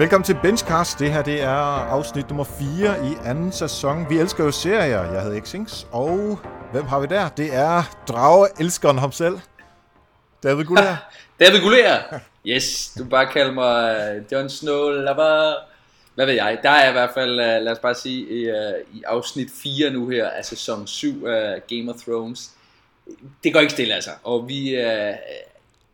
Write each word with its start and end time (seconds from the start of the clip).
Velkommen 0.00 0.24
til 0.24 0.36
Benchcast. 0.42 0.98
Det 0.98 1.12
her 1.12 1.22
det 1.22 1.42
er 1.42 1.48
afsnit 1.96 2.28
nummer 2.28 2.44
4 2.44 3.06
i 3.06 3.14
anden 3.24 3.52
sæson. 3.52 4.10
Vi 4.10 4.18
elsker 4.18 4.44
jo 4.44 4.50
serier. 4.50 5.12
Jeg 5.12 5.22
hedder 5.22 5.40
Xings, 5.44 5.86
og 5.92 6.38
hvem 6.72 6.84
har 6.84 7.00
vi 7.00 7.06
der? 7.06 7.28
Det 7.28 7.54
er 7.54 7.96
drageelskeren 8.08 8.98
ham 8.98 9.12
selv. 9.12 9.38
David 10.42 10.64
Gullær. 10.64 11.10
David 11.40 11.60
Gullær! 11.60 12.20
Yes, 12.46 12.92
du 12.98 13.04
bare 13.04 13.26
kalder 13.26 13.52
mig 13.52 13.96
øh, 13.96 14.32
Jon 14.32 14.50
Snow, 14.50 14.88
lover. 14.88 15.54
Hvad 16.14 16.26
ved 16.26 16.34
jeg? 16.34 16.58
Der 16.62 16.70
er 16.70 16.80
jeg 16.80 16.88
i 16.88 16.92
hvert 16.92 17.10
fald, 17.14 17.30
øh, 17.30 17.62
lad 17.62 17.72
os 17.72 17.78
bare 17.78 17.94
sige, 17.94 18.28
i, 18.28 18.42
øh, 18.44 18.72
i 18.94 19.02
afsnit 19.02 19.48
4 19.62 19.90
nu 19.90 20.08
her 20.08 20.28
af 20.28 20.44
sæson 20.44 20.86
7 20.86 21.26
af 21.26 21.62
Game 21.68 21.92
of 21.92 22.00
Thrones. 22.00 22.50
Det 23.44 23.52
går 23.52 23.60
ikke 23.60 23.72
stille 23.72 23.94
altså, 23.94 24.10
og 24.24 24.48
vi, 24.48 24.76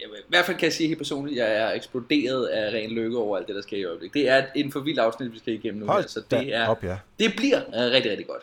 i 0.00 0.05
hvert 0.28 0.45
fald 0.46 0.56
kan 0.56 0.64
jeg 0.64 0.73
sige 0.73 0.86
helt 0.86 0.98
personligt, 0.98 1.41
at 1.41 1.50
jeg 1.50 1.70
er 1.70 1.73
eksploderet 1.73 2.46
af 2.46 2.73
ren 2.73 2.91
lykke 2.91 3.18
over 3.18 3.36
alt 3.36 3.46
det, 3.46 3.56
der 3.56 3.62
sker 3.62 3.77
i 3.77 3.84
øjeblikket. 3.84 4.14
Det 4.14 4.28
er 4.28 4.46
en 4.55 4.72
for 4.72 4.80
vild 4.80 4.98
afsnit, 4.98 5.32
vi 5.32 5.38
skal 5.38 5.55
igennem 5.55 5.80
nu. 5.80 5.86
Hold 5.86 6.09
så 6.09 6.22
det, 6.30 6.55
er, 6.55 6.69
op, 6.69 6.84
ja. 6.84 6.98
det 7.19 7.32
bliver 7.36 7.62
uh, 7.66 7.72
rigtig, 7.74 8.10
rigtig 8.10 8.27
godt. 8.27 8.42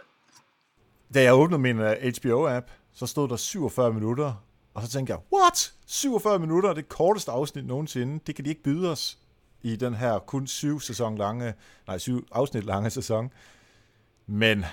Da 1.14 1.24
jeg 1.24 1.34
åbnede 1.34 1.62
min 1.62 1.80
uh, 1.80 1.86
øh, 1.86 2.14
HBO-app, 2.18 2.68
så 2.94 3.06
stod 3.06 3.30
der 3.30 3.36
47 3.36 3.94
minutter, 3.94 4.44
og 4.74 4.82
så 4.82 4.90
tænkte 4.90 5.14
jeg, 5.14 5.20
what? 5.34 5.74
47 5.88 6.40
minutter, 6.40 6.74
det 6.74 6.90
korteste 6.90 7.32
afsnit 7.32 7.66
nogensinde. 7.66 8.20
Det 8.28 8.36
kan 8.36 8.46
de 8.46 8.50
ikke 8.50 8.64
byde 8.64 8.92
os 8.92 9.18
i 9.62 9.76
den 9.76 9.94
her 9.94 10.20
kun 10.20 10.48
syv 10.48 10.80
sæson 10.80 11.18
lange, 11.18 11.54
nej, 11.88 11.98
syv 11.98 12.28
afsnit 12.32 12.66
lange 12.66 12.90
sæson. 12.90 13.32
Men 14.28 14.66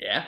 ja. 0.00 0.22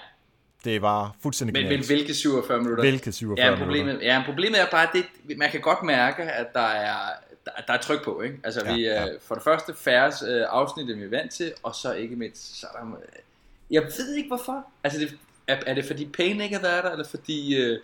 Det 0.64 0.82
var 0.82 1.16
fuldstændig 1.22 1.52
Men 1.52 1.70
vel, 1.70 1.86
hvilke 1.86 2.14
47 2.14 2.58
minutter? 2.58 2.84
Hvilke 2.84 3.12
47 3.12 3.46
ja, 3.46 3.58
problemet, 3.58 3.86
minutter? 3.86 4.06
Ja, 4.06 4.22
problemet 4.26 4.60
er 4.60 4.66
bare, 4.70 4.82
at 4.82 4.88
det, 4.92 5.38
man 5.38 5.50
kan 5.50 5.60
godt 5.60 5.82
mærke, 5.82 6.22
at 6.22 6.54
der 6.54 6.60
er, 6.60 6.96
der, 7.44 7.50
der 7.66 7.72
er 7.72 7.78
tryk 7.78 8.04
på. 8.04 8.20
Ikke? 8.20 8.36
Altså, 8.44 8.62
ja, 8.64 8.74
vi, 8.74 8.82
ja. 8.82 9.06
Øh, 9.06 9.20
for 9.20 9.34
det 9.34 9.44
første 9.44 9.74
færre 9.74 10.12
øh, 10.28 10.46
afsnit, 10.48 10.90
end 10.90 10.98
vi 10.98 11.04
er 11.04 11.10
vant 11.10 11.32
til, 11.32 11.52
og 11.62 11.74
så 11.74 11.92
ikke 11.92 12.16
mindst, 12.16 12.60
så 12.60 12.66
er 12.74 12.78
der, 12.78 12.96
jeg 13.70 13.82
ved 13.82 14.14
ikke 14.14 14.28
hvorfor. 14.28 14.66
Altså, 14.84 15.00
det, 15.00 15.18
er, 15.48 15.56
er 15.66 15.74
det 15.74 15.84
fordi 15.84 16.04
penge 16.04 16.44
ikke 16.44 16.56
har 16.56 16.62
været 16.62 16.84
der, 16.84 16.90
eller 16.90 17.06
fordi 17.06 17.56
øh, 17.56 17.78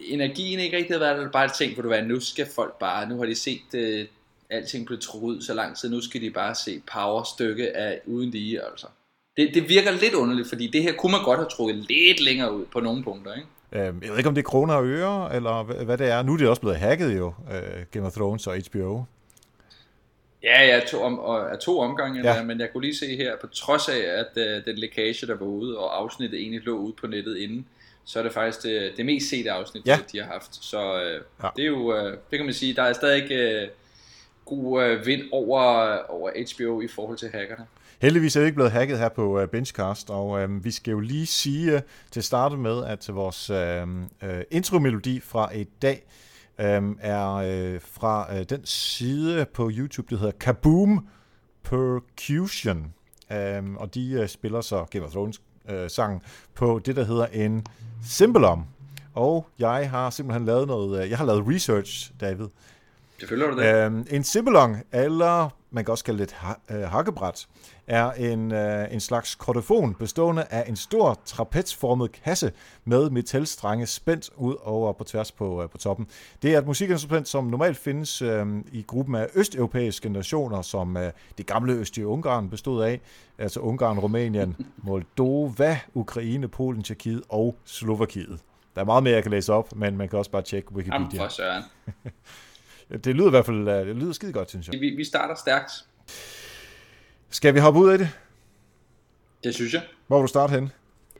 energien 0.00 0.60
ikke 0.60 0.76
rigtig 0.76 0.94
har 0.94 1.00
været 1.00 1.14
der, 1.14 1.20
eller 1.20 1.32
bare 1.32 1.44
et 1.44 1.52
ting, 1.52 1.74
hvor 1.74 1.82
du 1.82 1.90
er, 1.90 2.00
nu 2.00 2.20
skal 2.20 2.46
folk 2.54 2.78
bare, 2.78 3.08
nu 3.08 3.18
har 3.18 3.24
de 3.24 3.34
set 3.34 3.74
øh, 3.74 4.06
alting 4.50 4.86
blive 4.86 4.98
truet 4.98 5.36
ud 5.36 5.42
så 5.42 5.54
lang 5.54 5.76
tid, 5.76 5.90
nu 5.90 6.00
skal 6.00 6.20
de 6.20 6.30
bare 6.30 6.54
se 6.54 6.82
power 6.92 7.22
stykke 7.22 7.76
af 7.76 8.00
uden 8.06 8.30
lige, 8.30 8.64
altså. 8.64 8.86
Det, 9.36 9.50
det 9.54 9.68
virker 9.68 9.90
lidt 9.90 10.14
underligt, 10.14 10.48
fordi 10.48 10.66
det 10.66 10.82
her 10.82 10.92
kunne 10.92 11.12
man 11.12 11.24
godt 11.24 11.38
have 11.38 11.48
trukket 11.48 11.76
lidt 11.76 12.20
længere 12.20 12.54
ud 12.54 12.64
på 12.72 12.80
nogle 12.80 13.04
punkter, 13.04 13.34
ikke? 13.34 13.48
Øhm, 13.72 14.02
jeg 14.02 14.10
ved 14.10 14.18
ikke, 14.18 14.28
om 14.28 14.34
det 14.34 14.42
er 14.42 14.48
kroner 14.48 14.74
og 14.74 14.86
øre, 14.86 15.36
eller 15.36 15.62
hvad 15.62 15.98
det 15.98 16.08
er. 16.08 16.22
Nu 16.22 16.32
er 16.32 16.36
det 16.36 16.48
også 16.48 16.60
blevet 16.60 16.78
hacket 16.78 17.18
jo, 17.18 17.26
uh, 17.26 17.82
Game 17.90 18.06
of 18.06 18.12
Thrones 18.12 18.46
og 18.46 18.56
HBO. 18.56 19.04
Ja, 20.42 20.64
ja, 20.64 20.80
to, 20.80 21.02
om, 21.02 21.18
og, 21.18 21.60
to 21.60 21.78
omgange, 21.78 22.28
ja. 22.28 22.34
Der, 22.34 22.44
men 22.44 22.60
jeg 22.60 22.72
kunne 22.72 22.84
lige 22.84 22.96
se 22.96 23.16
her, 23.16 23.36
på 23.40 23.46
trods 23.46 23.88
af, 23.88 23.98
at 23.98 24.28
uh, 24.36 24.64
den 24.64 24.78
lækage, 24.78 25.26
der 25.26 25.34
var 25.34 25.46
ude, 25.46 25.78
og 25.78 25.98
afsnittet 25.98 26.40
egentlig 26.40 26.62
lå 26.64 26.76
ude 26.76 26.92
på 27.00 27.06
nettet 27.06 27.36
inden, 27.36 27.66
så 28.04 28.18
er 28.18 28.22
det 28.22 28.32
faktisk 28.32 28.62
det, 28.62 28.92
det 28.96 29.06
mest 29.06 29.28
sete 29.28 29.50
afsnit, 29.50 29.86
ja. 29.86 29.98
de 30.12 30.18
har 30.18 30.26
haft. 30.32 30.64
Så 30.64 30.94
uh, 30.94 31.22
ja. 31.42 31.48
det 31.56 31.62
er 31.62 31.68
jo, 31.68 32.06
uh, 32.06 32.12
det 32.12 32.38
kan 32.38 32.44
man 32.44 32.54
sige, 32.54 32.74
der 32.74 32.82
er 32.82 32.92
stadig 32.92 33.22
uh, 33.22 33.68
god 34.44 34.92
uh, 34.92 35.06
vind 35.06 35.22
over, 35.32 35.60
over 36.10 36.30
HBO 36.30 36.80
i 36.80 36.88
forhold 36.88 37.18
til 37.18 37.28
hackerne. 37.28 37.66
Heldigvis 38.02 38.36
er 38.36 38.40
vi 38.40 38.46
ikke 38.46 38.54
blevet 38.54 38.72
hacket 38.72 38.98
her 38.98 39.08
på 39.08 39.42
uh, 39.42 39.48
Benchcast, 39.48 40.10
og 40.10 40.28
uh, 40.28 40.64
vi 40.64 40.70
skal 40.70 40.90
jo 40.90 41.00
lige 41.00 41.26
sige 41.26 41.74
uh, 41.74 41.80
til 42.10 42.20
at 42.20 42.24
starte 42.24 42.56
med, 42.56 42.84
at 42.84 43.10
vores 43.12 43.50
uh, 43.50 43.56
uh, 44.28 44.40
intromelodi 44.50 45.20
fra 45.20 45.54
i 45.54 45.64
dag 45.64 46.02
uh, 46.58 46.64
er 47.00 47.74
uh, 47.74 47.80
fra 47.80 48.34
uh, 48.34 48.42
den 48.42 48.66
side 48.66 49.46
på 49.54 49.70
YouTube, 49.72 50.06
der 50.10 50.20
hedder 50.20 50.32
Kaboom 50.40 51.06
Percussion. 51.62 52.92
Uh, 53.30 53.74
og 53.76 53.94
de 53.94 54.20
uh, 54.20 54.26
spiller 54.26 54.60
så 54.60 54.84
Game 54.90 55.04
of 55.04 55.10
Thrones 55.10 55.40
uh, 55.70 55.74
sang 55.88 56.22
på 56.54 56.80
det, 56.84 56.96
der 56.96 57.04
hedder 57.04 57.26
en 57.26 57.66
Symbolom. 58.04 58.64
Og 59.14 59.46
jeg 59.58 59.90
har 59.90 60.10
simpelthen 60.10 60.44
lavet 60.46 60.66
noget, 60.66 61.04
uh, 61.04 61.10
jeg 61.10 61.18
har 61.18 61.24
lavet 61.24 61.44
research, 61.48 62.12
David. 62.20 62.46
Selvfølgelig 63.18 63.64
har 63.64 63.86
du 63.88 63.94
det. 63.94 64.02
Uh, 64.02 64.14
en 64.14 64.24
Symbolong, 64.24 64.82
eller 64.92 65.48
man 65.70 65.84
kan 65.84 65.92
også 65.92 66.04
kalde 66.04 66.18
det 66.18 66.24
et 66.24 66.32
ha- 66.32 66.76
uh, 66.76 66.82
hakkebræt, 66.82 67.46
er 67.86 68.12
en, 68.12 68.52
øh, 68.52 68.94
en 68.94 69.00
slags 69.00 69.34
kordofon 69.34 69.94
bestående 69.94 70.44
af 70.50 70.68
en 70.68 70.76
stor 70.76 71.20
trapezformet 71.24 72.12
kasse 72.12 72.52
med 72.84 73.10
metalstrenge 73.10 73.86
spændt 73.86 74.30
ud 74.36 74.56
over 74.62 74.92
på 74.92 75.04
tværs 75.04 75.32
på, 75.32 75.62
øh, 75.62 75.70
på 75.70 75.78
toppen. 75.78 76.06
Det 76.42 76.54
er 76.54 76.58
et 76.58 76.66
musikinstrument, 76.66 77.28
som 77.28 77.44
normalt 77.44 77.76
findes 77.76 78.22
øh, 78.22 78.46
i 78.72 78.82
gruppen 78.82 79.14
af 79.14 79.28
østeuropæiske 79.34 80.08
nationer, 80.08 80.62
som 80.62 80.96
øh, 80.96 81.12
det 81.38 81.46
gamle 81.46 81.72
Østlige 81.72 82.06
Ungarn 82.06 82.50
bestod 82.50 82.82
af, 82.82 83.00
altså 83.38 83.60
Ungarn, 83.60 83.98
Rumænien, 83.98 84.56
Moldova, 84.86 85.78
Ukraine, 85.94 86.48
Polen, 86.48 86.82
Tjekkiet 86.82 87.22
og 87.28 87.56
Slovakiet. 87.64 88.40
Der 88.74 88.80
er 88.80 88.84
meget 88.84 89.02
mere, 89.02 89.14
jeg 89.14 89.22
kan 89.22 89.32
læse 89.32 89.52
op, 89.52 89.76
men 89.76 89.96
man 89.96 90.08
kan 90.08 90.18
også 90.18 90.30
bare 90.30 90.42
tjekke 90.42 90.72
Wikipedia. 90.72 90.98
Jamen 90.98 91.16
for 91.16 91.28
søren. 91.28 91.62
det 93.04 93.16
lyder 93.16 93.26
i 93.26 93.30
hvert 93.30 93.46
fald 93.46 93.68
øh, 93.68 93.86
det 93.86 93.96
lyder 93.96 94.12
skide 94.12 94.32
godt, 94.32 94.48
synes 94.48 94.68
jeg. 94.68 94.80
Vi, 94.80 94.90
vi 94.90 95.04
starter 95.04 95.34
stærkt. 95.34 95.72
Skal 97.32 97.54
vi 97.54 97.58
hoppe 97.58 97.80
ud 97.80 97.90
af 97.90 97.98
det? 97.98 98.08
Det 99.44 99.54
synes 99.54 99.74
jeg. 99.74 99.82
Hvor 100.06 100.18
vil 100.18 100.22
du 100.22 100.28
starte 100.28 100.50
hen? 100.50 100.72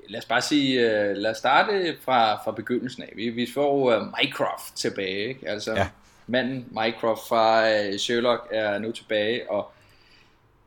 Lad 0.09 0.19
os 0.19 0.25
bare 0.25 0.41
sige, 0.41 0.87
uh, 0.87 1.17
lad 1.17 1.31
os 1.31 1.37
starte 1.37 1.97
fra, 2.00 2.45
fra 2.45 2.53
begyndelsen 2.53 3.03
af. 3.03 3.12
Vi, 3.17 3.28
vi 3.28 3.49
får 3.55 3.97
uh, 3.97 4.06
Mycroft 4.06 4.77
tilbage, 4.77 5.28
ikke? 5.28 5.49
Altså, 5.49 5.73
ja. 5.73 5.89
manden 6.27 6.67
Mycroft 6.71 7.28
fra 7.28 7.62
uh, 7.62 7.97
Sherlock 7.97 8.49
er 8.50 8.78
nu 8.78 8.93
tilbage, 8.93 9.50
og 9.50 9.71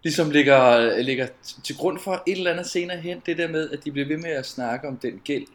ligesom 0.04 0.30
ligger, 0.30 0.98
ligger 1.02 1.28
til 1.64 1.78
grund 1.78 2.00
for 2.00 2.24
et 2.28 2.38
eller 2.38 2.52
andet 2.52 2.66
senere 2.66 2.98
hen, 2.98 3.22
det 3.26 3.38
der 3.38 3.48
med, 3.48 3.70
at 3.70 3.86
de 3.86 3.92
bliver 3.92 4.08
ved 4.08 4.18
med 4.18 4.32
at 4.32 4.46
snakke 4.46 4.88
om 4.88 4.98
den 4.98 5.22
gæld, 5.24 5.48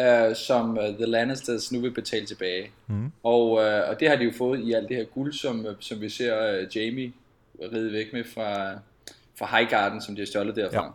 uh, 0.00 0.36
som 0.36 0.78
uh, 0.78 0.84
The 0.84 1.06
Lannisters 1.06 1.72
nu 1.72 1.80
vil 1.80 1.90
betale 1.90 2.26
tilbage. 2.26 2.70
Mm. 2.86 3.12
Og, 3.22 3.50
uh, 3.50 3.88
og 3.88 4.00
det 4.00 4.08
har 4.08 4.16
de 4.16 4.24
jo 4.24 4.32
fået 4.38 4.60
i 4.60 4.72
alt 4.72 4.88
det 4.88 4.96
her 4.96 5.04
guld, 5.04 5.32
som, 5.32 5.66
som 5.80 6.00
vi 6.00 6.08
ser 6.08 6.60
uh, 6.60 6.76
Jamie 6.76 7.12
ride 7.72 7.92
væk 7.92 8.12
med 8.12 8.24
fra, 8.34 8.78
fra 9.38 9.46
Highgarden, 9.46 10.00
som 10.00 10.14
de 10.14 10.20
har 10.20 10.26
stjålet 10.26 10.56
derfra. 10.56 10.84
Ja. 10.84 10.90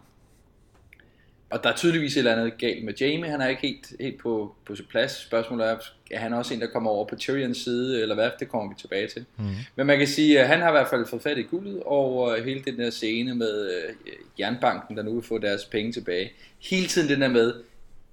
Og 1.50 1.64
der 1.64 1.70
er 1.70 1.76
tydeligvis 1.76 2.14
et 2.14 2.18
eller 2.18 2.36
andet 2.36 2.58
galt 2.58 2.86
med 2.86 2.94
Jamie, 3.02 3.30
han 3.30 3.42
er 3.42 3.48
ikke 3.48 3.62
helt, 3.62 3.94
helt 4.00 4.20
på, 4.20 4.56
på 4.66 4.76
sin 4.76 4.86
plads. 4.90 5.12
Spørgsmålet 5.12 5.68
er, 5.68 5.78
er 6.12 6.20
han 6.20 6.34
også 6.34 6.54
en, 6.54 6.62
der 6.62 6.68
kommer 6.68 6.90
over 6.90 7.06
på 7.06 7.16
Tyrions 7.16 7.58
side, 7.58 8.02
eller 8.02 8.16
hvad? 8.16 8.30
Det 8.40 8.50
kommer 8.50 8.70
vi 8.74 8.76
tilbage 8.80 9.08
til. 9.08 9.26
Mm. 9.38 9.44
Men 9.76 9.88
man 9.88 9.98
kan 9.98 10.08
sige, 10.08 10.40
at 10.40 10.48
han 10.48 10.62
har 10.62 10.70
i 10.70 10.72
hvert 10.72 10.88
fald 10.88 11.06
fået 11.06 11.22
fat 11.22 11.38
i 11.38 11.42
guldet, 11.42 11.84
og 11.84 12.44
hele 12.44 12.64
den 12.64 12.80
der 12.80 12.90
scene 12.90 13.36
med 13.36 13.68
uh, 13.68 14.12
jernbanken, 14.40 14.98
der 14.98 15.04
nu 15.04 15.14
vil 15.14 15.24
få 15.24 15.38
deres 15.38 15.66
penge 15.66 15.92
tilbage. 15.92 16.32
Hele 16.60 16.88
tiden 16.88 17.10
den 17.10 17.22
der 17.22 17.28
med, 17.28 17.54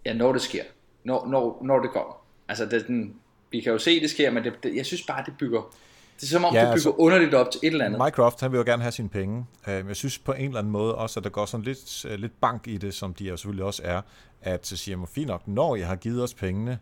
ja, 0.04 0.12
når 0.12 0.32
det 0.32 0.42
sker. 0.42 0.62
Når, 1.04 1.26
når, 1.26 1.62
når 1.64 1.80
det 1.80 1.90
kommer. 1.90 2.24
Altså, 2.48 2.66
det, 2.66 2.86
den, 2.86 3.14
vi 3.50 3.60
kan 3.60 3.72
jo 3.72 3.78
se, 3.78 4.00
det 4.00 4.10
sker, 4.10 4.30
men 4.30 4.44
det, 4.44 4.52
det, 4.62 4.76
jeg 4.76 4.86
synes 4.86 5.02
bare, 5.02 5.24
det 5.26 5.34
bygger 5.38 5.74
det 6.16 6.22
er 6.22 6.26
som 6.26 6.44
om, 6.44 6.54
ja, 6.54 6.60
det 6.60 6.66
bygger 6.66 6.72
altså, 6.72 6.90
underligt 6.90 7.34
op 7.34 7.50
til 7.50 7.60
et 7.62 7.72
eller 7.72 7.84
andet. 7.84 8.00
Mycroft, 8.06 8.40
han 8.40 8.52
vil 8.52 8.58
jo 8.58 8.64
gerne 8.64 8.82
have 8.82 8.92
sine 8.92 9.08
penge. 9.08 9.46
Øhm, 9.68 9.88
jeg 9.88 9.96
synes 9.96 10.18
på 10.18 10.32
en 10.32 10.44
eller 10.44 10.58
anden 10.58 10.72
måde 10.72 10.94
også, 10.94 11.20
at 11.20 11.24
der 11.24 11.30
går 11.30 11.46
sådan 11.46 11.64
lidt, 11.64 12.04
øh, 12.04 12.18
lidt 12.18 12.40
bank 12.40 12.66
i 12.66 12.76
det, 12.76 12.94
som 12.94 13.14
de 13.14 13.24
jo 13.24 13.36
selvfølgelig 13.36 13.64
også 13.64 13.82
er, 13.84 14.00
at 14.42 14.66
så 14.66 14.76
siger 14.76 14.96
man, 14.96 15.06
fint 15.06 15.26
nok, 15.26 15.48
når 15.48 15.76
jeg 15.76 15.86
har 15.86 15.96
givet 15.96 16.22
os 16.22 16.34
pengene, 16.34 16.78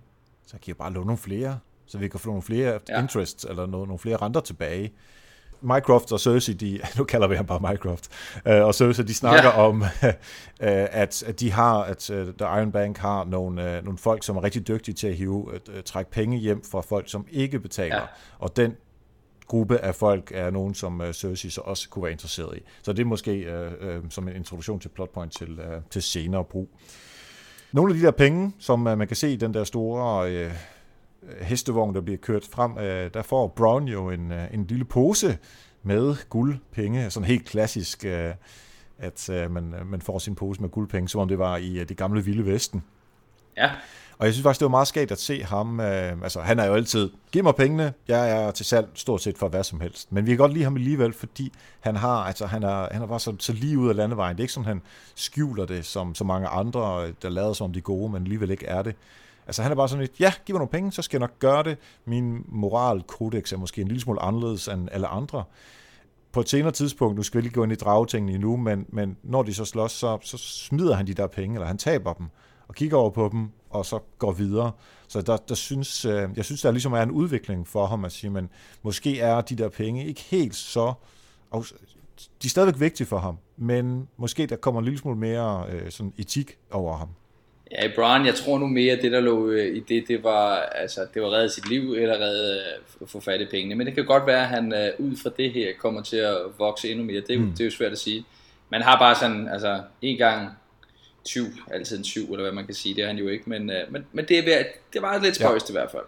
så 0.46 0.52
kan 0.52 0.62
jeg 0.66 0.76
bare 0.76 0.92
låne 0.92 1.06
nogle 1.06 1.18
flere, 1.18 1.58
så 1.86 1.98
vi 1.98 2.08
kan 2.08 2.20
få 2.20 2.28
nogle 2.28 2.42
flere 2.42 2.78
ja. 2.88 3.02
interests, 3.02 3.44
eller 3.44 3.66
noget, 3.66 3.88
nogle 3.88 3.98
flere 3.98 4.16
renter 4.16 4.40
tilbage. 4.40 4.92
Mycroft 5.62 6.12
og 6.12 6.20
Cersei, 6.20 6.54
de, 6.54 6.80
nu 6.98 7.04
kalder 7.04 7.26
vi 7.26 7.36
ham 7.36 7.46
bare 7.46 7.72
Mycroft, 7.72 8.08
øh, 8.46 8.64
og 8.64 8.74
Cersei, 8.74 9.04
de 9.04 9.14
snakker 9.14 9.50
ja. 9.50 9.66
om, 9.66 9.82
øh, 10.66 10.86
at, 10.90 11.22
at 11.22 11.40
de 11.40 11.52
har, 11.52 11.82
at 11.82 11.98
The 12.38 12.46
Iron 12.58 12.72
Bank 12.72 12.98
har 12.98 13.24
nogle, 13.24 13.80
nogle 13.84 13.98
folk, 13.98 14.24
som 14.24 14.36
er 14.36 14.42
rigtig 14.44 14.68
dygtige 14.68 14.94
til 14.94 15.06
at 15.06 15.14
hive, 15.14 15.54
at, 15.54 15.84
trække 15.84 16.10
penge 16.10 16.38
hjem 16.38 16.64
fra 16.70 16.80
folk, 16.80 17.10
som 17.10 17.26
ikke 17.30 17.60
betaler. 17.60 17.96
Ja. 17.96 18.02
Og 18.38 18.56
den 18.56 18.76
gruppe 19.52 19.78
af 19.78 19.94
folk 19.94 20.32
er 20.34 20.50
nogen, 20.50 20.74
som 20.74 21.00
uh, 21.00 21.12
Cersei 21.12 21.50
så 21.50 21.60
også 21.60 21.88
kunne 21.88 22.02
være 22.02 22.12
interesseret 22.12 22.58
i. 22.58 22.60
Så 22.82 22.92
det 22.92 23.02
er 23.02 23.06
måske 23.06 23.46
uh, 23.80 23.88
uh, 23.88 24.04
som 24.10 24.28
en 24.28 24.36
introduktion 24.36 24.80
til 24.80 24.88
plotpoint 24.88 25.32
til, 25.32 25.50
uh, 25.58 25.82
til 25.90 26.02
senere 26.02 26.44
brug. 26.44 26.68
Nogle 27.72 27.92
af 27.92 27.98
de 27.98 28.06
der 28.06 28.10
penge, 28.10 28.52
som 28.58 28.86
uh, 28.86 28.98
man 28.98 29.06
kan 29.06 29.16
se 29.16 29.32
i 29.32 29.36
den 29.36 29.54
der 29.54 29.64
store 29.64 30.46
uh, 30.46 30.52
hestevogn, 31.40 31.94
der 31.94 32.00
bliver 32.00 32.18
kørt 32.18 32.48
frem, 32.52 32.72
uh, 32.72 32.82
der 33.14 33.22
får 33.22 33.48
Brown 33.48 33.88
jo 33.88 34.10
en, 34.10 34.30
uh, 34.30 34.54
en 34.54 34.66
lille 34.66 34.84
pose 34.84 35.38
med 35.82 36.28
guldpenge, 36.28 37.10
sådan 37.10 37.26
helt 37.26 37.44
klassisk, 37.44 38.04
uh, 38.06 38.34
at 38.98 39.30
uh, 39.30 39.50
man, 39.50 39.74
man 39.86 40.00
får 40.00 40.18
sin 40.18 40.34
pose 40.34 40.60
med 40.60 40.68
guldpenge, 40.68 41.08
som 41.08 41.20
om 41.20 41.28
det 41.28 41.38
var 41.38 41.56
i 41.56 41.80
uh, 41.80 41.88
det 41.88 41.96
gamle 41.96 42.24
Vilde 42.24 42.46
Vesten. 42.46 42.82
Ja. 43.56 43.70
Og 44.22 44.26
jeg 44.26 44.34
synes 44.34 44.42
faktisk, 44.42 44.60
det 44.60 44.64
var 44.64 44.70
meget 44.70 44.88
skægt 44.88 45.12
at 45.12 45.20
se 45.20 45.42
ham. 45.42 45.80
Øh, 45.80 46.22
altså, 46.22 46.40
han 46.40 46.58
er 46.58 46.66
jo 46.66 46.74
altid, 46.74 47.10
giv 47.32 47.42
mig 47.42 47.54
pengene, 47.54 47.92
jeg 48.08 48.30
er 48.30 48.50
til 48.50 48.66
salg 48.66 48.88
stort 48.94 49.22
set 49.22 49.38
for 49.38 49.48
hvad 49.48 49.64
som 49.64 49.80
helst. 49.80 50.12
Men 50.12 50.26
vi 50.26 50.30
kan 50.30 50.38
godt 50.38 50.52
lide 50.52 50.64
ham 50.64 50.76
alligevel, 50.76 51.12
fordi 51.12 51.52
han 51.80 51.96
har, 51.96 52.24
altså, 52.24 52.46
han 52.46 52.62
er, 52.62 52.88
han 52.92 53.02
er 53.02 53.06
bare 53.06 53.20
så, 53.20 53.34
så 53.38 53.52
lige 53.52 53.78
ud 53.78 53.88
af 53.88 53.96
landevejen. 53.96 54.36
Det 54.36 54.40
er 54.40 54.44
ikke 54.44 54.52
sådan, 54.52 54.66
han 54.66 54.82
skjuler 55.14 55.66
det, 55.66 55.84
som 55.84 56.14
så 56.14 56.24
mange 56.24 56.48
andre, 56.48 57.06
øh, 57.06 57.12
der 57.22 57.28
lader 57.28 57.52
som 57.52 57.72
de 57.72 57.80
gode, 57.80 58.12
men 58.12 58.22
alligevel 58.22 58.50
ikke 58.50 58.66
er 58.66 58.82
det. 58.82 58.94
Altså 59.46 59.62
han 59.62 59.72
er 59.72 59.76
bare 59.76 59.88
sådan 59.88 60.00
lidt, 60.00 60.20
ja, 60.20 60.32
giv 60.46 60.54
mig 60.54 60.58
nogle 60.58 60.70
penge, 60.70 60.92
så 60.92 61.02
skal 61.02 61.16
jeg 61.16 61.20
nok 61.20 61.38
gøre 61.38 61.62
det. 61.62 61.78
Min 62.04 62.44
moralkodex 62.48 63.52
er 63.52 63.56
måske 63.56 63.80
en 63.82 63.88
lille 63.88 64.00
smule 64.00 64.22
anderledes 64.22 64.68
end 64.68 64.88
alle 64.92 65.06
andre. 65.06 65.44
på 66.32 66.40
et 66.40 66.48
senere 66.48 66.72
tidspunkt, 66.72 67.16
nu 67.16 67.22
skal 67.22 67.38
vi 67.38 67.42
lige 67.42 67.54
gå 67.54 67.62
ind 67.62 67.72
i 67.72 67.74
dragetingene 67.74 68.32
endnu, 68.32 68.56
men, 68.56 68.86
men 68.88 69.16
når 69.22 69.42
de 69.42 69.54
så 69.54 69.64
slås, 69.64 69.92
så, 69.92 70.18
så 70.22 70.38
smider 70.38 70.94
han 70.94 71.06
de 71.06 71.14
der 71.14 71.26
penge, 71.26 71.54
eller 71.54 71.66
han 71.66 71.78
taber 71.78 72.12
dem, 72.12 72.26
og 72.68 72.74
kigger 72.74 72.96
over 72.96 73.10
på 73.10 73.28
dem, 73.32 73.50
og 73.72 73.86
så 73.86 73.98
går 74.18 74.32
videre. 74.32 74.72
Så 75.08 75.22
der, 75.22 75.36
der 75.36 75.54
synes, 75.54 76.04
øh, 76.04 76.28
jeg 76.36 76.44
synes, 76.44 76.62
der 76.62 76.70
ligesom 76.70 76.92
er 76.92 77.02
en 77.02 77.10
udvikling 77.10 77.68
for 77.68 77.86
ham 77.86 78.04
at 78.04 78.12
sige, 78.12 78.30
men 78.30 78.48
måske 78.82 79.20
er 79.20 79.40
de 79.40 79.56
der 79.56 79.68
penge 79.68 80.06
ikke 80.06 80.20
helt 80.20 80.54
så... 80.54 80.92
Og 81.50 81.64
de 82.42 82.46
er 82.46 82.48
stadigvæk 82.48 82.80
vigtige 82.80 83.06
for 83.06 83.18
ham, 83.18 83.38
men 83.56 84.08
måske 84.16 84.46
der 84.46 84.56
kommer 84.56 84.80
en 84.80 84.84
lille 84.84 84.98
smule 84.98 85.18
mere 85.18 85.64
øh, 85.72 85.90
sådan 85.90 86.12
etik 86.18 86.58
over 86.70 86.96
ham. 86.96 87.08
Ja, 87.72 87.90
Brian, 87.94 88.26
jeg 88.26 88.34
tror 88.34 88.58
nu 88.58 88.66
mere, 88.66 88.92
at 88.92 89.02
det 89.02 89.12
der 89.12 89.20
lå 89.20 89.50
øh, 89.50 89.76
i 89.76 89.80
det, 89.80 90.04
det 90.08 90.24
var, 90.24 90.56
altså, 90.56 91.06
det 91.14 91.22
var 91.22 91.30
redde 91.30 91.48
sit 91.48 91.68
liv, 91.68 91.92
eller 91.92 92.14
redde 92.14 92.60
at 93.00 93.08
få 93.08 93.20
fat 93.20 93.40
i 93.40 93.46
pengene. 93.50 93.74
Men 93.74 93.86
det 93.86 93.94
kan 93.94 94.06
godt 94.06 94.26
være, 94.26 94.40
at 94.40 94.48
han 94.48 94.72
uh, 94.98 95.06
ud 95.06 95.16
fra 95.22 95.30
det 95.36 95.52
her 95.52 95.68
kommer 95.80 96.02
til 96.02 96.16
at 96.16 96.36
vokse 96.58 96.90
endnu 96.90 97.04
mere. 97.04 97.22
Det, 97.28 97.40
mm. 97.40 97.50
det 97.50 97.60
er 97.60 97.64
jo 97.64 97.70
svært 97.70 97.92
at 97.92 97.98
sige. 97.98 98.24
Man 98.70 98.82
har 98.82 98.98
bare 98.98 99.14
sådan, 99.14 99.48
altså 99.48 99.82
en 100.02 100.18
gang 100.18 100.48
20, 101.24 101.52
altid 101.70 101.98
en 101.98 102.04
7, 102.04 102.20
eller 102.30 102.42
hvad 102.42 102.52
man 102.52 102.66
kan 102.66 102.74
sige, 102.74 102.94
det 102.94 103.02
er 103.02 103.06
han 103.06 103.18
jo 103.18 103.28
ikke, 103.28 103.50
men, 103.50 103.70
uh, 103.70 103.92
men, 103.92 104.06
men 104.12 104.24
det, 104.24 104.58
er, 104.58 104.64
det 104.92 105.02
var 105.02 105.18
lidt 105.18 105.36
spøjst 105.36 105.68
ja. 105.68 105.72
i 105.72 105.76
hvert 105.76 105.90
fald. 105.90 106.02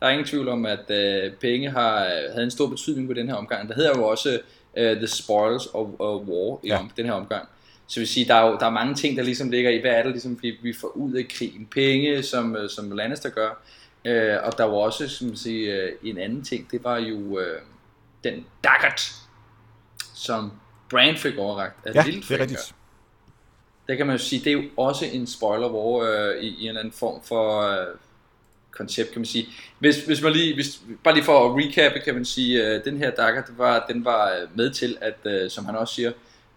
Der 0.00 0.06
er 0.06 0.10
ingen 0.10 0.26
tvivl 0.26 0.48
om, 0.48 0.66
at 0.66 0.90
uh, 0.90 1.32
penge 1.32 1.70
har, 1.70 1.98
havde 2.32 2.44
en 2.44 2.50
stor 2.50 2.66
betydning 2.66 3.08
på 3.08 3.14
den 3.14 3.28
her 3.28 3.34
omgang. 3.34 3.68
Der 3.68 3.74
hedder 3.74 3.92
jo 3.96 4.04
også 4.04 4.40
uh, 4.76 4.82
The 4.82 5.06
Spoils 5.06 5.66
of, 5.66 5.88
of 5.98 6.20
War 6.20 6.58
i 6.62 6.68
ja. 6.68 6.78
om, 6.78 6.90
den 6.96 7.06
her 7.06 7.12
omgang. 7.12 7.48
Så 7.86 8.00
vil 8.00 8.08
sige, 8.08 8.26
der 8.26 8.34
er 8.34 8.46
jo 8.46 8.56
der 8.60 8.66
er 8.66 8.70
mange 8.70 8.94
ting, 8.94 9.16
der 9.16 9.22
ligesom 9.22 9.50
ligger 9.50 9.70
i, 9.70 9.80
hvad 9.80 9.90
er 9.90 10.02
det 10.02 10.12
ligesom, 10.12 10.38
vi, 10.42 10.58
vi 10.62 10.72
får 10.72 10.88
ud 10.88 11.12
af 11.12 11.28
krigen? 11.28 11.66
Penge, 11.66 12.22
som, 12.22 12.56
øh, 12.56 12.70
som 12.70 12.90
Lannister 12.90 13.28
gør. 13.28 13.62
Øh, 14.04 14.36
og 14.42 14.58
der 14.58 14.64
var 14.64 14.74
også, 14.74 15.08
som 15.08 15.26
man 15.26 15.36
siger, 15.36 15.84
øh, 15.84 15.92
en 16.02 16.18
anden 16.18 16.44
ting, 16.44 16.70
det 16.70 16.84
var 16.84 16.98
jo 16.98 17.38
øh, 17.38 17.60
den 18.24 18.46
daggert, 18.64 19.12
som 20.14 20.52
Bran 20.90 21.16
fik 21.16 21.38
overragt 21.38 21.86
af 21.86 21.94
ja, 21.94 22.02
det 22.02 22.30
er 22.30 22.40
rigtigt. 22.40 22.74
Der 23.88 23.94
kan 23.94 24.06
man 24.06 24.16
jo 24.16 24.22
sige, 24.22 24.44
det 24.44 24.52
er 24.52 24.62
jo 24.62 24.62
også 24.76 25.04
en 25.12 25.26
spoiler, 25.26 25.68
hvor 25.68 26.04
øh, 26.04 26.42
i, 26.42 26.46
i 26.46 26.62
en 26.62 26.68
eller 26.68 26.80
anden 26.80 26.92
form 26.92 27.22
for 27.22 27.60
øh, 27.60 27.86
koncept, 28.70 29.10
kan 29.10 29.20
man 29.20 29.26
sige. 29.26 29.48
Hvis, 29.78 30.04
hvis 30.04 30.22
man 30.22 30.32
lige, 30.32 30.54
hvis, 30.54 30.80
bare 31.04 31.14
lige 31.14 31.24
for 31.24 31.50
at 31.50 31.56
recappe, 31.56 32.00
kan 32.00 32.14
man 32.14 32.24
sige, 32.24 32.66
øh, 32.66 32.84
den 32.84 32.98
her 32.98 33.10
dagger, 33.10 33.42
det 33.42 33.58
var, 33.58 33.86
den 33.88 34.04
var 34.04 34.46
med 34.54 34.70
til, 34.70 34.96
at, 35.00 35.16
øh, 35.24 35.50
som 35.50 35.64
han 35.64 35.76
også 35.76 35.94
siger, 35.94 36.12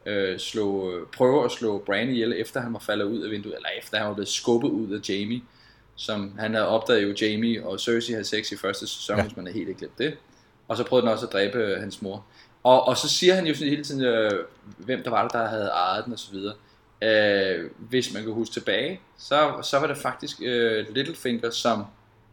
øh, 0.05 0.39
slå, 0.39 0.93
prøve 1.17 1.45
at 1.45 1.51
slå 1.51 1.83
Bran 1.85 2.09
ihjel, 2.09 2.33
efter 2.37 2.59
han 2.59 2.73
var 2.73 2.79
faldet 2.79 3.05
ud 3.05 3.21
af 3.21 3.31
vinduet, 3.31 3.55
eller 3.55 3.69
efter 3.79 3.97
han 3.97 4.07
var 4.07 4.13
blevet 4.13 4.29
skubbet 4.29 4.69
ud 4.69 4.91
af 4.91 5.09
Jamie. 5.09 5.41
Som 5.95 6.31
han 6.39 6.53
havde 6.53 6.67
opdaget 6.67 7.03
jo, 7.03 7.13
Jamie 7.21 7.65
og 7.65 7.79
Cersei 7.79 8.13
havde 8.13 8.25
sex 8.25 8.51
i 8.51 8.57
første 8.57 8.87
sæson, 8.87 9.17
ja. 9.17 9.23
hvis 9.23 9.37
man 9.37 9.47
er 9.47 9.51
helt 9.51 9.67
ikke 9.67 9.79
glemt 9.79 9.97
det. 9.97 10.17
Og 10.67 10.77
så 10.77 10.83
prøvede 10.83 11.05
den 11.05 11.13
også 11.13 11.25
at 11.25 11.33
dræbe 11.33 11.57
øh, 11.57 11.79
hans 11.79 12.01
mor. 12.01 12.25
Og, 12.63 12.87
og 12.87 12.97
så 12.97 13.09
siger 13.09 13.35
han 13.35 13.47
jo 13.47 13.53
sådan 13.53 13.69
hele 13.69 13.83
tiden, 13.83 14.03
øh, 14.03 14.31
hvem 14.77 15.03
der 15.03 15.09
var 15.09 15.23
det, 15.23 15.33
der 15.33 15.47
havde 15.47 15.67
ejet 15.67 16.05
den 16.05 16.13
osv. 16.13 16.35
Øh, 17.01 17.69
hvis 17.79 18.13
man 18.13 18.23
kan 18.23 18.33
huske 18.33 18.53
tilbage, 18.53 18.99
så, 19.17 19.59
så 19.63 19.79
var 19.79 19.87
det 19.87 19.97
faktisk 19.97 20.37
øh, 20.41 20.85
Littlefinger, 20.89 21.49
som 21.49 21.85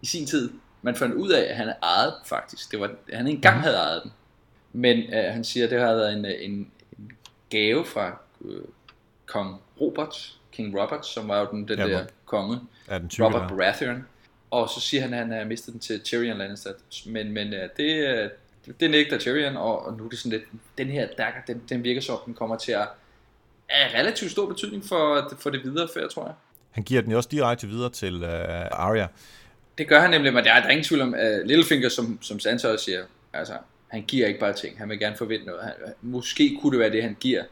i 0.02 0.06
sin 0.06 0.26
tid, 0.26 0.50
man 0.82 0.96
fandt 0.96 1.14
ud 1.14 1.31
af, 1.31 1.43
at 1.50 1.56
han 1.56 1.72
ejede 1.82 2.14
faktisk. 2.26 2.70
Det 2.70 2.81
var, 2.81 2.90
han 3.12 3.26
engang 3.26 3.56
mhm. 3.56 3.64
havde 3.64 3.76
ejet 3.76 4.02
den. 4.02 4.12
Men 4.72 4.99
øh, 4.99 5.32
han 5.32 5.44
siger, 5.44 5.64
at 5.64 5.70
det 5.70 5.81
havde 5.81 5.96
været 5.96 6.12
en, 6.12 6.25
en, 6.25 6.70
gave 7.50 7.84
fra 7.84 8.20
øh, 8.44 8.61
kong 9.26 9.61
Robert, 9.81 10.38
King 10.52 10.81
Robert, 10.81 11.06
som 11.06 11.28
var 11.28 11.40
jo 11.40 11.49
den, 11.50 11.69
den 11.69 11.78
ja, 11.78 11.88
der 11.88 12.05
konge, 12.25 12.60
ja, 12.90 12.99
den 12.99 13.08
type, 13.08 13.25
Robert 13.25 13.49
Baratheon. 13.49 14.06
Og 14.50 14.69
så 14.69 14.81
siger 14.81 15.02
han, 15.02 15.12
at 15.14 15.19
han 15.19 15.32
har 15.32 15.44
mistet 15.44 15.72
den 15.72 15.81
til 15.81 16.00
Tyrion 16.00 16.38
Lannister. 16.38 16.72
Men, 17.06 17.32
men 17.32 17.49
uh, 17.49 17.58
det, 17.76 18.25
uh, 18.67 18.75
det 18.81 18.90
nægter 18.90 19.19
Tyrion, 19.19 19.56
og, 19.56 19.87
og 19.87 19.96
nu 19.96 20.05
er 20.05 20.08
det 20.08 20.19
sådan 20.19 20.38
lidt, 20.38 20.44
den 20.78 20.88
her 20.88 21.08
dagger, 21.19 21.40
den, 21.46 21.62
den 21.69 21.84
virker 21.84 22.00
som, 22.00 22.19
den 22.26 22.34
kommer 22.34 22.56
til 22.56 22.72
at 22.72 22.88
have 23.69 23.99
relativt 24.00 24.31
stor 24.31 24.46
betydning 24.46 24.84
for, 24.84 25.34
for 25.38 25.50
det 25.50 25.64
videre 25.64 25.88
før, 25.94 26.08
tror 26.08 26.25
jeg. 26.25 26.34
Han 26.70 26.84
giver 26.84 27.02
den 27.02 27.11
jo 27.11 27.16
også 27.16 27.28
direkte 27.32 27.66
videre 27.66 27.90
til 27.90 28.14
uh, 28.22 28.31
Arya. 28.70 29.06
Det 29.78 29.88
gør 29.88 30.00
han 30.00 30.11
nemlig, 30.11 30.34
men 30.34 30.44
der 30.44 30.52
er, 30.52 30.61
der 30.61 30.66
er 30.66 30.70
ingen 30.70 30.84
tvivl 30.84 31.00
om, 31.02 31.14
uh, 31.14 31.46
Littlefinger, 31.46 31.88
som, 31.88 32.19
som 32.22 32.40
Sansa 32.40 32.69
også 32.69 32.84
siger, 32.84 33.05
altså, 33.32 33.55
han 33.88 34.02
giver 34.02 34.26
ikke 34.26 34.40
bare 34.40 34.52
ting, 34.52 34.78
han 34.78 34.88
vil 34.88 34.99
gerne 34.99 35.16
forvente 35.16 35.46
noget. 35.46 35.62
Han, 35.62 35.72
måske 36.02 36.58
kunne 36.62 36.72
det 36.72 36.81
være 36.81 36.90
det, 36.90 37.02
han 37.02 37.16
giver 37.20 37.43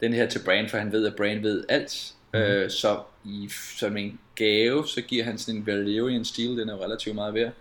den 0.00 0.12
her 0.12 0.26
til 0.26 0.40
Bran, 0.44 0.68
for 0.68 0.78
han 0.78 0.92
ved, 0.92 1.06
at 1.06 1.16
Bran 1.16 1.42
ved 1.42 1.64
alt. 1.68 2.14
Mm. 2.34 2.38
Øh, 2.38 2.70
så 2.70 3.00
i, 3.24 3.48
som 3.78 3.96
en 3.96 4.20
gave, 4.34 4.86
så 4.86 5.00
giver 5.02 5.24
han 5.24 5.38
sådan 5.38 5.60
en 5.60 5.66
Valyrian 5.66 6.24
Steel, 6.24 6.58
den 6.58 6.68
er 6.68 6.76
jo 6.76 6.84
relativt 6.84 7.14
meget 7.14 7.34
værd. 7.34 7.52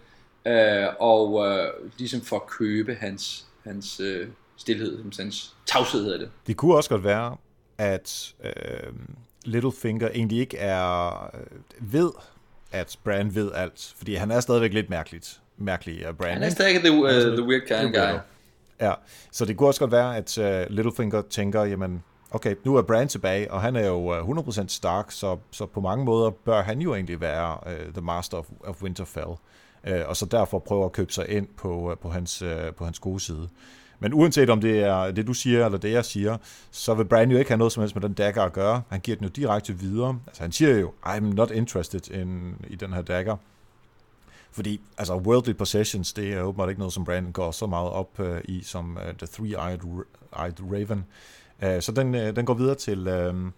Øh, 0.45 0.94
og 1.00 1.48
øh, 1.48 1.68
ligesom 1.98 2.22
for 2.22 2.36
at 2.36 2.48
købe 2.48 2.95
hans, 2.95 3.45
hans 3.63 4.00
øh, 4.00 4.28
stillhed, 4.57 5.04
hans 5.19 5.56
tavshed 5.66 6.04
hedder 6.04 6.18
det. 6.18 6.30
Det 6.48 6.57
kunne 6.57 6.75
også 6.75 6.90
godt 6.90 7.04
være, 7.04 7.38
at 7.80 8.34
øh, 8.44 8.94
Littlefinger 9.46 10.10
egentlig 10.14 10.40
ikke 10.40 10.58
er 10.58 11.24
øh, 11.34 11.94
ved, 11.94 12.12
at 12.72 12.98
Bran 13.04 13.36
ved 13.36 13.52
alt, 13.56 13.94
fordi 13.98 14.16
han 14.16 14.31
er 14.31 14.40
stadigvæk 14.40 14.74
lidt 14.74 14.90
mærkeligt 14.90 15.42
mærkelig 15.58 16.10
uh, 16.10 16.16
brand. 16.16 16.34
Han 16.34 16.44
er 16.44 16.50
stadig 16.50 16.80
the, 16.80 16.92
uh, 16.92 17.10
the 17.10 17.44
weird 17.44 17.62
kind 17.68 17.94
guy. 17.94 18.20
Ja, 18.81 18.94
så 19.31 19.46
det 19.46 19.58
kunne 19.58 19.70
også 19.70 19.80
godt 19.80 19.92
være, 19.92 20.18
at 20.18 20.38
uh, 20.38 20.76
Littlefinger 20.76 21.22
tænker, 21.22 21.64
jamen, 21.64 22.04
okay, 22.31 22.56
nu 22.66 22.76
er 22.76 22.81
Brand 22.81 23.10
tilbage, 23.10 23.52
og 23.52 23.62
han 23.62 23.76
er 23.76 23.88
jo 23.88 24.30
uh, 24.30 24.38
100% 24.38 24.68
stark, 24.68 25.12
så, 25.12 25.38
så 25.52 25.66
på 25.66 25.81
mange 25.81 26.06
måder 26.06 26.30
bør 26.30 26.62
han 26.62 26.81
jo 26.81 26.94
egentlig 26.94 27.22
være 27.22 27.58
uh, 27.66 27.94
the 27.94 28.02
master 28.02 28.38
of, 28.38 28.46
of 28.64 28.81
Winterfell. 28.84 29.30
Uh, 29.90 30.08
og 30.08 30.18
så 30.18 30.26
derfor 30.26 30.60
prøver 30.60 30.86
at 30.86 30.92
købe 30.92 31.14
sig 31.14 31.30
ind 31.30 31.48
på, 31.58 31.92
uh, 31.92 31.98
på, 31.98 32.10
hans, 32.10 32.42
uh, 32.42 32.50
på 32.78 32.86
hans 32.86 33.00
gode 33.00 33.20
side. 33.20 33.50
Men 34.00 34.13
uanset 34.13 34.50
om 34.50 34.62
det 34.62 34.80
er 34.80 35.12
det, 35.12 35.28
du 35.28 35.34
siger, 35.34 35.66
eller 35.66 35.78
det, 35.78 35.92
jeg 35.92 36.06
siger, 36.06 36.38
så 36.72 36.94
vil 36.94 37.06
Bran 37.06 37.31
jo 37.31 37.38
ikke 37.38 37.51
have 37.51 37.57
noget 37.57 37.74
som 37.74 37.81
helst 37.81 37.96
med 37.96 38.01
den 38.01 38.13
dagger 38.13 38.44
at 38.44 38.54
gøre. 38.54 38.81
Han 38.90 39.00
giver 39.00 39.18
den 39.18 39.25
jo 39.25 39.30
direkte 39.30 39.74
videre. 39.80 40.19
Altså 40.28 40.42
han 40.42 40.51
siger 40.51 40.78
jo, 40.78 40.94
I'm 41.06 41.19
not 41.19 41.51
interested 41.51 42.12
in, 42.12 42.56
i 42.68 42.75
den 42.75 42.94
her 42.94 43.01
dagger. 43.01 43.38
Fordi 44.51 44.81
altså, 44.98 45.16
worldly 45.16 45.54
possessions, 45.54 46.13
det 46.13 46.34
er 46.34 46.42
åbenbart 46.42 46.69
ikke 46.69 46.80
noget, 46.80 46.94
som 46.94 47.06
Brandon 47.06 47.31
går 47.31 47.51
så 47.51 47.68
meget 47.68 47.90
op 47.90 48.19
uh, 48.19 48.38
i, 48.44 48.63
som 48.63 48.98
uh, 48.98 49.18
The 49.18 49.28
Three-Eyed 49.28 50.74
Raven. 50.74 51.06
Uh, 51.63 51.81
så 51.81 51.92
den, 51.92 52.16
uh, 52.16 52.22
den 52.22 52.45
går 52.45 52.54
videre 52.54 52.76
til 52.76 53.07
uh, 53.07 53.35
uh, 53.45 53.50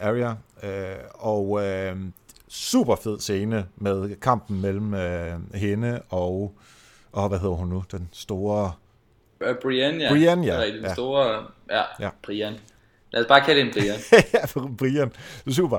Arya, 0.00 0.30
uh, 0.30 1.00
og 1.14 1.50
uh, 1.50 2.00
super 2.48 2.96
fed 2.96 3.20
scene 3.20 3.66
med 3.76 4.16
kampen 4.16 4.60
mellem 4.60 4.92
uh, 4.92 5.54
hende 5.54 6.02
og, 6.08 6.54
og, 7.12 7.28
hvad 7.28 7.38
hedder 7.38 7.54
hun 7.54 7.68
nu, 7.68 7.84
den 7.92 8.08
store... 8.12 8.72
Uh, 9.40 9.54
Brienne, 9.62 10.04
ja. 10.04 10.10
Brienne, 10.10 10.46
ja. 10.46 10.66
Den 10.66 10.84
ja. 10.84 10.92
store, 10.92 11.44
ja, 11.70 11.82
ja. 12.00 12.10
Brienne. 12.22 12.58
Lad 13.12 13.22
os 13.22 13.28
bare 13.28 13.40
kalde 13.40 13.60
hende 13.62 13.72
Brienne. 13.72 14.00
ja, 14.34 14.60
Brienne. 14.78 15.10
Super. 15.50 15.78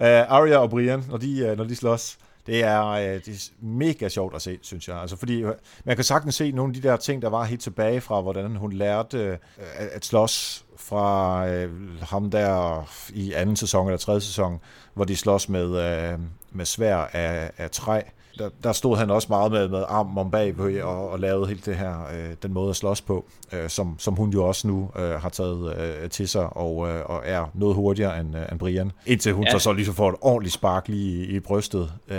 Uh, 0.00 0.06
Arya 0.06 0.56
og 0.56 0.70
Brienne, 0.70 1.04
når 1.08 1.16
de, 1.16 1.50
uh, 1.50 1.58
når 1.58 1.64
de 1.64 1.76
slås, 1.76 2.18
det 2.46 2.64
er, 2.64 2.86
øh, 2.86 3.02
det 3.02 3.28
er 3.28 3.50
mega 3.60 4.08
sjovt 4.08 4.34
at 4.34 4.42
se, 4.42 4.58
synes 4.62 4.88
jeg. 4.88 4.96
Altså, 4.96 5.16
fordi 5.16 5.42
øh, 5.42 5.54
man 5.84 5.96
kan 5.96 6.04
sagtens 6.04 6.34
se 6.34 6.50
nogle 6.52 6.70
af 6.70 6.82
de 6.82 6.88
der 6.88 6.96
ting, 6.96 7.22
der 7.22 7.28
var 7.28 7.44
helt 7.44 7.60
tilbage 7.60 8.00
fra, 8.00 8.20
hvordan 8.20 8.56
hun 8.56 8.72
lærte 8.72 9.18
øh, 9.18 9.38
at 9.78 10.04
slås 10.04 10.64
fra 10.76 11.48
øh, 11.48 11.70
ham 12.02 12.30
der 12.30 12.84
i 13.14 13.32
anden 13.32 13.56
sæson 13.56 13.86
eller 13.86 13.98
tredje 13.98 14.20
sæson, 14.20 14.60
hvor 14.94 15.04
de 15.04 15.16
slås 15.16 15.48
med, 15.48 15.64
øh, 15.64 16.18
med 16.52 16.64
svær 16.64 16.96
af, 16.96 17.50
af 17.58 17.70
træ 17.70 18.00
der, 18.38 18.50
der 18.62 18.72
stod 18.72 18.96
han 18.96 19.10
også 19.10 19.28
meget 19.30 19.52
med, 19.52 19.68
med 19.68 19.84
armen 19.88 20.18
om 20.18 20.30
bag 20.30 20.82
og, 20.82 21.10
og 21.10 21.20
lavede 21.20 21.46
helt 21.46 21.66
det 21.66 21.76
her, 21.76 22.06
øh, 22.14 22.34
den 22.42 22.52
måde 22.52 22.70
at 22.70 22.76
slås 22.76 23.00
på, 23.00 23.24
øh, 23.52 23.68
som, 23.68 23.96
som 23.98 24.14
hun 24.14 24.30
jo 24.30 24.44
også 24.44 24.68
nu 24.68 24.90
øh, 24.98 25.10
har 25.10 25.28
taget 25.28 25.76
øh, 25.78 26.10
til 26.10 26.28
sig 26.28 26.56
og, 26.56 26.88
øh, 26.88 27.02
og 27.06 27.22
er 27.24 27.50
noget 27.54 27.74
hurtigere 27.74 28.20
end, 28.20 28.36
øh, 28.36 28.42
end 28.52 28.58
Brian. 28.58 28.92
Indtil 29.06 29.32
hun 29.32 29.44
ja. 29.44 29.50
så, 29.50 29.58
så 29.58 29.72
ligesom 29.72 29.94
får 29.94 30.08
et 30.08 30.16
ordentligt 30.20 30.54
spark 30.54 30.88
lige 30.88 31.26
i, 31.26 31.36
i 31.36 31.40
brystet, 31.40 31.92
øh, 32.08 32.18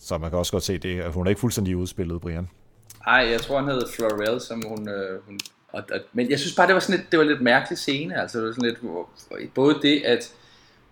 så 0.00 0.18
man 0.18 0.30
kan 0.30 0.38
også 0.38 0.52
godt 0.52 0.62
se 0.62 0.78
det, 0.78 1.00
at 1.00 1.12
hun 1.12 1.26
er 1.26 1.28
ikke 1.28 1.40
fuldstændig 1.40 1.76
udspillet, 1.76 2.20
Brian. 2.20 2.48
Nej, 3.06 3.28
jeg 3.30 3.40
tror 3.40 3.58
han 3.58 3.68
hed 3.68 3.82
Florel, 3.96 4.40
som 4.40 4.62
hun, 4.68 4.88
øh, 4.88 5.26
hun 5.26 5.38
og, 5.72 5.82
og, 5.92 6.00
men 6.12 6.30
jeg 6.30 6.38
synes 6.38 6.56
bare, 6.56 6.66
det 6.66 6.74
var 6.74 6.80
sådan 6.80 6.96
lidt, 7.00 7.10
det 7.10 7.18
var 7.18 7.24
lidt 7.24 7.40
mærkelig 7.40 7.78
scene, 7.78 8.20
altså 8.20 8.38
det 8.38 8.46
var 8.46 8.52
sådan 8.52 8.70
lidt, 8.70 9.54
både 9.54 9.78
det, 9.82 10.02
at 10.04 10.32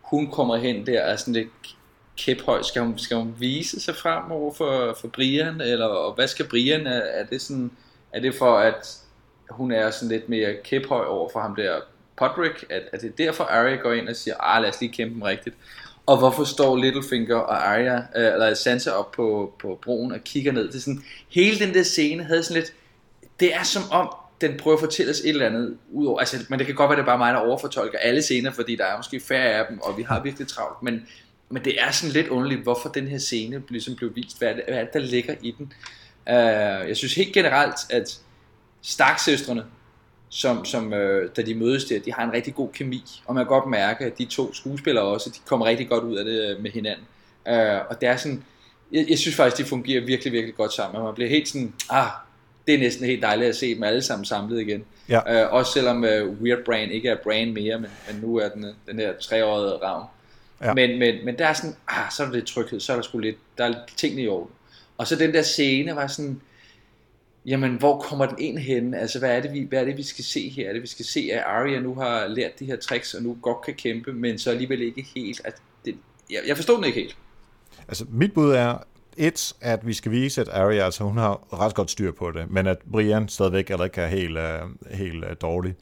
hun 0.02 0.30
kommer 0.30 0.56
hen 0.56 0.86
der, 0.86 1.00
er 1.00 1.16
sådan 1.16 1.34
lidt 1.34 1.48
kæphøj? 2.18 2.62
Skal 2.62 2.82
hun, 2.82 2.98
skal 2.98 3.16
hun 3.16 3.34
vise 3.38 3.80
sig 3.80 3.96
frem 3.96 4.30
over 4.30 4.54
for, 4.54 4.96
for 5.00 5.08
Brian, 5.08 5.60
eller 5.60 5.86
og 5.86 6.14
hvad 6.14 6.28
skal 6.28 6.48
Brian? 6.48 6.86
Er, 6.86 7.00
er, 7.00 7.24
det 7.24 7.42
sådan, 7.42 7.70
er 8.12 8.20
det 8.20 8.34
for, 8.34 8.58
at 8.58 8.98
hun 9.50 9.72
er 9.72 9.90
sådan 9.90 10.08
lidt 10.08 10.28
mere 10.28 10.56
kæphøj 10.64 11.06
over 11.06 11.28
for 11.32 11.40
ham 11.40 11.56
der 11.56 11.80
Podrick? 12.16 12.64
At, 12.70 12.82
at 12.92 13.00
det 13.00 13.08
er 13.08 13.24
derfor, 13.24 13.44
Arya 13.44 13.76
går 13.76 13.92
ind 13.92 14.08
og 14.08 14.16
siger, 14.16 14.34
ah, 14.40 14.62
lad 14.62 14.70
os 14.70 14.80
lige 14.80 14.92
kæmpe 14.92 15.14
dem 15.14 15.22
rigtigt. 15.22 15.56
Og 16.06 16.18
hvorfor 16.18 16.44
står 16.44 16.76
Littlefinger 16.76 17.36
og 17.36 17.68
Arya, 17.68 17.96
øh, 17.96 18.32
eller 18.32 18.54
Sansa 18.54 18.90
op 18.90 19.12
på, 19.12 19.54
på 19.58 19.78
broen 19.82 20.12
og 20.12 20.20
kigger 20.24 20.52
ned? 20.52 20.68
Det 20.68 20.74
er 20.74 20.80
sådan, 20.80 21.02
hele 21.28 21.66
den 21.66 21.74
der 21.74 21.82
scene 21.82 22.24
havde 22.24 22.42
sådan 22.42 22.62
lidt, 22.62 22.72
det 23.40 23.54
er 23.54 23.62
som 23.62 23.82
om, 23.90 24.14
den 24.40 24.56
prøver 24.56 24.76
at 24.76 24.80
fortælle 24.80 25.10
os 25.10 25.20
et 25.20 25.28
eller 25.28 25.46
andet, 25.46 25.76
udover, 25.90 26.18
altså, 26.18 26.36
men 26.48 26.58
det 26.58 26.66
kan 26.66 26.74
godt 26.74 26.88
være, 26.88 26.96
det 26.96 27.02
er 27.02 27.06
bare 27.06 27.18
mig, 27.18 27.34
der 27.34 27.40
overfortolker 27.40 27.98
alle 27.98 28.22
scener, 28.22 28.50
fordi 28.50 28.76
der 28.76 28.84
er 28.84 28.96
måske 28.96 29.20
færre 29.20 29.52
af 29.52 29.64
dem, 29.70 29.80
og 29.80 29.98
vi 29.98 30.02
har 30.02 30.22
virkelig 30.22 30.48
travlt, 30.48 30.82
men 30.82 31.06
men 31.50 31.64
det 31.64 31.82
er 31.82 31.90
sådan 31.90 32.12
lidt 32.12 32.28
underligt, 32.28 32.62
hvorfor 32.62 32.88
den 32.88 33.08
her 33.08 33.18
scene 33.18 33.62
ligesom 33.68 33.96
blev 33.96 34.16
vist. 34.16 34.38
Hvad 34.38 34.48
er 34.48 34.54
det, 34.54 34.64
hvad 34.68 34.78
er 34.78 34.84
det 34.84 34.94
der 34.94 35.00
ligger 35.00 35.34
i 35.42 35.54
den? 35.58 35.72
Uh, 36.26 36.88
jeg 36.88 36.96
synes 36.96 37.14
helt 37.14 37.32
generelt, 37.32 37.76
at 37.90 38.20
Stark-søstrene 38.82 39.64
som, 40.28 40.64
som 40.64 40.92
øh, 40.92 41.30
da 41.36 41.42
de 41.42 41.54
mødes 41.54 41.84
der, 41.84 41.98
de 41.98 42.12
har 42.12 42.24
en 42.24 42.32
rigtig 42.32 42.54
god 42.54 42.68
kemi, 42.72 43.04
og 43.26 43.34
man 43.34 43.44
kan 43.44 43.48
godt 43.48 43.70
mærke, 43.70 44.04
at 44.04 44.18
de 44.18 44.24
to 44.24 44.54
skuespillere 44.54 45.04
også, 45.04 45.30
de 45.30 45.38
kommer 45.46 45.66
rigtig 45.66 45.88
godt 45.88 46.04
ud 46.04 46.16
af 46.16 46.24
det 46.24 46.50
øh, 46.50 46.62
med 46.62 46.70
hinanden. 46.70 47.04
Øh, 47.48 47.80
og 47.90 48.00
det 48.00 48.08
er 48.08 48.16
sådan, 48.16 48.44
jeg, 48.92 49.06
jeg 49.08 49.18
synes 49.18 49.36
faktisk, 49.36 49.62
de 49.64 49.68
fungerer 49.68 50.04
virkelig, 50.04 50.32
virkelig 50.32 50.54
godt 50.54 50.72
sammen, 50.72 50.96
og 50.96 51.04
man 51.04 51.14
bliver 51.14 51.30
helt 51.30 51.48
sådan, 51.48 51.74
ah, 51.90 52.08
det 52.66 52.74
er 52.74 52.78
næsten 52.78 53.06
helt 53.06 53.22
dejligt 53.22 53.48
at 53.48 53.56
se 53.56 53.74
dem 53.74 53.82
alle 53.82 54.02
sammen 54.02 54.24
samlet 54.24 54.60
igen. 54.60 54.84
Ja. 55.08 55.44
Øh, 55.44 55.52
også 55.52 55.72
selvom 55.72 55.96
uh, 55.96 56.42
Weird 56.42 56.64
Brain 56.64 56.90
ikke 56.90 57.08
er 57.08 57.16
Brain 57.24 57.54
mere, 57.54 57.78
men, 57.80 57.90
men 58.08 58.20
nu 58.20 58.36
er 58.36 58.48
den, 58.48 58.66
den 58.86 58.98
her 58.98 59.12
treårige 59.20 59.72
ravn. 59.72 60.06
Ja. 60.62 60.74
Men, 60.74 60.98
men, 60.98 61.24
men 61.24 61.38
der 61.38 61.46
er 61.46 61.52
sådan, 61.52 61.76
ah, 61.88 62.12
så 62.12 62.22
er 62.22 62.26
der 62.26 62.34
lidt 62.34 62.46
tryghed, 62.46 62.80
så 62.80 62.92
er 62.92 62.96
der 62.96 63.02
sgu 63.02 63.18
lidt, 63.18 63.36
der 63.58 63.64
er 63.64 63.74
tingene 63.96 64.22
i 64.22 64.28
orden. 64.28 64.50
Og 64.98 65.06
så 65.06 65.16
den 65.16 65.34
der 65.34 65.42
scene 65.42 65.96
var 65.96 66.06
sådan, 66.06 66.40
jamen 67.46 67.76
hvor 67.76 68.00
kommer 68.00 68.26
den 68.26 68.38
ind 68.38 68.58
hen? 68.58 68.94
Altså 68.94 69.18
hvad 69.18 69.36
er, 69.36 69.40
det, 69.40 69.52
vi, 69.52 69.66
hvad 69.68 69.80
er 69.80 69.84
det 69.84 69.96
vi 69.96 70.02
skal 70.02 70.24
se 70.24 70.48
her? 70.48 70.68
Er 70.68 70.72
det 70.72 70.82
vi 70.82 70.86
skal 70.86 71.04
se 71.04 71.30
at 71.32 71.42
Arya 71.46 71.80
nu 71.80 71.94
har 71.94 72.26
lært 72.26 72.58
de 72.58 72.64
her 72.64 72.76
tricks 72.76 73.14
Og 73.14 73.22
nu 73.22 73.38
godt 73.42 73.64
kan 73.64 73.74
kæmpe 73.74 74.12
Men 74.12 74.38
så 74.38 74.50
alligevel 74.50 74.82
ikke 74.82 75.06
helt 75.14 75.40
at 75.44 75.54
det, 75.84 75.96
jeg, 76.30 76.40
jeg 76.46 76.56
forstår 76.56 76.74
den 76.74 76.84
ikke 76.84 77.00
helt 77.00 77.16
Altså 77.88 78.04
mit 78.10 78.34
bud 78.34 78.50
er 78.50 78.78
et, 79.18 79.54
at 79.60 79.86
vi 79.86 79.92
skal 79.92 80.12
vise, 80.12 80.40
at 80.40 80.48
Arya, 80.48 80.84
altså 80.84 81.04
hun 81.04 81.16
har 81.16 81.60
ret 81.60 81.74
godt 81.74 81.90
styr 81.90 82.12
på 82.12 82.30
det, 82.30 82.50
men 82.50 82.66
at 82.66 82.78
Brian 82.92 83.28
stadigvæk 83.28 83.70
eller 83.70 83.84
ikke 83.84 84.00
er 84.00 84.06
helt, 84.06 84.38
uh, 84.38 84.94
helt 84.98 85.24
uh, 85.24 85.30
dårlig. 85.40 85.74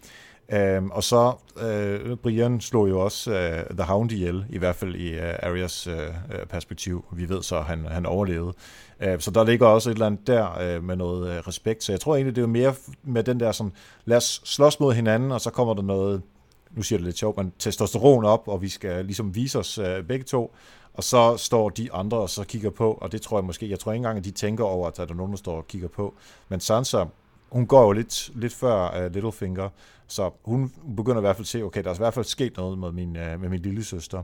Øhm, 0.53 0.91
og 0.91 1.05
så, 1.05 1.33
øh, 1.63 2.17
Brian 2.17 2.61
slog 2.61 2.89
jo 2.89 3.01
også 3.01 3.33
øh, 3.33 3.77
The 3.77 3.83
Hound 3.83 4.13
ihjel, 4.13 4.47
i 4.51 4.59
hvert 4.59 4.77
fald 4.77 4.95
i 4.95 5.09
øh, 5.09 5.35
Arias 5.43 5.87
øh, 5.87 5.97
øh 5.97 6.47
perspektiv. 6.51 7.05
Vi 7.13 7.29
ved 7.29 7.43
så, 7.43 7.57
at 7.57 7.65
han, 7.65 7.87
han 7.87 8.07
overlevede. 8.07 8.53
Øh, 9.01 9.21
så 9.21 9.31
der 9.31 9.45
ligger 9.45 9.67
også 9.67 9.91
et 9.91 9.95
eller 9.95 10.07
andet 10.07 10.27
der 10.27 10.59
øh, 10.61 10.85
med 10.85 10.97
noget 10.97 11.31
øh, 11.31 11.39
respekt. 11.39 11.85
Så 11.85 11.93
jeg 11.93 12.01
tror 12.01 12.17
egentlig, 12.17 12.37
det 12.37 12.43
er 12.43 12.47
mere 12.47 12.75
med 13.03 13.25
den 13.25 13.41
der 13.41 13.53
sådan, 13.53 13.73
lad 14.05 14.17
os 14.17 14.41
slås 14.45 14.81
mod 14.81 14.95
hinanden, 14.95 15.33
og 15.33 15.41
så 15.41 15.51
kommer 15.51 15.75
der 15.75 15.83
noget, 15.83 16.23
nu 16.71 16.83
siger 16.83 16.99
det 16.99 17.05
lidt 17.05 17.19
sjovt, 17.19 17.37
men 17.37 17.53
testosteron 17.59 18.25
op, 18.25 18.49
og 18.49 18.63
vi 18.63 18.69
skal 18.69 19.05
ligesom 19.05 19.35
vise 19.35 19.59
os 19.59 19.79
øh, 19.79 20.05
begge 20.05 20.25
to. 20.25 20.55
Og 20.95 21.05
så 21.05 21.37
står 21.37 21.69
de 21.69 21.93
andre 21.93 22.19
og 22.19 22.31
så 22.31 22.45
kigger 22.45 22.71
på, 22.71 22.93
og 22.93 23.13
det 23.13 23.23
tror 23.23 23.39
jeg 23.39 23.45
måske, 23.45 23.71
jeg 23.71 23.79
tror 23.79 23.93
ikke 23.93 23.97
engang, 23.97 24.19
at 24.19 24.25
de 24.25 24.31
tænker 24.31 24.65
over, 24.65 24.89
at 24.89 24.97
der 24.97 25.07
er 25.07 25.15
nogen, 25.15 25.33
der 25.33 25.39
står 25.39 25.57
og 25.57 25.67
kigger 25.67 25.89
på. 25.89 26.15
Men 26.49 26.61
Sansa, 26.61 27.05
hun 27.51 27.67
går 27.67 27.83
jo 27.83 27.93
lidt, 27.93 28.31
lidt 28.35 28.53
før 28.55 29.05
uh, 29.07 29.13
Littlefinger, 29.13 29.69
så 30.07 30.31
hun 30.45 30.73
begynder 30.97 31.19
i 31.19 31.21
hvert 31.21 31.37
fald 31.37 31.45
at 31.45 31.49
se, 31.49 31.63
okay, 31.63 31.85
der 31.85 31.91
er 31.91 31.95
i 31.95 31.99
hvert 31.99 32.15
fald 32.15 32.25
sket 32.25 32.57
noget 32.57 32.79
med 32.79 32.93
min, 32.93 33.17
øh, 33.17 33.41
med 33.41 33.49
min 33.49 33.61
lille 33.61 33.85
søster. 33.85 34.23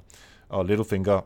Og 0.49 0.65
Littlefinger, 0.65 1.21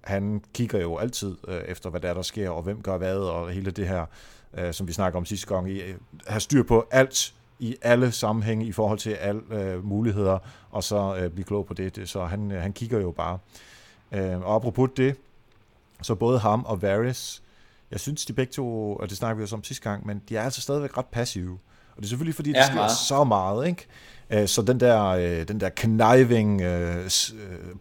han 0.00 0.44
kigger 0.54 0.80
jo 0.80 0.96
altid 0.96 1.36
uh, 1.48 1.54
efter, 1.54 1.90
hvad 1.90 2.00
der 2.00 2.08
er, 2.08 2.14
der 2.14 2.22
sker, 2.22 2.50
og 2.50 2.62
hvem 2.62 2.82
gør 2.82 2.98
hvad, 2.98 3.16
og 3.16 3.50
hele 3.50 3.70
det 3.70 3.88
her, 3.88 4.06
øh, 4.54 4.74
som 4.74 4.88
vi 4.88 4.92
snakker 4.92 5.18
om 5.18 5.24
sidste 5.24 5.46
gang, 5.46 5.70
i, 5.70 5.90
uh, 5.90 5.96
have 6.26 6.40
styr 6.40 6.62
på 6.62 6.86
alt 6.90 7.34
i 7.58 7.76
alle 7.82 8.12
sammenhænge 8.12 8.66
i 8.66 8.72
forhold 8.72 8.98
til 8.98 9.10
alle 9.10 9.76
uh, 9.76 9.84
muligheder, 9.84 10.38
og 10.70 10.84
så 10.84 11.24
uh, 11.24 11.32
blive 11.32 11.44
klog 11.44 11.66
på 11.66 11.74
det. 11.74 12.08
Så 12.08 12.24
han, 12.24 12.50
han 12.50 12.72
kigger 12.72 13.00
jo 13.00 13.10
bare. 13.10 13.38
Øh, 14.12 14.40
og 14.40 14.54
apropos 14.54 14.90
det, 14.96 15.16
så 16.02 16.14
både 16.14 16.38
ham 16.38 16.64
og 16.64 16.82
Varys, 16.82 17.42
jeg 17.90 18.00
synes 18.00 18.24
de 18.24 18.32
begge 18.32 18.52
to, 18.52 18.96
og 18.96 19.08
det 19.08 19.16
snakker 19.16 19.36
vi 19.36 19.42
også 19.42 19.56
om 19.56 19.64
sidste 19.64 19.82
gang, 19.90 20.06
men 20.06 20.22
de 20.28 20.36
er 20.36 20.42
altså 20.42 20.60
stadigvæk 20.60 20.98
ret 20.98 21.06
passive. 21.06 21.58
Og 21.96 21.96
det 21.96 22.04
er 22.04 22.08
selvfølgelig 22.08 22.34
fordi, 22.34 22.52
det 22.52 22.64
sker 22.64 22.88
så 22.88 23.24
meget, 23.24 23.66
ikke? 23.66 23.86
Øh, 24.30 24.48
så 24.48 24.62
den 24.62 24.80
der, 24.80 25.06
øh, 25.06 25.48
den 25.48 25.60
der 25.60 25.68
kniving, 25.68 26.60
øh, 26.60 27.10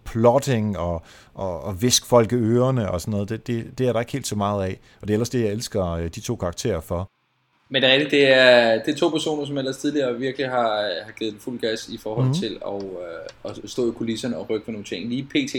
plotting 0.05 0.77
og, 0.77 1.03
og, 1.33 1.63
og 1.63 1.81
visk 1.81 2.05
folk 2.05 2.31
i 2.31 2.35
ørerne 2.35 2.91
og 2.91 3.01
sådan 3.01 3.11
noget, 3.11 3.29
det, 3.29 3.47
det, 3.47 3.77
det 3.77 3.87
er 3.87 3.93
der 3.93 3.99
ikke 3.99 4.11
helt 4.11 4.27
så 4.27 4.35
meget 4.35 4.63
af. 4.63 4.79
Og 5.01 5.07
det 5.07 5.13
er 5.13 5.15
ellers 5.15 5.29
det, 5.29 5.43
jeg 5.43 5.51
elsker 5.51 6.09
de 6.15 6.19
to 6.19 6.35
karakterer 6.35 6.79
for. 6.79 7.09
Men 7.69 7.81
det 7.81 7.93
er, 7.93 8.09
det 8.09 8.33
er, 8.33 8.83
det 8.83 8.93
er 8.93 8.97
to 8.97 9.09
personer, 9.09 9.45
som 9.45 9.57
ellers 9.57 9.77
tidligere 9.77 10.19
virkelig 10.19 10.49
har, 10.49 11.03
har 11.05 11.11
givet 11.19 11.35
fuld 11.39 11.59
gas 11.59 11.89
i 11.89 11.97
forhold 11.97 12.25
mm-hmm. 12.25 12.39
til 12.39 12.57
at, 13.45 13.51
at 13.51 13.69
stå 13.69 13.91
i 13.91 13.93
kulisserne 13.93 14.37
og 14.37 14.49
rykke 14.49 14.65
for 14.65 14.71
nogle 14.71 14.85
ting. 14.85 15.09
Lige 15.09 15.23
pt 15.23 15.55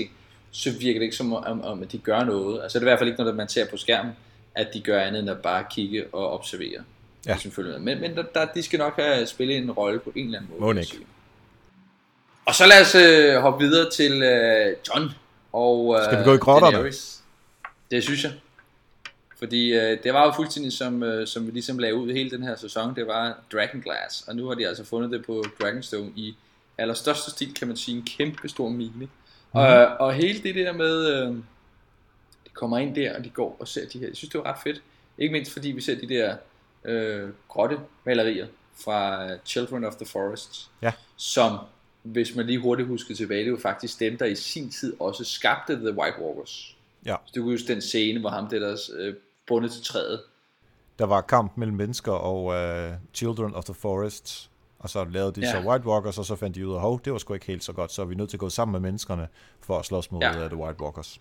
så 0.51 0.71
virker 0.81 1.01
det 1.01 1.05
ikke 1.05 1.17
som 1.17 1.33
om, 1.33 1.63
om 1.63 1.83
at 1.83 1.93
de 1.93 1.99
gør 1.99 2.25
noget. 2.25 2.63
Altså 2.63 2.79
det 2.79 2.85
er 2.85 2.89
i 2.89 2.91
hvert 2.91 2.99
fald 2.99 3.09
ikke 3.09 3.23
noget, 3.23 3.37
man 3.37 3.49
ser 3.49 3.67
på 3.71 3.77
skærmen, 3.77 4.13
at 4.55 4.69
de 4.75 4.81
gør 4.81 5.01
andet 5.01 5.21
end 5.21 5.31
at 5.31 5.39
bare 5.39 5.65
kigge 5.71 6.05
og 6.13 6.33
observere. 6.33 6.83
Ja. 7.27 7.37
Selvfølgelig. 7.39 7.83
Men, 7.83 8.01
men 8.01 8.17
der, 8.17 8.23
der, 8.35 8.47
de 8.55 8.63
skal 8.63 8.79
nok 8.79 8.97
have 8.97 9.27
spillet 9.27 9.57
en 9.57 9.71
rolle 9.71 9.99
på 9.99 10.13
en 10.15 10.25
eller 10.25 10.39
anden 10.39 10.51
måde. 10.51 10.61
Monik. 10.61 10.99
Og 12.47 12.55
så 12.55 12.67
lad 12.67 12.81
os 12.81 12.95
øh, 12.95 13.43
hoppe 13.43 13.65
videre 13.65 13.91
til 13.91 14.23
øh, 14.23 14.77
John 14.89 15.11
og 15.53 15.97
øh, 15.99 16.05
Skal 16.05 16.19
vi 16.19 16.25
gå 16.25 16.35
i 16.35 16.39
grotterne? 16.39 16.93
Det 17.91 18.03
synes 18.03 18.25
jeg. 18.25 18.33
Fordi 19.39 19.73
øh, 19.73 19.99
det 20.03 20.15
var 20.15 20.27
jo 20.27 20.33
fuldstændig 20.33 20.73
som, 20.73 21.03
øh, 21.03 21.27
som 21.27 21.47
vi 21.47 21.51
ligesom 21.51 21.79
lagde 21.79 21.95
ud 21.95 22.13
hele 22.13 22.31
den 22.31 22.43
her 22.43 22.57
sæson, 22.57 22.95
det 22.95 23.07
var 23.07 23.39
Dragonglass. 23.53 24.23
Og 24.29 24.37
nu 24.37 24.47
har 24.47 24.55
de 24.55 24.69
altså 24.69 24.85
fundet 24.85 25.11
det 25.11 25.27
på 25.27 25.45
Dragonstone 25.61 26.13
i 26.17 26.37
allerstørste 26.79 27.31
stil, 27.31 27.55
kan 27.55 27.69
man 27.69 27.77
sige, 27.77 27.97
en 27.97 28.05
kæmpe 28.05 28.49
stor 28.49 28.69
mine. 28.69 28.93
Mm. 28.97 29.09
Og, 29.53 29.87
og 29.87 30.15
hele 30.15 30.43
det 30.43 30.55
der 30.55 30.73
med, 30.73 31.07
øh, 31.07 31.29
de 32.45 32.51
kommer 32.53 32.79
ind 32.79 32.95
der, 32.95 33.17
og 33.17 33.25
de 33.25 33.31
går 33.31 33.57
og 33.61 33.69
ser 33.69 33.89
de 33.93 33.99
her, 33.99 34.07
jeg 34.07 34.17
synes 34.17 34.31
det 34.31 34.39
var 34.39 34.47
ret 34.47 34.63
fedt. 34.65 34.83
Ikke 35.19 35.33
mindst 35.33 35.53
fordi 35.53 35.71
vi 35.71 35.81
ser 35.81 35.95
de 35.95 36.09
der 36.09 36.37
øh, 36.85 37.31
grotte 37.49 37.79
malerier 38.05 38.47
fra 38.85 39.29
Children 39.45 39.85
of 39.85 39.95
the 39.95 40.07
Forest, 40.07 40.71
ja. 40.83 40.93
som 41.17 41.59
hvis 42.03 42.37
man 42.37 42.47
lige 42.47 42.59
hurtigt 42.59 42.89
husker 42.89 43.15
tilbage, 43.15 43.45
det 43.45 43.53
var 43.53 43.59
faktisk 43.59 44.01
dem, 44.01 44.19
der 44.19 44.27
i 44.27 44.35
sin 44.35 44.71
tid 44.71 44.97
også 45.01 45.25
skabte 45.25 45.77
The 45.77 45.99
White 45.99 46.17
Walkers. 46.23 46.77
Ja. 47.07 47.17
Så 47.27 47.33
det 47.35 47.43
kunne 47.43 47.53
huske 47.53 47.73
den 47.73 47.81
scene, 47.81 48.21
hvor 48.21 48.31
ham 48.31 48.49
der 48.49 48.59
der 48.59 48.77
øh, 48.99 49.15
bundet 49.47 49.73
til 49.73 49.85
træet. 49.85 50.21
Der 50.99 51.07
var 51.07 51.21
kamp 51.21 51.57
mellem 51.57 51.77
mennesker 51.77 52.13
og 52.13 52.45
uh, 52.45 52.97
Children 53.15 53.55
of 53.55 53.65
the 53.65 53.75
Forest, 53.75 54.51
og 54.79 54.91
så 54.91 55.05
lavede 55.05 55.41
de 55.41 55.41
ja. 55.41 55.51
så 55.53 55.69
White 55.69 55.87
Walkers, 55.87 56.19
og 56.19 56.25
så 56.25 56.37
fandt 56.37 56.57
de 56.57 56.69
ud 56.69 56.75
af, 56.75 56.95
at 56.95 57.05
det 57.05 57.13
var 57.13 57.19
sgu 57.19 57.35
ikke 57.35 57.47
helt 57.47 57.65
så 57.65 57.73
godt, 57.73 57.93
så 57.93 58.03
er 58.03 58.07
vi 58.07 58.15
nødt 58.15 58.31
til 58.31 58.37
at 58.37 58.41
gå 58.41 58.49
sammen 58.49 58.73
med 58.73 58.81
menneskerne 58.81 59.29
for 59.61 59.79
at 59.79 59.85
slås 59.85 60.11
mod 60.11 60.21
ja. 60.21 60.45
uh, 60.45 60.51
The 60.51 60.57
White 60.57 60.81
Walkers. 60.81 61.21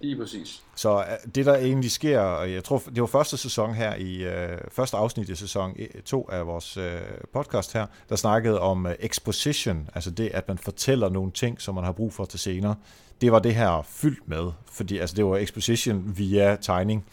Lige 0.00 0.16
præcis. 0.16 0.62
Så 0.74 0.98
øh, 0.98 1.34
det 1.34 1.46
der 1.46 1.54
egentlig 1.54 1.90
sker, 1.90 2.20
og 2.20 2.52
jeg 2.52 2.64
tror, 2.64 2.82
det 2.94 3.00
var 3.00 3.06
første 3.06 3.36
sæson 3.36 3.74
her 3.74 3.94
i, 3.94 4.24
øh, 4.24 4.58
første 4.72 4.96
afsnit 4.96 5.28
i 5.28 5.34
sæson 5.34 5.74
e, 5.78 6.00
2 6.00 6.28
af 6.32 6.46
vores 6.46 6.76
øh, 6.76 7.00
podcast 7.32 7.72
her, 7.72 7.86
der 8.08 8.16
snakkede 8.16 8.60
om 8.60 8.86
øh, 8.86 8.94
exposition, 9.00 9.88
altså 9.94 10.10
det, 10.10 10.30
at 10.34 10.48
man 10.48 10.58
fortæller 10.58 11.08
nogle 11.08 11.32
ting, 11.32 11.60
som 11.60 11.74
man 11.74 11.84
har 11.84 11.92
brug 11.92 12.12
for 12.12 12.24
til 12.24 12.38
senere. 12.38 12.74
Det 13.20 13.32
var 13.32 13.38
det 13.38 13.54
her 13.54 13.82
fyldt 13.88 14.28
med, 14.28 14.50
fordi 14.72 14.98
altså, 14.98 15.16
det 15.16 15.24
var 15.24 15.36
exposition 15.36 16.12
via 16.16 16.56
tegning 16.60 17.04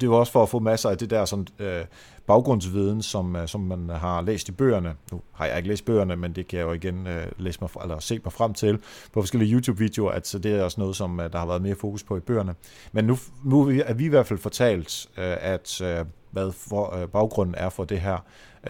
det 0.00 0.10
var 0.10 0.16
også 0.16 0.32
for 0.32 0.42
at 0.42 0.48
få 0.48 0.58
masser 0.58 0.90
af 0.90 0.98
det 0.98 1.10
der 1.10 1.24
sådan, 1.24 1.46
øh, 1.58 1.84
baggrundsviden, 2.26 3.02
som, 3.02 3.36
øh, 3.36 3.48
som 3.48 3.60
man 3.60 3.88
har 3.88 4.22
læst 4.22 4.48
i 4.48 4.52
bøgerne. 4.52 4.94
Nu 5.12 5.20
har 5.32 5.46
jeg 5.46 5.56
ikke 5.56 5.68
læst 5.68 5.84
bøgerne, 5.84 6.16
men 6.16 6.32
det 6.32 6.48
kan 6.48 6.58
jeg 6.58 6.66
jo 6.66 6.72
igen 6.72 7.06
øh, 7.06 7.26
læse 7.38 7.58
mig, 7.60 7.70
eller 7.82 7.98
se 7.98 8.20
mig 8.24 8.32
frem 8.32 8.54
til 8.54 8.78
på 9.12 9.22
forskellige 9.22 9.54
YouTube-videoer, 9.54 10.12
at 10.12 10.26
så 10.26 10.38
det 10.38 10.52
er 10.52 10.62
også 10.62 10.80
noget, 10.80 10.96
som 10.96 11.20
øh, 11.20 11.32
der 11.32 11.38
har 11.38 11.46
været 11.46 11.62
mere 11.62 11.74
fokus 11.74 12.02
på 12.02 12.16
i 12.16 12.20
bøgerne. 12.20 12.54
Men 12.92 13.04
nu, 13.04 13.18
nu 13.44 13.68
er 13.84 13.94
vi 13.94 14.04
i 14.04 14.08
hvert 14.08 14.26
fald 14.26 14.38
fortalt, 14.38 15.06
øh, 15.18 15.36
at 15.40 15.80
øh, 15.80 16.04
hvad 16.30 16.52
for, 16.52 16.96
øh, 16.96 17.08
baggrunden 17.08 17.54
er 17.54 17.68
for 17.68 17.84
det 17.84 18.00
her, 18.00 18.18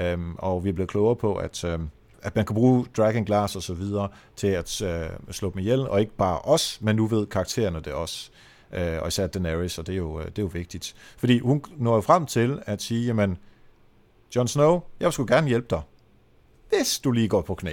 øh, 0.01 0.19
og 0.39 0.65
vi 0.65 0.69
er 0.69 0.73
blevet 0.73 0.91
klogere 0.91 1.17
på, 1.17 1.35
at 1.35 1.65
øh, 1.65 1.79
at 2.23 2.37
man 2.37 2.47
kan 2.47 2.55
bruge 2.55 2.87
Dragon 2.97 3.25
Glass 3.25 3.57
og 3.57 3.63
så 3.63 3.75
videre 3.75 4.09
til 4.37 4.47
at 4.47 4.83
øh, 4.83 5.07
slå 5.31 5.51
dem 5.51 5.59
ihjel, 5.59 5.89
og 5.89 6.01
ikke 6.01 6.17
bare 6.17 6.39
os, 6.39 6.79
men 6.81 6.97
nu 6.97 7.07
ved 7.07 7.27
karaktererne 7.27 7.81
det 7.81 7.93
også 7.93 8.31
øh, 8.73 9.03
og 9.03 9.09
især 9.09 9.27
Daenerys, 9.27 9.79
og 9.79 9.87
det 9.87 9.93
er, 9.93 9.97
jo, 9.97 10.21
øh, 10.21 10.27
det 10.27 10.39
er 10.39 10.43
jo 10.43 10.51
vigtigt. 10.53 10.95
Fordi 11.17 11.39
hun 11.39 11.65
når 11.77 11.95
jo 11.95 12.01
frem 12.01 12.27
til 12.27 12.63
at 12.67 12.83
sige, 12.83 13.07
jamen, 13.07 13.39
Jon 14.37 14.49
Snow, 14.49 14.81
jeg 15.01 15.13
skulle 15.13 15.35
gerne 15.35 15.49
hjælpe 15.49 15.67
dig, 15.71 15.83
hvis 16.69 16.99
du 16.99 17.11
lige 17.11 17.29
går 17.29 17.43
på 17.43 17.55
knæ. 17.55 17.73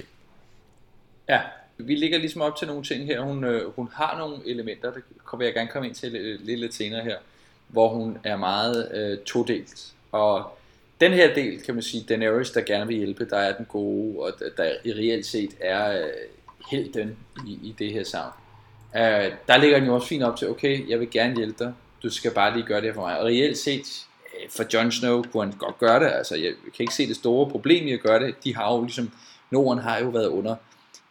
Ja, 1.30 1.42
vi 1.78 1.96
ligger 1.96 2.18
ligesom 2.18 2.42
op 2.42 2.56
til 2.56 2.68
nogle 2.68 2.84
ting 2.84 3.06
her. 3.06 3.22
Hun, 3.22 3.44
øh, 3.44 3.76
hun 3.76 3.90
har 3.94 4.18
nogle 4.18 4.38
elementer, 4.46 4.94
det 4.94 5.04
kommer 5.26 5.46
jeg 5.46 5.54
gerne 5.54 5.70
komme 5.70 5.88
ind 5.88 5.96
til 5.96 6.16
øh, 6.16 6.40
lidt, 6.42 6.60
lidt 6.60 6.74
senere 6.74 7.04
her, 7.04 7.18
hvor 7.68 7.90
hun 7.90 8.18
er 8.24 8.38
meget 8.38 8.92
øh, 8.94 9.18
todelt. 9.26 9.94
Og 10.12 10.58
den 11.02 11.12
her 11.12 11.34
del, 11.34 11.62
kan 11.62 11.74
man 11.74 11.84
sige, 11.84 12.06
Daenerys, 12.10 12.52
der 12.52 12.62
gerne 12.62 12.88
vil 12.88 12.98
hjælpe, 12.98 13.26
der 13.30 13.38
er 13.38 13.58
den 13.58 13.66
gode, 13.66 14.20
og 14.20 14.34
der 14.58 14.74
i 14.84 14.94
reelt 14.94 15.26
set 15.26 15.58
er 15.60 16.00
øh, 16.00 16.10
helten 16.72 17.18
i, 17.48 17.52
i 17.52 17.76
det 17.80 17.94
her 17.94 18.04
savn. 18.04 18.34
Uh, 18.94 19.00
der 19.48 19.58
ligger 19.58 19.78
den 19.78 19.88
jo 19.88 19.96
også 19.96 20.08
fint 20.08 20.24
op 20.24 20.38
til, 20.38 20.50
okay, 20.50 20.90
jeg 20.90 21.00
vil 21.00 21.10
gerne 21.12 21.36
hjælpe 21.36 21.64
dig, 21.64 21.74
du 22.04 22.10
skal 22.10 22.32
bare 22.34 22.54
lige 22.54 22.66
gøre 22.66 22.82
det 22.82 22.94
for 22.94 23.02
mig. 23.02 23.20
Og 23.20 23.26
reelt 23.26 23.58
set, 23.58 24.06
øh, 24.26 24.50
for 24.50 24.66
Jon 24.74 24.92
Snow 24.92 25.24
kunne 25.24 25.44
han 25.44 25.54
godt 25.58 25.80
gøre 25.80 26.00
det, 26.00 26.12
altså 26.12 26.36
jeg 26.36 26.54
kan 26.64 26.84
ikke 26.84 26.94
se 26.94 27.08
det 27.08 27.16
store 27.16 27.50
problem 27.50 27.88
i 27.88 27.92
at 27.92 28.00
gøre 28.00 28.20
det. 28.20 28.44
De 28.44 28.56
har 28.56 28.74
jo 28.74 28.82
ligesom, 28.82 29.12
Norden 29.52 29.84
har 29.84 30.00
jo 30.00 30.10
været 30.10 30.28
under 30.28 30.56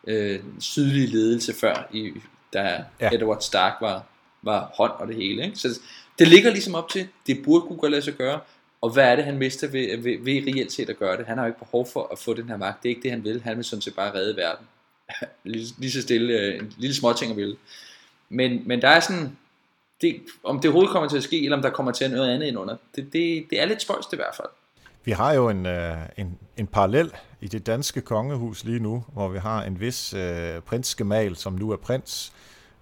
øh, 0.07 0.41
sydlig 0.61 1.09
ledelse 1.09 1.55
før, 1.55 1.89
i, 1.93 2.13
da 2.53 2.85
ja. 3.01 3.11
Edward 3.13 3.41
Stark 3.41 3.75
var, 3.81 4.05
var 4.43 4.73
hånd 4.75 4.93
og 4.93 5.09
det 5.09 5.17
hele. 5.17 5.45
Ikke? 5.45 5.57
Så 5.57 5.81
det 6.19 6.29
ligger 6.29 6.51
ligesom 6.51 6.75
op 6.75 6.89
til, 6.89 7.09
det 7.27 7.43
burde 7.45 7.67
kunne 7.67 7.79
godt 7.79 7.93
lade 7.93 8.03
sig 8.03 8.15
gøre, 8.15 8.41
og 8.81 8.91
hvad 8.91 9.05
er 9.05 9.17
det, 9.17 9.25
han 9.25 9.39
mister 9.39 9.69
ved, 9.69 9.97
ved, 9.97 10.19
ved 10.21 10.43
reelt 10.47 10.73
set 10.73 10.91
at 10.91 10.99
gøre 10.99 11.17
det? 11.17 11.27
Han 11.27 11.39
har 11.39 11.45
jo 11.45 11.49
ikke 11.49 11.59
behov 11.59 11.87
for 11.93 12.09
at 12.13 12.19
få 12.19 12.35
den 12.35 12.49
her 12.49 12.57
magt. 12.57 12.83
Det 12.83 12.89
er 12.89 12.91
ikke 12.91 13.03
det, 13.03 13.11
han 13.11 13.25
vil. 13.25 13.43
Han 13.43 13.57
vil 13.57 13.65
sådan 13.65 13.83
set 13.83 13.95
bare 13.95 14.15
redde 14.15 14.37
verden. 14.37 14.67
lige, 15.45 15.67
lige 15.79 15.91
så 15.91 16.03
stille, 16.03 16.33
øh, 16.33 16.59
en 16.59 16.73
lille 16.79 16.97
småting 16.97 17.31
at 17.31 17.37
ville. 17.37 17.57
Men, 18.29 18.63
men 18.67 18.83
der 18.83 18.89
er 18.89 19.01
sådan, 19.01 19.37
det, 20.01 20.21
om 20.45 20.61
det 20.61 20.69
overhovedet 20.69 20.93
kommer 20.93 21.09
til 21.09 21.17
at 21.17 21.23
ske, 21.23 21.45
eller 21.45 21.57
om 21.57 21.63
der 21.63 21.71
kommer 21.71 21.93
til 21.93 22.11
noget 22.11 22.31
andet 22.35 22.47
ind 22.47 22.59
under, 22.59 22.77
det, 22.97 23.13
det, 23.13 23.47
det 23.51 23.61
er 23.61 23.65
lidt 23.65 23.83
spøjst 23.83 24.13
i 24.13 24.17
hvert 24.17 24.35
fald. 24.37 24.49
Vi 25.05 25.13
har 25.13 25.33
jo 25.33 25.49
en, 25.49 25.67
øh, 25.67 25.97
en, 26.17 26.39
en 26.57 26.67
parallel 26.67 27.13
i 27.41 27.49
det 27.49 27.67
danske 27.67 28.01
kongehus 28.01 28.65
lige 28.65 28.79
nu, 28.79 29.05
hvor 29.13 29.29
vi 29.29 29.39
har 29.39 29.63
en 29.63 29.81
vis 29.81 30.15
øh, 30.15 30.61
prinsgemal, 30.61 31.37
som 31.37 31.53
nu 31.53 31.71
er 31.71 31.77
prins, 31.77 32.33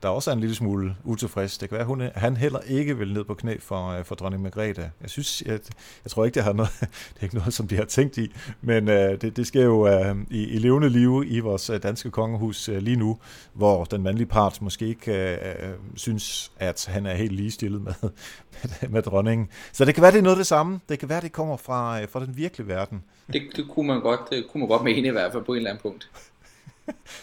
der 0.02 0.08
også 0.08 0.30
er 0.30 0.34
en 0.34 0.40
lille 0.40 0.54
smule 0.54 0.96
utilfreds. 1.04 1.58
Det 1.58 1.68
kan 1.68 1.76
være, 1.76 1.80
at 1.80 1.86
hun, 1.86 2.02
han 2.14 2.36
heller 2.36 2.58
ikke 2.60 2.98
vil 2.98 3.12
ned 3.12 3.24
på 3.24 3.34
knæ 3.34 3.56
for, 3.60 3.88
øh, 3.88 4.04
for 4.04 4.14
dronning 4.14 4.42
Margrethe. 4.42 4.90
Jeg 5.00 5.10
synes, 5.10 5.42
jeg, 5.46 5.60
jeg 6.04 6.10
tror 6.10 6.24
ikke, 6.24 6.34
det, 6.34 6.44
har 6.44 6.52
noget, 6.52 6.70
det 6.80 7.18
er 7.20 7.22
ikke 7.22 7.34
noget, 7.34 7.54
som 7.54 7.68
de 7.68 7.76
har 7.76 7.84
tænkt 7.84 8.18
i, 8.18 8.32
men 8.60 8.88
øh, 8.88 9.20
det, 9.20 9.36
det 9.36 9.46
sker 9.46 9.64
jo 9.64 9.88
øh, 9.88 10.16
i, 10.30 10.44
i 10.44 10.58
levende 10.58 10.88
liv 10.88 11.24
i 11.26 11.40
vores 11.40 11.70
øh, 11.70 11.82
danske 11.82 12.10
kongehus 12.10 12.68
øh, 12.68 12.78
lige 12.78 12.96
nu, 12.96 13.18
hvor 13.52 13.84
den 13.84 14.02
mandlige 14.02 14.26
part 14.26 14.62
måske 14.62 14.86
ikke 14.86 15.12
øh, 15.12 15.68
øh 15.70 15.74
synes, 15.96 16.52
at 16.58 16.86
han 16.88 17.06
er 17.06 17.14
helt 17.14 17.32
ligestillet 17.32 17.82
med, 17.82 17.94
med, 18.02 18.88
med 18.94 19.02
dronningen. 19.02 19.48
Så 19.72 19.84
det 19.84 19.94
kan 19.94 20.02
være, 20.02 20.12
det 20.12 20.18
er 20.18 20.22
noget 20.22 20.36
af 20.36 20.40
det 20.40 20.46
samme. 20.46 20.80
Det 20.88 20.98
kan 20.98 21.08
være, 21.08 21.20
det 21.20 21.32
kommer 21.32 21.56
fra, 21.56 22.00
øh, 22.00 22.08
fra 22.08 22.20
den 22.20 22.36
virkelige 22.36 22.68
verden. 22.68 23.02
Det, 23.32 23.42
det, 23.56 23.68
kunne 23.68 23.86
man 23.86 24.00
godt, 24.00 24.20
det 24.30 24.46
kunne 24.52 24.58
man 24.58 24.68
godt 24.68 24.82
mene 24.82 25.08
i 25.08 25.10
hvert 25.10 25.32
fald 25.32 25.44
på 25.44 25.52
en 25.52 25.56
eller 25.56 25.70
anden 25.70 25.82
punkt 25.82 26.10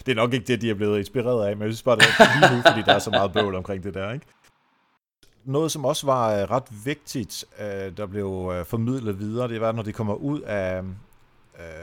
det 0.05 0.11
er 0.11 0.15
nok 0.15 0.33
ikke 0.33 0.47
det, 0.47 0.61
de 0.61 0.69
er 0.69 0.73
blevet 0.73 0.99
inspireret 0.99 1.47
af, 1.47 1.57
men 1.57 1.67
jeg 1.67 1.73
synes 1.73 1.83
bare, 1.83 1.95
det 1.95 2.03
er 2.03 2.39
lige 2.39 2.55
nu, 2.55 2.61
fordi 2.61 2.81
der 2.85 2.93
er 2.93 2.99
så 2.99 3.09
meget 3.09 3.33
bøvl 3.33 3.55
omkring 3.55 3.83
det 3.83 3.93
der, 3.93 4.11
ikke? 4.11 4.25
Noget, 5.45 5.71
som 5.71 5.85
også 5.85 6.05
var 6.05 6.33
øh, 6.33 6.51
ret 6.51 6.85
vigtigt, 6.85 7.45
øh, 7.59 7.97
der 7.97 8.05
blev 8.05 8.51
øh, 8.53 8.65
formidlet 8.65 9.19
videre, 9.19 9.47
det 9.47 9.61
var, 9.61 9.71
når 9.71 9.83
de 9.83 9.93
kommer 9.93 10.13
ud 10.13 10.41
af 10.41 10.81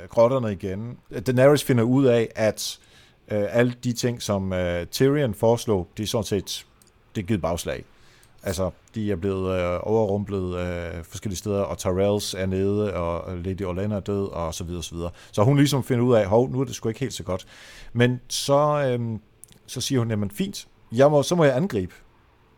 grotterne 0.08 0.52
igen. 0.52 0.98
Daenerys 1.26 1.64
finder 1.64 1.84
ud 1.84 2.04
af, 2.04 2.28
at 2.34 2.78
alle 3.28 3.74
de 3.84 3.92
ting, 3.92 4.22
som 4.22 4.54
Tyrion 4.90 5.34
foreslog, 5.34 5.88
de 5.96 6.02
er 6.02 6.06
sådan 6.06 6.24
set 6.24 6.66
det 7.14 7.22
er 7.22 7.26
givet 7.26 7.42
bagslag. 7.42 7.84
Altså, 8.42 8.70
de 8.94 9.12
er 9.12 9.16
blevet 9.16 9.60
øh, 9.60 9.80
overrumplet 9.82 10.56
øh, 10.56 11.04
forskellige 11.04 11.38
steder, 11.38 11.62
og 11.62 11.78
Tyrells 11.78 12.34
er 12.34 12.46
nede, 12.46 12.94
og 12.94 13.36
Lady 13.36 13.64
Orlando 13.64 13.96
er 13.96 14.00
død, 14.00 14.28
og 14.28 14.54
så 14.54 14.64
videre, 14.64 14.82
så 14.82 14.94
videre. 14.94 15.10
Så 15.32 15.42
hun 15.42 15.56
ligesom 15.56 15.84
finder 15.84 16.04
ud 16.04 16.14
af, 16.14 16.26
hov, 16.26 16.50
nu 16.50 16.60
er 16.60 16.64
det 16.64 16.74
sgu 16.74 16.88
ikke 16.88 17.00
helt 17.00 17.14
så 17.14 17.22
godt. 17.22 17.46
Men 17.92 18.20
så, 18.28 18.96
øh, 18.98 19.18
så 19.66 19.80
siger 19.80 19.98
hun, 19.98 20.10
jamen 20.10 20.30
fint, 20.30 20.68
jeg 20.92 21.10
må, 21.10 21.22
så 21.22 21.34
må 21.34 21.44
jeg 21.44 21.56
angribe. 21.56 21.94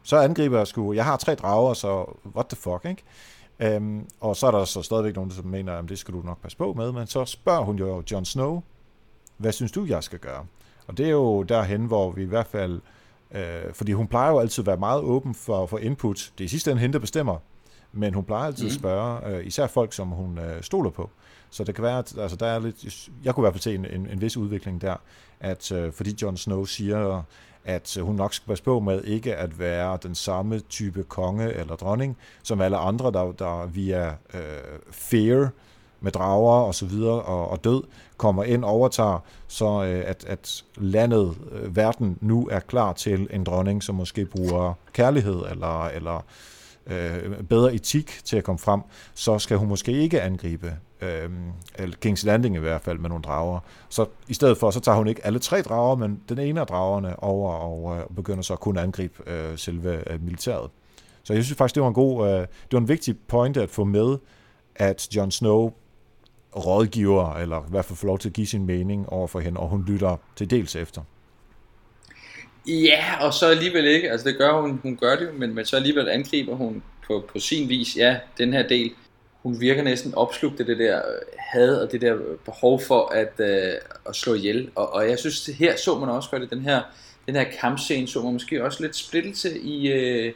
Så 0.03 0.17
angriber 0.17 0.59
jeg 0.59 0.67
sgu, 0.67 0.93
jeg 0.93 1.05
har 1.05 1.17
tre 1.17 1.35
drager, 1.35 1.75
så 1.75 2.17
what 2.37 2.47
the 2.47 2.57
fuck, 2.57 2.85
ikke? 2.85 3.03
Øhm, 3.61 4.07
og 4.21 4.37
så 4.37 4.47
er 4.47 4.51
der 4.51 4.65
så 4.65 4.83
stadigvæk 4.83 5.15
nogen, 5.15 5.31
som 5.31 5.47
mener, 5.47 5.73
at 5.73 5.89
det 5.89 5.99
skal 5.99 6.15
du 6.15 6.23
nok 6.25 6.43
passe 6.43 6.59
på 6.59 6.73
med, 6.73 6.93
men 6.93 7.07
så 7.07 7.25
spørger 7.25 7.65
hun 7.65 7.77
jo 7.77 8.03
Jon 8.12 8.25
Snow, 8.25 8.62
hvad 9.37 9.53
synes 9.53 9.73
du, 9.73 9.85
jeg 9.85 10.03
skal 10.03 10.19
gøre? 10.19 10.47
Og 10.87 10.99
det 10.99 11.07
er 11.07 11.11
jo 11.11 11.43
derhen, 11.43 11.87
hvor 11.87 12.11
vi 12.11 12.23
i 12.23 12.27
hvert 12.27 12.47
fald 12.47 12.81
Øh, 13.35 13.75
fordi 13.75 13.93
hun 13.93 14.07
plejer 14.07 14.31
jo 14.31 14.39
altid 14.39 14.62
at 14.62 14.67
være 14.67 14.77
meget 14.77 15.01
åben 15.01 15.35
for, 15.35 15.67
for 15.67 15.79
input. 15.79 16.33
Det 16.39 16.45
er 16.45 16.47
i 16.47 16.49
sidste 16.49 16.71
ende 16.71 16.81
hende, 16.81 16.93
der 16.93 16.99
bestemmer. 16.99 17.37
Men 17.93 18.15
hun 18.15 18.25
plejer 18.25 18.47
altid 18.47 18.65
mm. 18.65 18.69
at 18.69 18.75
spørge, 18.75 19.27
øh, 19.27 19.47
især 19.47 19.67
folk, 19.67 19.93
som 19.93 20.09
hun 20.09 20.39
øh, 20.39 20.62
stoler 20.62 20.91
på. 20.91 21.11
Så 21.51 21.65
det 21.65 21.75
kan 21.75 21.85
være, 21.85 21.99
at 21.99 22.19
altså, 22.19 22.37
der 22.37 22.47
er 22.47 22.59
lidt, 22.59 23.09
jeg 23.25 23.35
kunne 23.35 23.43
i 23.43 23.45
hvert 23.45 23.55
fald 23.55 23.62
se 23.62 23.75
en, 23.75 23.87
en, 23.87 24.09
en 24.11 24.21
vis 24.21 24.37
udvikling 24.37 24.81
der, 24.81 24.97
at 25.41 25.73
øh, 25.73 25.93
fordi 25.93 26.17
Jon 26.23 26.37
Snow 26.37 26.65
siger, 26.65 27.23
at 27.65 27.99
hun 28.01 28.15
nok 28.15 28.35
skal 28.35 28.49
passe 28.49 28.65
på 28.65 28.81
med 28.81 29.05
ikke 29.05 29.37
at 29.37 29.59
være 29.59 29.99
den 30.03 30.15
samme 30.15 30.61
type 30.61 31.03
konge 31.03 31.53
eller 31.53 31.77
dronning, 31.77 32.17
som 32.43 32.61
alle 32.61 32.77
andre, 32.77 33.12
der, 33.12 33.33
der 33.33 33.67
via 33.67 34.09
øh, 34.09 34.79
fear, 34.91 35.51
med 36.02 36.12
drager 36.12 36.66
og 36.66 36.75
så 36.75 36.87
videre 36.87 37.23
og, 37.23 37.50
og 37.50 37.64
død 37.64 37.82
kommer 38.16 38.44
ind 38.44 38.64
og 38.64 38.71
overtager, 38.71 39.18
så 39.49 39.85
øh, 39.85 40.02
at, 40.06 40.25
at 40.25 40.64
landet, 40.76 41.35
øh, 41.52 41.76
verden 41.76 42.18
nu 42.21 42.49
er 42.50 42.61
klar 42.61 42.92
til 42.92 43.29
en 43.31 43.44
dronning, 43.44 43.83
som 43.83 43.94
måske 43.94 44.24
bruger 44.24 44.74
kærlighed 44.92 45.42
eller, 45.50 45.87
eller 45.87 46.24
øh, 46.87 47.42
bedre 47.48 47.74
etik 47.74 48.20
til 48.24 48.37
at 48.37 48.44
komme 48.44 48.59
frem, 48.59 48.81
så 49.14 49.38
skal 49.38 49.57
hun 49.57 49.68
måske 49.68 49.92
ikke 49.92 50.22
angribe 50.22 50.77
øh, 51.00 51.31
Kings 52.00 52.24
Landing 52.24 52.57
i 52.57 52.59
hvert 52.59 52.81
fald 52.81 52.98
med 52.98 53.09
nogle 53.09 53.22
drager. 53.22 53.61
Så 53.88 54.07
i 54.29 54.35
stedet 54.35 54.59
for, 54.59 54.70
så 54.70 54.81
tager 54.81 54.96
hun 54.96 55.07
ikke 55.07 55.27
alle 55.27 55.38
tre 55.38 55.62
drager, 55.62 55.96
men 55.96 56.20
den 56.29 56.38
ene 56.38 56.61
af 56.61 56.66
dragerne 56.66 57.22
over 57.22 57.53
og 57.53 57.96
øh, 57.96 58.16
begynder 58.16 58.42
så 58.42 58.53
at 58.53 58.61
kunne 58.61 58.81
angribe 58.81 59.31
øh, 59.31 59.59
selve 59.59 60.12
øh, 60.12 60.24
militæret. 60.24 60.70
Så 61.22 61.35
jeg 61.35 61.44
synes 61.44 61.59
faktisk, 61.59 61.74
det 61.74 61.83
var 61.83 61.88
en 61.88 61.94
god, 61.94 62.29
øh, 62.29 62.40
det 62.40 62.72
var 62.72 62.79
en 62.79 62.88
vigtig 62.88 63.18
point 63.29 63.57
at 63.57 63.70
få 63.70 63.85
med, 63.85 64.16
at 64.77 65.16
Jon 65.16 65.31
Snow 65.31 65.72
rådgiver, 66.57 67.37
eller 67.37 67.61
i 67.61 67.71
hvert 67.71 67.85
fald 67.85 67.97
får 67.97 68.07
lov 68.07 68.19
til 68.19 68.29
at 68.29 68.33
give 68.33 68.47
sin 68.47 68.67
mening 68.67 69.09
over 69.09 69.27
for 69.27 69.41
hende, 69.41 69.61
og 69.61 69.69
hun 69.69 69.85
lytter 69.88 70.17
til 70.37 70.51
dels 70.51 70.77
efter. 70.77 71.03
Ja, 72.67 73.25
og 73.27 73.35
så 73.35 73.47
alligevel 73.47 73.85
ikke, 73.85 74.11
altså 74.11 74.29
det 74.29 74.38
gør 74.38 74.61
hun, 74.61 74.81
hun 74.83 74.97
gør 74.97 75.17
det 75.17 75.35
men, 75.35 75.55
men 75.55 75.65
så 75.65 75.77
alligevel 75.77 76.09
angriber 76.09 76.55
hun 76.55 76.83
på, 77.07 77.25
på 77.33 77.38
sin 77.38 77.69
vis, 77.69 77.97
ja, 77.97 78.17
den 78.38 78.53
her 78.53 78.69
del, 78.69 78.91
hun 79.43 79.61
virker 79.61 79.83
næsten 79.83 80.15
opslugt 80.15 80.61
af 80.61 80.67
det 80.67 80.79
der 80.79 80.97
øh, 80.97 81.21
had 81.38 81.77
og 81.77 81.93
det 81.93 82.01
der 82.01 82.17
behov 82.45 82.81
for 82.81 83.07
at, 83.07 83.33
øh, 83.38 83.75
at 84.09 84.17
slå 84.17 84.35
ihjel, 84.35 84.71
og, 84.75 84.93
og 84.93 85.09
jeg 85.09 85.19
synes, 85.19 85.47
her 85.47 85.77
så 85.77 85.99
man 85.99 86.09
også 86.09 86.31
godt, 86.31 86.43
i 86.43 86.47
den 86.47 86.62
her, 86.62 86.83
den 87.27 87.35
her 87.35 87.45
kampscene 87.61 88.09
så 88.09 88.23
man 88.23 88.33
måske 88.33 88.65
også 88.65 88.83
lidt 88.83 88.97
splittelse 88.97 89.61
i, 89.61 89.88
øh, 89.88 90.33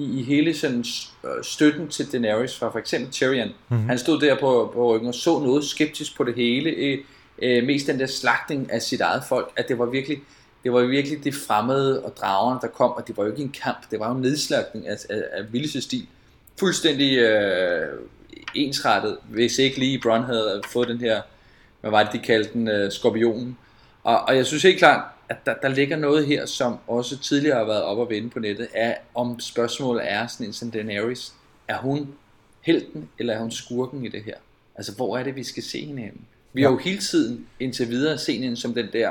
i, 0.00 0.20
i 0.20 0.22
hele 0.22 0.54
sådan 0.54 0.84
øh, 1.24 1.44
støtten 1.44 1.88
til 1.88 2.12
Daenerys 2.12 2.58
fra 2.58 2.70
for 2.70 2.78
eksempel 2.78 3.10
Tyrion. 3.12 3.48
Mm-hmm. 3.68 3.88
Han 3.88 3.98
stod 3.98 4.20
der 4.20 4.34
på, 4.40 4.70
på 4.74 4.94
ryggen 4.94 5.08
og 5.08 5.14
så 5.14 5.38
noget 5.38 5.64
skeptisk 5.64 6.16
på 6.16 6.24
det 6.24 6.34
hele. 6.34 6.70
Øh, 6.70 6.98
øh, 7.42 7.64
mest 7.64 7.86
den 7.86 8.00
der 8.00 8.06
slagtning 8.06 8.72
af 8.72 8.82
sit 8.82 9.00
eget 9.00 9.22
folk, 9.28 9.52
at 9.56 9.68
det 9.68 9.78
var 9.78 9.86
virkelig 9.86 10.18
det 10.64 10.72
var 10.72 10.80
virkelig 10.80 11.24
det 11.24 11.34
fremmede 11.34 12.04
og 12.04 12.16
dragerne, 12.16 12.60
der 12.62 12.68
kom, 12.68 12.90
og 12.90 13.08
det 13.08 13.16
var 13.16 13.24
jo 13.24 13.30
ikke 13.30 13.42
en 13.42 13.54
kamp, 13.62 13.90
det 13.90 14.00
var 14.00 14.08
jo 14.08 14.14
en 14.14 14.22
nedslagning 14.22 14.88
af, 14.88 14.96
af, 15.10 15.22
af 15.32 15.52
vildeste 15.52 15.80
stil. 15.80 16.06
Fuldstændig 16.58 17.18
øh, 17.18 17.88
ensrettet, 18.54 19.16
hvis 19.28 19.58
ikke 19.58 19.78
lige 19.78 20.00
Bronn 20.02 20.24
havde 20.24 20.62
fået 20.72 20.88
den 20.88 21.00
her, 21.00 21.20
hvad 21.80 21.90
var 21.90 22.02
det, 22.02 22.12
de 22.12 22.18
kaldte 22.18 22.52
den, 22.52 22.68
øh, 22.68 22.92
skorpionen. 22.92 23.56
Og, 24.04 24.20
og 24.20 24.36
jeg 24.36 24.46
synes 24.46 24.62
helt 24.62 24.78
klart, 24.78 25.04
at 25.30 25.46
der, 25.46 25.54
der 25.62 25.68
ligger 25.68 25.96
noget 25.96 26.26
her, 26.26 26.46
som 26.46 26.76
også 26.86 27.18
tidligere 27.18 27.58
har 27.58 27.64
været 27.64 27.82
op 27.82 27.98
og 27.98 28.10
vende 28.10 28.30
på 28.30 28.38
nettet, 28.38 28.68
er 28.74 28.94
om 29.14 29.40
spørgsmålet 29.40 30.12
er 30.12 30.26
sådan 30.26 30.46
en 30.46 30.52
som 30.52 30.70
Daenerys, 30.70 31.32
er 31.68 31.78
hun 31.78 32.14
helten, 32.60 33.08
eller 33.18 33.34
er 33.34 33.38
hun 33.38 33.50
skurken 33.50 34.04
i 34.04 34.08
det 34.08 34.22
her? 34.22 34.34
Altså, 34.76 34.94
hvor 34.94 35.18
er 35.18 35.22
det, 35.22 35.36
vi 35.36 35.44
skal 35.44 35.62
se 35.62 35.84
hende 35.84 36.02
hen? 36.02 36.20
Vi 36.52 36.60
ja. 36.60 36.66
har 36.66 36.72
jo 36.72 36.78
hele 36.78 36.98
tiden 36.98 37.46
indtil 37.60 37.88
videre 37.88 38.18
set 38.18 38.42
hende 38.42 38.56
som 38.56 38.74
den 38.74 38.86
der 38.92 39.10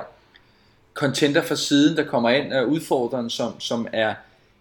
contenter 0.93 1.41
fra 1.41 1.55
siden, 1.55 1.97
der 1.97 2.03
kommer 2.03 2.29
ind 2.29 2.53
af 2.53 2.63
udfordreren, 2.63 3.29
som, 3.29 3.60
som 3.60 3.88
er 3.93 4.13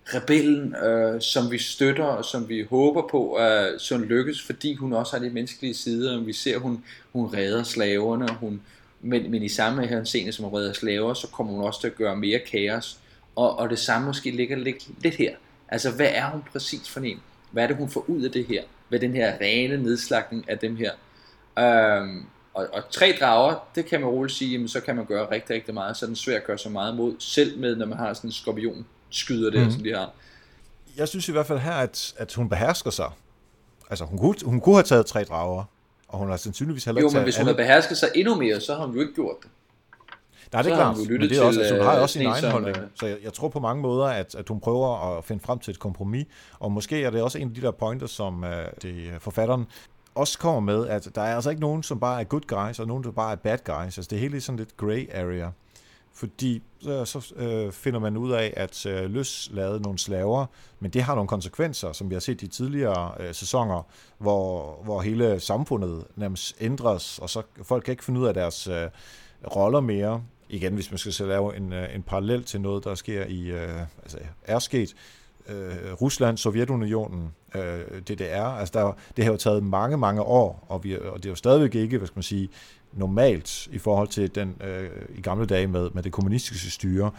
rebellen, 0.04 0.74
øh, 0.74 1.20
som 1.20 1.50
vi 1.50 1.58
støtter 1.58 2.04
og 2.04 2.24
som 2.24 2.48
vi 2.48 2.66
håber 2.70 3.08
på, 3.10 3.34
at 3.34 3.92
øh, 3.92 4.00
lykkes, 4.00 4.42
fordi 4.42 4.74
hun 4.74 4.92
også 4.92 5.16
har 5.16 5.24
de 5.24 5.30
menneskelige 5.30 5.74
sider, 5.74 6.18
og 6.18 6.26
vi 6.26 6.32
ser, 6.32 6.58
hun, 6.58 6.84
hun 7.12 7.26
redder 7.34 7.62
slaverne, 7.62 8.28
hun, 8.40 8.60
men, 9.00 9.30
men 9.30 9.42
i 9.42 9.48
samme 9.48 10.06
scene 10.06 10.32
som 10.32 10.44
redder 10.44 10.72
slaver, 10.72 11.14
så 11.14 11.26
kommer 11.26 11.52
hun 11.52 11.64
også 11.64 11.80
til 11.80 11.88
at 11.88 11.96
gøre 11.96 12.16
mere 12.16 12.38
kaos. 12.38 12.98
Og, 13.36 13.58
og 13.58 13.70
det 13.70 13.78
samme 13.78 14.06
måske 14.06 14.30
ligger 14.30 14.56
lidt, 14.56 15.02
lidt 15.02 15.14
her. 15.14 15.34
Altså, 15.68 15.90
hvad 15.90 16.08
er 16.10 16.30
hun 16.30 16.42
præcis 16.52 16.88
for 16.88 17.00
en? 17.00 17.20
Hvad 17.50 17.62
er 17.62 17.66
det, 17.66 17.76
hun 17.76 17.88
får 17.88 18.04
ud 18.08 18.22
af 18.22 18.30
det 18.30 18.46
her? 18.46 18.62
Hvad 18.88 19.00
den 19.00 19.14
her 19.14 19.38
rene 19.40 19.82
nedslagning 19.82 20.50
af 20.50 20.58
dem 20.58 20.76
her? 20.76 20.92
Øhm, 21.58 22.26
og, 22.54 22.66
og 22.72 22.82
tre 22.90 23.16
drager, 23.20 23.68
det 23.74 23.86
kan 23.86 24.00
man 24.00 24.08
roligt 24.08 24.36
sige, 24.36 24.52
jamen, 24.52 24.68
så 24.68 24.80
kan 24.80 24.96
man 24.96 25.04
gøre 25.04 25.30
rigtig, 25.30 25.56
rigtig 25.56 25.74
meget. 25.74 25.96
Så 25.96 26.04
er 26.04 26.06
den 26.06 26.16
svært 26.16 26.36
at 26.36 26.46
gøre 26.46 26.58
så 26.58 26.68
meget 26.68 26.96
mod, 26.96 27.14
selv 27.18 27.58
med, 27.58 27.76
når 27.76 27.86
man 27.86 27.98
har 27.98 28.14
sådan 28.14 28.28
en 28.28 28.32
skorpion 28.32 28.86
skyder 29.10 29.50
det, 29.50 29.64
mm. 29.64 29.72
som 29.72 29.82
de 29.82 29.94
har. 29.94 30.12
Jeg 30.96 31.08
synes 31.08 31.28
i 31.28 31.32
hvert 31.32 31.46
fald 31.46 31.58
her, 31.58 31.72
at, 31.72 32.14
at 32.16 32.34
hun 32.34 32.48
behersker 32.48 32.90
sig. 32.90 33.10
Altså, 33.90 34.04
hun 34.04 34.18
kunne, 34.18 34.34
hun 34.44 34.60
kunne 34.60 34.74
have 34.74 34.82
taget 34.82 35.06
tre 35.06 35.24
drager, 35.24 35.64
og 36.08 36.18
hun 36.18 36.28
har 36.28 36.36
sandsynligvis 36.36 36.84
heller 36.84 37.00
ikke 37.00 37.12
Jo, 37.12 37.18
men 37.18 37.22
hvis 37.22 37.36
hun 37.36 37.46
havde 37.46 37.56
behersket 37.56 37.98
sig 37.98 38.08
endnu 38.14 38.34
mere, 38.34 38.60
så 38.60 38.74
har 38.74 38.86
hun 38.86 38.94
jo 38.94 39.00
ikke 39.00 39.14
gjort 39.14 39.36
det. 39.42 39.50
Nej, 40.52 40.62
det 40.62 40.72
er 40.72 40.76
klart, 40.76 40.96
men 40.96 41.20
det 41.20 41.38
er 41.38 41.42
også, 41.42 41.60
altså, 41.60 41.76
hun 41.76 41.84
har 41.84 42.00
også 42.00 42.12
sin 42.12 42.26
egen 42.26 42.50
holdning. 42.50 42.76
Øh, 42.76 42.82
så 42.94 43.06
jeg, 43.06 43.16
jeg 43.22 43.32
tror 43.32 43.48
på 43.48 43.60
mange 43.60 43.82
måder, 43.82 44.04
at, 44.06 44.34
at 44.34 44.48
hun 44.48 44.60
prøver 44.60 45.18
at 45.18 45.24
finde 45.24 45.42
frem 45.44 45.58
til 45.58 45.70
et 45.70 45.78
kompromis, 45.78 46.26
og 46.58 46.72
måske 46.72 47.04
er 47.04 47.10
det 47.10 47.22
også 47.22 47.38
en 47.38 47.48
af 47.48 47.54
de 47.54 47.60
der 47.60 47.70
pointer, 47.70 48.06
som 48.06 48.42
uh, 48.42 48.48
det, 48.82 49.10
forfatteren 49.18 49.66
også 50.14 50.38
kommer 50.38 50.60
med, 50.60 50.88
at 50.88 51.08
der 51.14 51.22
er 51.22 51.34
altså 51.34 51.50
ikke 51.50 51.62
nogen, 51.62 51.82
som 51.82 52.00
bare 52.00 52.20
er 52.20 52.24
good 52.24 52.40
guys, 52.46 52.78
og 52.78 52.86
nogen, 52.86 53.04
der 53.04 53.10
bare 53.10 53.32
er 53.32 53.36
bad 53.36 53.58
guys. 53.64 53.98
Altså 53.98 54.08
det 54.10 54.18
hele 54.18 54.36
er 54.36 54.40
sådan 54.40 54.56
lidt 54.58 54.76
gray 54.76 55.08
area. 55.14 55.50
Fordi 56.18 56.62
så, 56.80 57.04
så 57.04 57.34
øh, 57.36 57.72
finder 57.72 58.00
man 58.00 58.16
ud 58.16 58.32
af, 58.32 58.54
at 58.56 58.86
øh, 58.86 59.10
Løs 59.10 59.50
lavede 59.52 59.80
nogle 59.80 59.98
slaver, 59.98 60.46
men 60.80 60.90
det 60.90 61.02
har 61.02 61.14
nogle 61.14 61.28
konsekvenser, 61.28 61.92
som 61.92 62.10
vi 62.10 62.14
har 62.14 62.20
set 62.20 62.42
i 62.42 62.46
tidligere 62.46 63.12
øh, 63.20 63.34
sæsoner, 63.34 63.82
hvor, 64.18 64.80
hvor 64.84 65.00
hele 65.00 65.40
samfundet 65.40 66.04
nærmest 66.16 66.56
ændres, 66.60 67.18
og 67.18 67.30
så 67.30 67.42
folk 67.62 67.84
kan 67.84 67.92
ikke 67.92 68.04
finde 68.04 68.20
ud 68.20 68.26
af 68.26 68.34
deres 68.34 68.66
øh, 68.66 68.88
roller 69.56 69.80
mere. 69.80 70.22
Igen, 70.48 70.74
hvis 70.74 70.90
man 70.90 70.98
skal 70.98 71.26
lave 71.26 71.56
en, 71.56 71.72
øh, 71.72 71.94
en 71.94 72.02
parallel 72.02 72.44
til 72.44 72.60
noget, 72.60 72.84
der 72.84 72.94
sker 72.94 73.24
i, 73.24 73.46
øh, 73.50 73.80
altså 74.02 74.18
er 74.44 74.58
sket, 74.58 74.94
øh, 75.48 75.92
Rusland, 76.00 76.38
Sovjetunionen, 76.38 77.34
øh, 77.54 77.80
DDR. 78.08 78.42
Altså 78.42 78.78
der, 78.78 78.92
det 79.16 79.24
har 79.24 79.32
jo 79.32 79.38
taget 79.38 79.62
mange, 79.62 79.96
mange 79.96 80.22
år, 80.22 80.66
og, 80.68 80.84
vi, 80.84 80.98
og 80.98 81.16
det 81.16 81.26
er 81.26 81.30
jo 81.30 81.36
stadigvæk 81.36 81.74
ikke, 81.74 81.98
hvad 81.98 82.06
skal 82.06 82.18
man 82.18 82.22
sige, 82.22 82.48
normalt 82.92 83.66
i 83.66 83.78
forhold 83.78 84.08
til 84.08 84.34
den 84.34 84.62
øh, 84.64 84.90
i 85.14 85.20
gamle 85.20 85.46
dage 85.46 85.66
med, 85.66 85.90
med 85.94 86.02
det 86.02 86.12
kommunistiske 86.12 86.70
styre. 86.70 87.10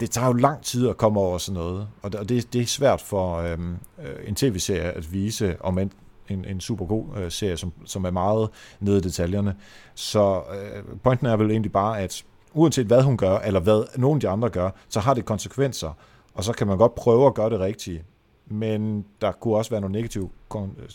Det 0.00 0.10
tager 0.10 0.26
jo 0.26 0.32
lang 0.32 0.62
tid 0.62 0.88
at 0.88 0.96
komme 0.96 1.20
over 1.20 1.38
sådan 1.38 1.58
noget, 1.60 1.88
og 2.02 2.28
det, 2.28 2.52
det 2.52 2.60
er 2.60 2.66
svært 2.66 3.00
for 3.00 3.36
øhm, 3.36 3.76
øh, 3.98 4.28
en 4.28 4.34
tv-serie 4.34 4.90
at 4.90 5.12
vise, 5.12 5.56
om 5.60 5.78
en, 5.78 5.92
en, 6.28 6.44
en 6.44 6.60
super 6.60 6.86
god 6.86 7.04
øh, 7.16 7.30
serie, 7.30 7.56
som, 7.56 7.72
som 7.84 8.04
er 8.04 8.10
meget 8.10 8.48
nede 8.80 8.98
i 8.98 9.00
detaljerne. 9.00 9.56
Så 9.94 10.42
øh, 10.54 10.82
pointen 11.02 11.26
er 11.26 11.36
vel 11.36 11.50
egentlig 11.50 11.72
bare, 11.72 12.00
at 12.00 12.24
uanset 12.54 12.86
hvad 12.86 13.02
hun 13.02 13.16
gør, 13.16 13.38
eller 13.38 13.60
hvad 13.60 13.98
nogen 13.98 14.16
af 14.16 14.20
de 14.20 14.28
andre 14.28 14.50
gør, 14.50 14.70
så 14.88 15.00
har 15.00 15.14
det 15.14 15.24
konsekvenser, 15.24 15.92
og 16.34 16.44
så 16.44 16.52
kan 16.52 16.66
man 16.66 16.78
godt 16.78 16.94
prøve 16.94 17.26
at 17.26 17.34
gøre 17.34 17.50
det 17.50 17.60
rigtige, 17.60 18.04
men 18.46 19.04
der 19.20 19.32
kunne 19.32 19.56
også 19.56 19.70
være 19.70 19.80
nogle 19.80 19.92
negative 19.92 20.30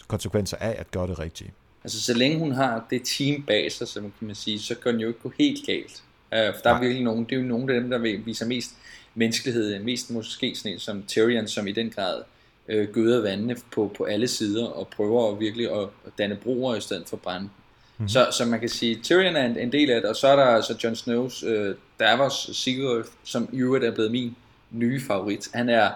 konsekvenser 0.08 0.58
af 0.58 0.76
at 0.80 0.92
gøre 0.92 1.08
det 1.08 1.20
rigtige. 1.20 1.54
Altså 1.88 2.02
så 2.02 2.14
længe 2.14 2.40
hun 2.40 2.52
har 2.52 2.86
det 2.90 3.02
team 3.06 3.44
bag 3.44 3.72
sig, 3.72 3.88
så 3.88 4.00
kan 4.00 4.12
man 4.20 4.36
sige, 4.36 4.60
så 4.60 4.76
kan 4.76 4.94
den 4.94 5.02
jo 5.02 5.08
ikke 5.08 5.20
gå 5.20 5.32
helt 5.38 5.66
galt. 5.66 6.04
Uh, 6.32 6.56
for 6.56 6.62
der 6.64 6.70
er 6.70 6.80
virkelig 6.80 7.04
nogen, 7.04 7.26
det 7.26 7.32
er 7.32 7.36
jo 7.40 7.48
nogle 7.48 7.74
af 7.76 7.82
dem, 7.82 7.90
der 7.90 7.98
viser 8.26 8.46
mest 8.46 8.72
menneskelighed, 9.16 9.80
mest 9.80 10.12
måske 10.12 10.56
sådan 10.56 10.72
en 10.72 10.80
som 10.80 11.04
Tyrion, 11.08 11.48
som 11.48 11.68
i 11.68 11.72
den 11.72 11.90
grad 11.90 12.22
øh, 12.68 12.90
gøder 12.94 13.22
vandene 13.22 13.56
på, 13.72 13.94
på 13.98 14.04
alle 14.04 14.28
sider 14.28 14.66
og 14.66 14.88
prøver 14.88 15.32
at 15.32 15.40
virkelig 15.40 15.72
at, 15.72 15.84
at 16.06 16.12
danne 16.18 16.36
broer 16.36 16.76
i 16.76 16.82
stedet 16.82 17.10
for 17.10 17.18
brænde. 17.18 17.44
Mm-hmm. 17.44 18.10
Så, 18.10 18.28
så 18.32 18.46
man 18.46 18.60
kan 18.60 18.70
sige, 18.70 19.00
Tyrion 19.04 19.36
er 19.36 19.46
en, 19.46 19.58
en 19.58 19.72
del 19.72 19.90
af 19.90 20.02
det, 20.02 20.10
og 20.10 20.16
så 20.16 20.28
er 20.28 20.36
der 20.36 20.44
altså 20.46 20.76
Jon 20.84 20.96
Snows 20.96 21.44
øh, 21.44 21.76
Davos 22.00 22.50
Sigurd, 22.54 23.06
som 23.24 23.50
i 23.54 23.58
øvrigt 23.58 23.86
er 23.86 23.92
blevet 23.92 24.12
min 24.12 24.36
nye 24.72 25.02
favorit. 25.02 25.48
Han 25.54 25.70
er, 25.70 25.92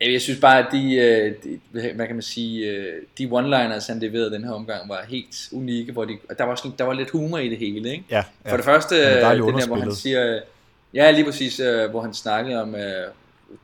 jeg 0.00 0.20
synes 0.20 0.40
bare, 0.40 0.58
at 0.58 0.66
de, 0.72 0.94
øh, 0.94 1.34
de 1.44 1.60
hvad 1.94 2.06
kan 2.06 2.16
man 2.16 2.22
sige, 2.22 2.70
øh, 2.70 3.02
de 3.18 3.24
one-liners, 3.26 3.92
han 3.92 3.98
leverede 4.00 4.30
den 4.30 4.44
her 4.44 4.50
omgang, 4.50 4.88
var 4.88 5.04
helt 5.08 5.48
unikke, 5.52 5.92
hvor 5.92 6.04
de, 6.04 6.18
der, 6.38 6.44
var 6.44 6.54
sådan, 6.54 6.72
der 6.78 6.84
var 6.84 6.92
lidt 6.92 7.10
humor 7.10 7.38
i 7.38 7.48
det 7.48 7.58
hele, 7.58 7.90
ikke? 7.90 8.04
Ja, 8.10 8.24
ja. 8.44 8.50
For 8.50 8.56
det 8.56 8.64
første, 8.64 8.94
det 8.94 9.22
den 9.22 9.58
der, 9.58 9.66
hvor 9.66 9.76
han 9.76 9.94
siger, 9.94 10.40
ja, 10.94 11.10
lige 11.10 11.24
præcis, 11.24 11.56
hvor 11.90 12.00
han 12.00 12.14
snakkede 12.14 12.62
om 12.62 12.76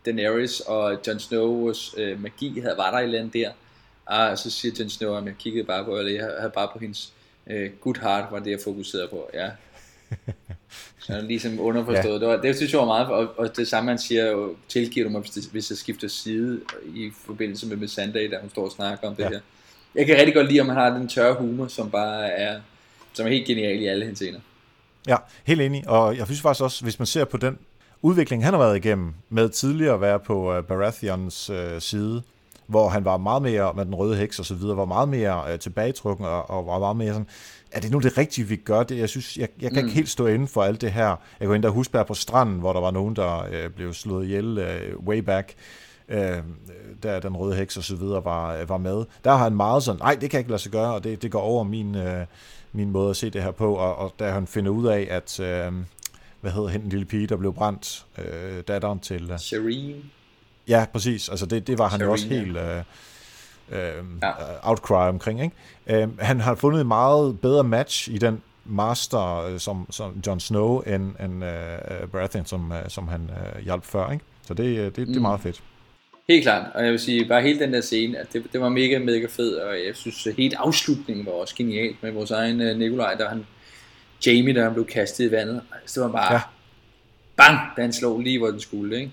Daenerys 0.07 0.61
og 0.61 0.99
Jon 1.07 1.19
Snows 1.19 1.95
magi, 2.19 2.61
havde, 2.61 2.77
var 2.77 2.91
der 2.91 2.99
et 2.99 3.05
eller 3.05 3.19
andet 3.19 3.35
der. 3.35 3.51
Og 4.07 4.39
så 4.39 4.51
siger 4.51 4.75
Jon 4.81 4.91
Snow, 4.91 5.17
at 5.17 5.25
jeg 5.25 5.35
kiggede 5.39 5.65
bare 5.65 5.85
på, 5.85 5.99
eller 5.99 6.13
jeg 6.13 6.35
havde 6.39 6.53
bare 6.55 6.69
på 6.73 6.79
hendes 6.79 7.13
good 7.81 8.01
heart, 8.01 8.25
var 8.31 8.39
det 8.39 8.51
jeg 8.51 8.59
fokuserede 8.65 9.09
på, 9.09 9.31
ja. 9.35 9.51
Så 10.99 11.13
er 11.13 11.21
ligesom 11.21 11.61
underforstået. 11.61 12.15
Ja. 12.15 12.19
Det, 12.19 12.29
var, 12.29 12.37
det 12.37 12.57
synes 12.57 12.73
jeg 12.73 12.81
var 12.81 12.87
meget, 12.87 13.07
og, 13.07 13.39
og 13.39 13.57
det 13.57 13.69
samme 13.69 13.91
han 13.91 13.99
siger, 13.99 14.49
tilgiver 14.69 15.07
du 15.07 15.13
mig, 15.13 15.21
hvis, 15.21 15.31
det, 15.31 15.45
hvis 15.53 15.71
jeg 15.71 15.79
skifter 15.79 16.09
side 16.09 16.61
i 16.95 17.11
forbindelse 17.27 17.67
med, 17.67 17.77
med 17.77 17.89
Sunday, 17.89 18.31
der 18.31 18.41
hun 18.41 18.51
står 18.51 18.65
og 18.65 18.71
snakker 18.71 19.09
om 19.09 19.17
det 19.17 19.23
ja. 19.23 19.29
her. 19.29 19.41
Jeg 19.95 20.07
kan 20.07 20.17
rigtig 20.17 20.35
godt 20.35 20.49
lide, 20.49 20.61
om 20.61 20.69
han 20.69 20.77
har 20.77 20.91
den 20.91 21.09
tørre 21.09 21.35
humor, 21.35 21.67
som 21.67 21.91
bare 21.91 22.31
er, 22.31 22.61
som 23.13 23.27
er 23.27 23.31
helt 23.31 23.47
genial 23.47 23.81
i 23.81 23.87
alle 23.87 24.07
henseender. 24.07 24.41
Ja, 25.09 25.17
helt 25.45 25.61
enig, 25.61 25.89
og 25.89 26.17
jeg 26.17 26.27
synes 26.27 26.41
faktisk 26.41 26.63
også, 26.63 26.83
hvis 26.83 26.99
man 26.99 27.07
ser 27.07 27.25
på 27.25 27.37
den 27.37 27.59
udvikling, 28.03 28.45
han 28.45 28.55
har 28.55 28.61
været 28.61 28.77
igennem, 28.77 29.15
med 29.29 29.49
tidligere 29.49 29.95
at 29.95 30.01
være 30.01 30.21
på 30.21 30.59
uh, 30.59 30.65
Baratheons 30.65 31.51
uh, 31.51 31.57
side, 31.79 32.23
hvor 32.71 32.89
han 32.89 33.05
var 33.05 33.17
meget 33.17 33.43
mere 33.43 33.73
med 33.75 33.85
den 33.85 33.95
røde 33.95 34.17
heks 34.17 34.39
og 34.39 34.45
så 34.45 34.55
videre, 34.55 34.77
var 34.77 34.85
meget 34.85 35.09
mere 35.09 35.53
uh, 35.53 35.59
tilbagetrukken 35.59 36.27
og, 36.27 36.51
og 36.51 36.67
var 36.67 36.79
meget 36.79 36.97
mere 36.97 37.13
sådan, 37.13 37.27
er 37.73 37.81
det 37.81 37.91
nu 37.91 37.99
det 37.99 38.19
rigtige, 38.19 38.47
vi 38.47 38.57
gør 38.57 38.83
det? 38.83 38.99
Jeg 38.99 39.09
synes, 39.09 39.37
jeg, 39.37 39.49
jeg 39.61 39.71
kan 39.71 39.83
mm. 39.83 39.87
ikke 39.87 39.97
helt 39.97 40.09
stå 40.09 40.27
inden 40.27 40.49
for 40.49 40.63
alt 40.63 40.81
det 40.81 40.93
her. 40.93 41.17
Jeg 41.41 41.49
går 41.49 41.55
ind 41.55 41.63
der 41.63 41.69
Husberg 41.69 42.07
på 42.07 42.15
stranden, 42.15 42.59
hvor 42.59 42.73
der 42.73 42.81
var 42.81 42.91
nogen, 42.91 43.17
der 43.17 43.47
øh, 43.53 43.71
blev 43.71 43.93
slået 43.93 44.25
ihjel 44.25 44.59
øh, 44.59 44.99
way 44.99 45.19
back, 45.19 45.55
øh, 46.09 46.39
der 47.03 47.21
den 47.21 47.37
røde 47.37 47.57
heks 47.57 47.77
og 47.77 47.85
så 47.85 47.97
videre 47.97 48.25
var, 48.25 48.65
var 48.65 48.79
med. 48.79 49.05
Der 49.25 49.31
har 49.31 49.45
han 49.45 49.57
meget 49.57 49.83
sådan, 49.83 49.99
nej, 49.99 50.13
det 50.21 50.31
kan 50.31 50.33
jeg 50.33 50.41
ikke 50.41 50.51
lade 50.51 50.63
sig 50.63 50.73
gøre, 50.73 50.95
og 50.95 51.05
det, 51.05 51.23
det 51.23 51.31
går 51.31 51.41
over 51.41 51.65
min, 51.65 51.95
øh, 51.95 52.27
min 52.73 52.91
måde 52.91 53.11
at 53.11 53.17
se 53.17 53.31
det 53.31 53.43
her 53.43 53.51
på, 53.51 53.75
og, 53.75 53.97
og 53.97 54.15
da 54.19 54.31
han 54.31 54.47
finder 54.47 54.71
ud 54.71 54.87
af, 54.87 55.07
at, 55.11 55.41
øh, 55.41 55.73
hvad 56.41 56.51
hedder 56.51 56.69
hende, 56.69 56.89
lille 56.89 57.05
pige, 57.05 57.27
der 57.27 57.37
blev 57.37 57.55
brændt, 57.55 58.07
øh, 58.19 58.63
datteren 58.69 58.99
til... 58.99 59.31
Øh, 59.31 59.39
Shireen. 59.39 60.11
Ja, 60.69 60.87
præcis. 60.93 61.29
Altså 61.29 61.47
det, 61.47 61.67
det 61.67 61.79
var 61.79 61.89
han 61.89 62.01
jo 62.01 62.13
også 62.13 62.29
helt... 62.29 62.57
Øh, 62.57 62.83
øh, 63.73 64.05
ja. 64.23 64.31
outcry 64.63 65.09
omkring. 65.09 65.43
Ikke? 65.43 66.03
Øh, 66.03 66.19
han 66.19 66.41
har 66.41 66.55
fundet 66.55 66.81
et 66.81 66.87
meget 66.87 67.41
bedre 67.41 67.65
match 67.65 68.11
i 68.11 68.19
den 68.19 68.43
master 68.65 69.45
øh, 69.45 69.61
som, 69.61 69.87
som 69.91 70.23
Jon 70.27 70.41
Snow 70.41 70.81
end, 70.81 71.15
end 71.25 71.45
uh, 71.45 72.11
Baratheon, 72.13 72.47
som, 72.47 72.73
som 72.89 73.09
han 73.09 73.31
uh, 73.31 73.65
hjalp 73.65 73.85
før. 73.85 74.11
Ikke? 74.11 74.25
Så 74.47 74.55
det, 74.55 74.97
det, 74.97 74.97
det 74.97 75.09
er 75.09 75.19
mm. 75.19 75.23
meget 75.23 75.41
fedt. 75.41 75.63
Helt 76.29 76.43
klart, 76.43 76.67
og 76.75 76.85
jeg 76.85 76.93
vil 76.93 77.01
sige, 77.01 77.29
bare 77.29 77.43
hele 77.43 77.59
den 77.59 77.73
der 77.73 77.81
scene, 77.81 78.19
at 78.19 78.33
det, 78.33 78.45
det 78.53 78.61
var 78.61 78.69
mega, 78.69 78.99
mega 78.99 79.27
fed, 79.31 79.55
og 79.55 79.75
jeg 79.87 79.97
synes, 79.97 80.27
at 80.27 80.35
helt 80.35 80.55
afslutningen 80.55 81.27
var 81.27 81.33
også 81.33 81.55
genialt 81.57 82.03
med 82.03 82.13
vores 82.13 82.31
egen 82.31 82.61
uh, 82.61 82.79
Nikolaj, 82.79 83.15
der 83.15 83.29
han, 83.29 83.47
Jamie, 84.27 84.55
der 84.55 84.65
han 84.65 84.73
blev 84.75 84.87
kastet 84.87 85.25
i 85.25 85.31
vandet. 85.31 85.61
Altså, 85.81 86.01
det 86.01 86.13
var 86.13 86.17
bare, 86.17 86.33
ja. 86.35 86.41
bang, 87.37 87.59
da 87.77 87.83
han 87.83 87.93
slog 87.93 88.21
lige, 88.21 88.39
hvor 88.39 88.51
den 88.51 88.61
skulle, 88.61 88.97
ikke? 88.97 89.13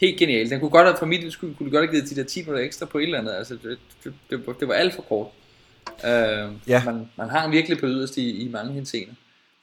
Helt 0.00 0.18
genialt. 0.18 0.50
Den 0.50 0.60
kunne 0.60 0.70
godt 0.70 0.86
have, 0.86 0.96
for 0.98 1.06
mit 1.06 1.32
skulle, 1.32 1.54
kunne 1.54 1.70
godt 1.70 1.84
have 1.84 1.96
givet 1.96 2.10
de 2.10 2.16
der 2.16 2.24
10 2.24 2.40
minutter 2.40 2.64
ekstra 2.64 2.86
på 2.86 2.98
et 2.98 3.04
eller 3.04 3.18
andet. 3.18 3.32
Altså, 3.32 3.54
det, 3.54 3.78
det, 4.04 4.14
det, 4.30 4.60
det 4.60 4.68
var 4.68 4.74
alt 4.74 4.94
for 4.94 5.02
kort. 5.02 5.26
Uh, 5.88 6.68
ja. 6.68 6.84
man, 6.84 7.10
man 7.16 7.28
har 7.28 7.48
virkelig 7.48 7.78
på 7.78 7.86
yderst 7.86 8.16
i, 8.16 8.46
i 8.46 8.48
mange 8.50 8.72
henseender. 8.72 9.14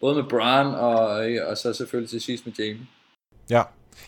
Både 0.02 0.16
med 0.16 0.24
Bran 0.24 0.66
og, 0.66 1.06
og 1.50 1.58
så 1.58 1.74
selvfølgelig 1.74 2.10
til 2.10 2.22
sidst 2.22 2.46
med 2.46 2.54
Jamie. 2.60 2.88
Ja, 3.50 3.62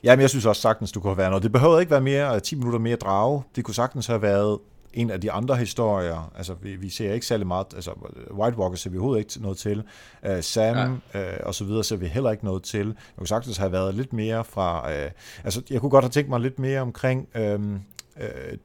Ja, 0.04 0.16
men 0.16 0.22
jeg 0.22 0.30
synes 0.30 0.46
også 0.46 0.62
sagtens, 0.62 0.92
du 0.92 1.00
kunne 1.00 1.12
have 1.12 1.18
været 1.18 1.30
noget. 1.30 1.44
Det 1.44 1.52
behøvede 1.52 1.82
ikke 1.82 1.92
være 1.92 2.02
mere 2.02 2.40
10 2.40 2.56
minutter 2.56 2.80
mere 2.80 2.96
drage. 2.96 3.44
Det 3.56 3.64
kunne 3.64 3.76
sagtens 3.76 4.08
have 4.08 4.22
været 4.22 4.60
en 4.94 5.12
af 5.12 5.22
de 5.22 5.32
andre 5.32 5.56
historier, 5.56 6.32
altså 6.38 6.54
vi, 6.62 6.76
vi 6.76 6.90
ser 6.90 7.14
ikke 7.14 7.26
særlig 7.26 7.48
meget, 7.48 7.68
altså 7.76 7.92
White 8.32 8.58
Walker 8.58 8.78
ser 8.78 8.90
vi 8.90 8.98
overhovedet 8.98 9.20
ikke 9.20 9.42
noget 9.42 9.58
til, 9.58 9.84
uh, 10.30 10.42
Sam 10.42 11.02
ja. 11.14 11.40
uh, 11.40 11.48
og 11.48 11.56
så 11.56 11.64
videre 11.64 11.84
ser 11.84 11.96
vi 11.96 12.08
heller 12.08 12.32
ikke 12.32 12.46
noget 12.46 12.64
til. 12.64 12.88
Jeg 12.88 12.96
kunne 13.18 13.28
sagtens 13.28 13.58
have 13.58 13.72
været 13.72 13.96
lidt 13.96 14.14
mere 14.14 14.44
fra, 14.44 14.90
uh, 14.90 15.12
altså 15.44 15.62
jeg 15.70 15.82
kunne 15.82 15.90
godt 15.90 16.04
have 16.04 16.12
tænkt 16.12 16.30
mig 16.30 16.40
lidt 16.40 16.60
mere 16.60 16.82
omkring 16.82 17.28
uh, 17.36 17.42
uh, 17.44 17.78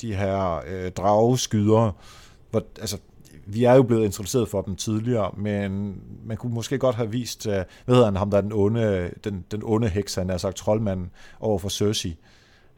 de 0.01 0.15
her 0.15 0.57
uh, 0.57 0.93
drageskyder, 0.93 1.91
hvor, 2.51 2.65
altså 2.81 2.99
vi 3.47 3.65
er 3.65 3.75
jo 3.75 3.83
blevet 3.83 4.05
introduceret 4.05 4.49
for 4.49 4.63
dem 4.63 4.77
tidligere, 4.77 5.31
men 5.37 5.95
man 6.25 6.37
kunne 6.37 6.55
måske 6.55 6.79
godt 6.79 6.97
have 6.97 7.11
vist, 7.11 7.47
uh, 7.47 7.53
hvad 7.53 7.95
hedder 7.95 8.05
han, 8.05 8.17
ham 8.17 8.31
der 8.31 8.39
er 8.39 8.43
den 8.43 8.53
onde, 8.53 9.11
den, 9.25 9.45
den 9.51 9.61
onde 9.65 9.89
heks, 9.89 10.15
han 10.15 10.31
er 10.31 10.37
sagt 10.37 10.57
troldmanden 10.57 11.11
over 11.41 11.59
for 11.59 11.69
Cersei. 11.69 12.17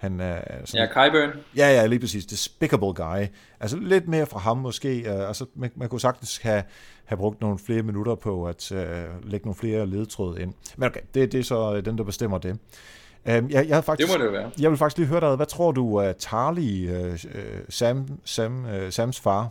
Han 0.05 0.21
er 0.21 0.41
sådan, 0.65 0.89
ja, 0.95 1.09
Kyburn. 1.09 1.31
Ja, 1.57 1.69
ja, 1.69 1.87
lige 1.87 1.99
præcis. 2.01 2.27
Despicable 2.27 2.95
guy. 2.95 3.27
Altså 3.61 3.77
lidt 3.77 4.09
mere 4.09 4.27
fra 4.27 4.39
ham 4.39 4.57
måske. 4.57 5.05
Uh, 5.07 5.29
altså, 5.29 5.47
man, 5.55 5.71
man 5.77 5.89
kunne 5.89 6.01
sagtens 6.01 6.37
have, 6.37 6.63
have 7.05 7.17
brugt 7.17 7.41
nogle 7.41 7.59
flere 7.59 7.83
minutter 7.83 8.15
på 8.15 8.47
at 8.47 8.73
uh, 8.73 8.79
lægge 9.31 9.47
nogle 9.47 9.55
flere 9.55 9.87
ledetråde 9.87 10.43
ind. 10.43 10.55
Men 10.77 10.87
okay, 10.87 11.01
det, 11.15 11.33
det 11.33 11.41
er 11.41 11.45
så 11.45 11.81
den, 11.81 11.99
der 11.99 12.05
bestemmer 12.05 12.39
det. 12.39 12.51
Uh, 12.51 12.59
jeg, 13.27 13.49
jeg 13.53 13.67
havde 13.69 13.83
faktisk, 13.83 14.13
det 14.13 14.19
må 14.19 14.25
det 14.25 14.33
være. 14.33 14.51
Jeg 14.61 14.71
vil 14.71 14.79
faktisk 14.79 14.99
lige 14.99 15.09
høre 15.09 15.21
dig, 15.21 15.37
hvad 15.37 15.47
tror 15.47 15.73
du, 15.73 15.85
uh, 15.85 16.13
Tarly, 16.19 16.91
uh, 16.91 17.19
Sam, 17.69 18.09
Sam, 18.25 18.65
uh, 18.65 18.91
Sams 18.91 19.21
far, 19.21 19.51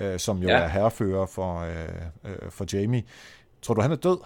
uh, 0.00 0.16
som 0.16 0.38
jo 0.38 0.48
ja. 0.48 0.58
er 0.58 0.68
herrefører 0.68 1.26
for, 1.26 1.60
uh, 1.60 2.30
uh, 2.30 2.50
for 2.50 2.66
Jamie, 2.72 3.02
tror 3.62 3.74
du, 3.74 3.80
han 3.80 3.92
er 3.92 3.96
død? 3.96 4.18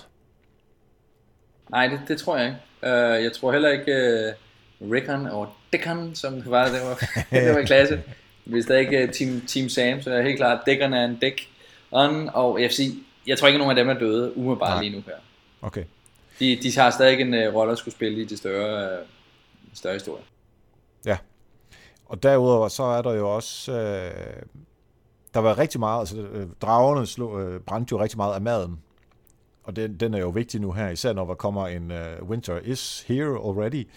Nej, 1.70 1.86
det, 1.86 2.00
det 2.08 2.18
tror 2.18 2.36
jeg 2.36 2.46
ikke. 2.46 2.58
Uh, 2.82 3.24
jeg 3.24 3.32
tror 3.32 3.52
heller 3.52 3.68
ikke... 3.68 3.92
Uh 4.28 4.40
Rickon 4.80 5.26
og 5.26 5.48
Dickon, 5.72 6.14
som 6.14 6.34
det 6.34 6.50
var, 6.50 6.64
det 6.64 6.80
var, 6.82 6.94
det 7.40 7.54
var 7.54 7.60
i 7.60 7.64
klasse. 7.64 8.02
Hvis 8.44 8.66
der 8.66 8.78
ikke 8.78 8.96
er 8.96 9.12
Team, 9.12 9.40
team 9.40 9.68
Sam, 9.68 10.02
så 10.02 10.10
er 10.10 10.16
det 10.16 10.24
helt 10.24 10.36
klart, 10.36 10.60
Dickon 10.66 10.92
er 10.92 11.04
en 11.04 11.18
Dick 11.20 11.48
on, 11.90 12.30
og 12.34 12.62
jeg, 12.62 12.72
sige, 12.72 12.94
jeg 13.26 13.38
tror 13.38 13.48
ikke, 13.48 13.58
nogen 13.58 13.78
af 13.78 13.84
dem 13.84 13.96
er 13.96 13.98
døde 13.98 14.36
umiddelbart 14.36 14.84
lige 14.84 14.96
nu 14.96 15.02
her. 15.06 15.14
Okay. 15.62 15.84
De, 16.40 16.58
de 16.62 16.78
har 16.78 16.90
stadig 16.90 17.20
en 17.20 17.34
uh, 17.34 17.54
rolle 17.54 17.72
at 17.72 17.78
skulle 17.78 17.94
spille 17.94 18.20
i 18.20 18.24
de 18.24 18.36
større, 18.36 19.00
uh, 19.00 19.06
større 19.74 19.94
historie. 19.94 20.22
Ja. 21.06 21.16
Og 22.06 22.22
derudover 22.22 22.68
så 22.68 22.82
er 22.82 23.02
der 23.02 23.12
jo 23.12 23.34
også, 23.34 23.72
øh, 23.72 24.42
der 25.34 25.40
var 25.40 25.58
rigtig 25.58 25.80
meget, 25.80 26.00
altså 26.00 26.16
øh, 26.16 26.46
dragerne 26.62 27.06
slog, 27.06 27.42
øh, 27.42 27.60
brændte 27.60 27.92
jo 27.92 28.02
rigtig 28.02 28.16
meget 28.16 28.34
af 28.34 28.40
maden. 28.40 28.80
Og 29.64 29.76
den, 29.76 30.00
den 30.00 30.14
er 30.14 30.18
jo 30.18 30.28
vigtig 30.28 30.60
nu 30.60 30.72
her, 30.72 30.88
især 30.88 31.12
når 31.12 31.26
der 31.26 31.34
kommer 31.34 31.66
en 31.68 31.90
uh, 31.90 32.28
winter 32.28 32.58
is 32.58 33.04
here 33.08 33.38
already 33.48 33.88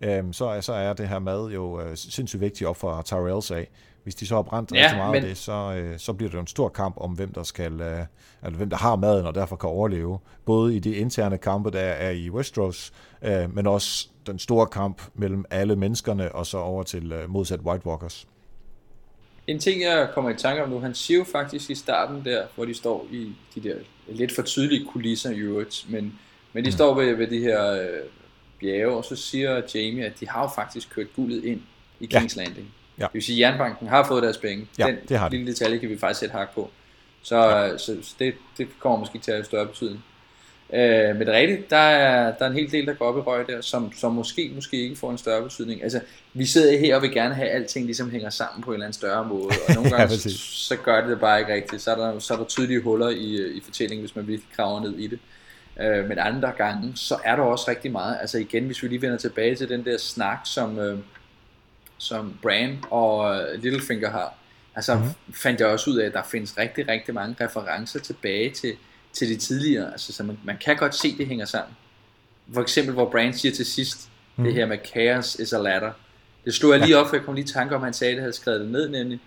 øhm, 0.00 0.32
så, 0.32 0.58
så 0.60 0.72
er 0.72 0.92
det 0.92 1.08
her 1.08 1.18
mad 1.18 1.50
jo 1.50 1.80
øh, 1.80 1.96
sindssygt 1.96 2.40
vigtigt 2.40 2.68
op 2.68 2.76
for 2.76 3.02
Tyrells 3.02 3.50
af. 3.50 3.68
Hvis 4.02 4.14
de 4.14 4.26
så 4.26 4.34
har 4.34 4.42
brændt 4.42 4.72
ja, 4.72 4.82
rigtig 4.82 4.96
meget 4.96 5.12
men... 5.12 5.22
af 5.22 5.28
det, 5.28 5.36
så, 5.38 5.52
øh, 5.52 5.98
så 5.98 6.12
bliver 6.12 6.30
det 6.30 6.34
jo 6.34 6.40
en 6.40 6.46
stor 6.46 6.68
kamp 6.68 6.96
om, 6.96 7.10
hvem 7.10 7.32
der 7.32 7.42
skal, 7.42 7.80
øh, 7.80 8.00
eller 8.44 8.56
hvem 8.56 8.70
der 8.70 8.76
har 8.76 8.96
maden 8.96 9.26
og 9.26 9.34
derfor 9.34 9.56
kan 9.56 9.68
overleve. 9.68 10.18
Både 10.44 10.76
i 10.76 10.78
de 10.78 10.94
interne 10.94 11.38
kampe, 11.38 11.70
der 11.70 11.80
er 11.80 12.10
i 12.10 12.30
Westeros, 12.30 12.92
øh, 13.22 13.54
men 13.54 13.66
også 13.66 14.08
den 14.26 14.38
store 14.38 14.66
kamp 14.66 15.02
mellem 15.14 15.44
alle 15.50 15.76
menneskerne 15.76 16.34
og 16.34 16.46
så 16.46 16.58
over 16.58 16.82
til 16.82 17.12
øh, 17.12 17.30
modsat 17.30 17.60
White 17.60 17.86
Walkers. 17.86 18.26
En 19.46 19.58
ting, 19.58 19.82
jeg 19.82 20.08
kommer 20.14 20.30
i 20.30 20.34
tanke 20.34 20.62
om 20.62 20.68
nu, 20.68 20.80
han 20.80 20.94
siger 20.94 21.18
jo 21.18 21.24
faktisk 21.24 21.70
i 21.70 21.74
starten 21.74 22.24
der, 22.24 22.46
hvor 22.54 22.64
de 22.64 22.74
står 22.74 23.06
i 23.10 23.32
de 23.54 23.60
der 23.60 23.74
lidt 24.08 24.34
for 24.34 24.42
tydelige 24.42 24.86
kulisser 24.92 25.30
i 25.30 25.38
øvrigt, 25.38 25.86
men, 25.88 26.18
men 26.52 26.64
de 26.64 26.68
mm. 26.68 26.72
står 26.72 26.94
ved, 26.94 27.14
ved 27.14 27.26
de 27.26 27.40
her 27.40 27.72
øh, 27.72 27.88
bjerge, 28.60 28.96
og 28.96 29.04
så 29.04 29.16
siger 29.16 29.62
Jamie, 29.74 30.04
at 30.04 30.20
de 30.20 30.28
har 30.28 30.42
jo 30.42 30.48
faktisk 30.54 30.90
kørt 30.90 31.06
guldet 31.16 31.44
ind 31.44 31.60
i 32.00 32.04
King's 32.14 32.36
ja. 32.36 32.42
Landing. 32.42 32.74
Ja. 32.98 33.02
Det 33.02 33.14
vil 33.14 33.22
sige, 33.22 33.46
at 33.46 33.50
jernbanken 33.50 33.88
har 33.88 34.06
fået 34.06 34.22
deres 34.22 34.38
penge. 34.38 34.66
Ja, 34.78 34.86
Den 34.86 34.96
det 35.08 35.18
har 35.18 35.28
lille 35.28 35.46
detalje 35.46 35.78
kan 35.78 35.88
vi 35.88 35.98
faktisk 35.98 36.20
sætte 36.20 36.32
hak 36.32 36.54
på. 36.54 36.70
Så, 37.22 37.36
ja. 37.36 37.78
så, 37.78 37.96
så 38.02 38.14
det, 38.18 38.34
det 38.58 38.68
kommer 38.80 38.98
måske 38.98 39.18
til 39.18 39.30
at 39.30 39.36
have 39.36 39.44
større 39.44 39.66
betydning. 39.66 40.04
Øh, 40.72 41.16
men 41.16 41.28
rigtigt, 41.28 41.70
der 41.70 41.76
er, 41.76 42.34
der 42.38 42.44
er 42.44 42.50
en 42.50 42.56
hel 42.56 42.72
del, 42.72 42.86
der 42.86 42.94
går 42.94 43.04
op 43.04 43.16
i 43.16 43.20
røg 43.20 43.46
der, 43.46 43.60
som, 43.60 43.92
som 43.92 44.12
måske, 44.12 44.52
måske 44.54 44.82
ikke 44.82 44.96
får 44.96 45.10
en 45.10 45.18
større 45.18 45.42
betydning. 45.42 45.82
Altså, 45.82 46.00
vi 46.32 46.46
sidder 46.46 46.78
her 46.78 46.96
og 46.96 47.02
vil 47.02 47.12
gerne 47.12 47.34
have, 47.34 47.48
at 47.48 47.62
alting 47.62 47.86
ligesom 47.86 48.10
hænger 48.10 48.30
sammen 48.30 48.62
på 48.62 48.70
en 48.70 48.74
eller 48.74 48.86
anden 48.86 48.98
større 48.98 49.24
måde, 49.24 49.48
og 49.68 49.74
nogle 49.74 49.90
gange 49.96 50.12
ja, 50.12 50.18
så, 50.18 50.38
så 50.68 50.76
gør 50.76 51.00
det 51.00 51.10
det 51.10 51.20
bare 51.20 51.40
ikke 51.40 51.54
rigtigt. 51.54 51.82
Så 51.82 51.90
er 51.90 51.96
der, 51.96 52.18
så 52.18 52.34
er 52.34 52.38
der 52.38 52.44
tydelige 52.44 52.80
huller 52.80 53.08
i, 53.08 53.56
i 53.56 53.60
fortællingen, 53.64 54.02
hvis 54.02 54.16
man 54.16 54.26
virkelig 54.26 54.50
kraver 54.56 54.80
ned 54.80 54.98
i 54.98 55.06
det. 55.06 55.18
Øh, 55.80 56.08
men 56.08 56.18
andre 56.18 56.52
gange, 56.56 56.92
så 56.96 57.18
er 57.24 57.36
der 57.36 57.42
også 57.42 57.70
rigtig 57.70 57.92
meget. 57.92 58.18
Altså 58.20 58.38
igen, 58.38 58.66
hvis 58.66 58.82
vi 58.82 58.88
lige 58.88 59.02
vender 59.02 59.16
tilbage 59.16 59.54
til 59.54 59.68
den 59.68 59.84
der 59.84 59.98
snak, 59.98 60.38
som, 60.44 60.78
øh, 60.78 60.98
som 61.98 62.38
Bran 62.42 62.78
og 62.90 63.36
øh, 63.36 63.62
Littlefinger 63.62 64.10
har, 64.10 64.34
altså 64.74 64.94
mm-hmm. 64.94 65.32
fandt 65.32 65.60
jeg 65.60 65.68
også 65.68 65.90
ud 65.90 65.96
af, 65.96 66.06
at 66.06 66.12
der 66.12 66.22
findes 66.22 66.58
rigtig, 66.58 66.88
rigtig 66.88 67.14
mange 67.14 67.44
referencer 67.44 68.00
tilbage 68.00 68.50
til, 68.50 68.76
til 69.12 69.28
det 69.28 69.40
tidligere. 69.40 69.92
Altså, 69.92 70.12
så 70.12 70.22
man, 70.22 70.38
man 70.44 70.56
kan 70.64 70.76
godt 70.76 70.94
se, 70.94 71.18
det 71.18 71.26
hænger 71.26 71.44
sammen. 71.44 71.76
For 72.54 72.62
eksempel, 72.62 72.94
hvor 72.94 73.10
Bran 73.10 73.34
siger 73.34 73.52
til 73.52 73.66
sidst, 73.66 74.08
mm. 74.36 74.44
det 74.44 74.54
her 74.54 74.66
med 74.66 74.78
chaos 74.86 75.34
is 75.34 75.52
a 75.52 75.58
ladder. 75.58 75.92
Det 76.44 76.54
stod 76.54 76.74
jeg 76.74 76.86
lige 76.86 76.98
op, 76.98 77.08
for 77.08 77.16
jeg 77.16 77.24
kom 77.24 77.34
lige 77.34 77.44
i 77.44 77.48
tanke 77.48 77.74
om, 77.74 77.82
at 77.82 77.86
han 77.86 77.94
sagde, 77.94 78.10
at 78.10 78.16
jeg 78.16 78.22
havde 78.22 78.32
skrevet 78.32 78.60
det 78.60 78.68
ned 78.68 78.88
nemlig. 78.88 79.20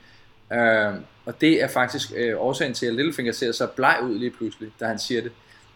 Øh, 0.53 0.93
og 1.25 1.41
det 1.41 1.63
er 1.63 1.67
faktisk 1.67 2.11
øh, 2.15 2.33
årsagen 2.37 2.73
til, 2.73 2.85
at 2.85 2.93
Littlefinger 2.93 3.31
ser 3.31 3.51
så 3.51 3.67
bleg 3.67 3.97
ud 4.03 4.19
lige 4.19 4.31
pludselig, 4.31 4.71
da 4.79 4.85
han 4.85 4.99
siger 4.99 5.21
det. 5.21 5.31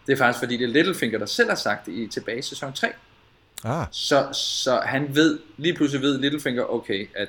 Det 0.06 0.12
er 0.12 0.16
faktisk 0.16 0.38
fordi, 0.38 0.56
det 0.56 0.64
er 0.64 0.72
Littlefinger, 0.72 1.18
der 1.18 1.26
selv 1.26 1.48
har 1.48 1.56
sagt 1.56 1.86
det 1.86 1.92
i 1.92 2.06
tilbage 2.06 2.38
i 2.38 2.42
sæson 2.42 2.72
3. 2.72 2.88
Ah. 3.64 3.86
Så, 3.90 4.28
så 4.32 4.80
han 4.84 5.14
ved, 5.14 5.38
lige 5.56 5.74
pludselig 5.74 6.02
ved 6.02 6.18
Littlefinger, 6.18 6.64
okay, 6.64 7.08
at 7.14 7.28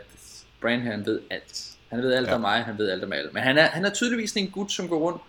Bran 0.61 0.81
han 0.81 1.05
ved 1.05 1.19
alt. 1.29 1.71
Han 1.89 2.01
ved 2.01 2.13
alt 2.13 2.27
ja. 2.27 2.35
om 2.35 2.41
mig, 2.41 2.63
han 2.63 2.77
ved 2.77 2.89
alt 2.89 3.03
om 3.03 3.13
alle. 3.13 3.29
Men 3.33 3.43
han 3.43 3.57
er, 3.57 3.65
han 3.65 3.85
er 3.85 3.89
tydeligvis 3.89 4.33
en 4.33 4.51
gut, 4.51 4.71
som 4.71 4.89
går 4.89 4.99
rundt 4.99 5.21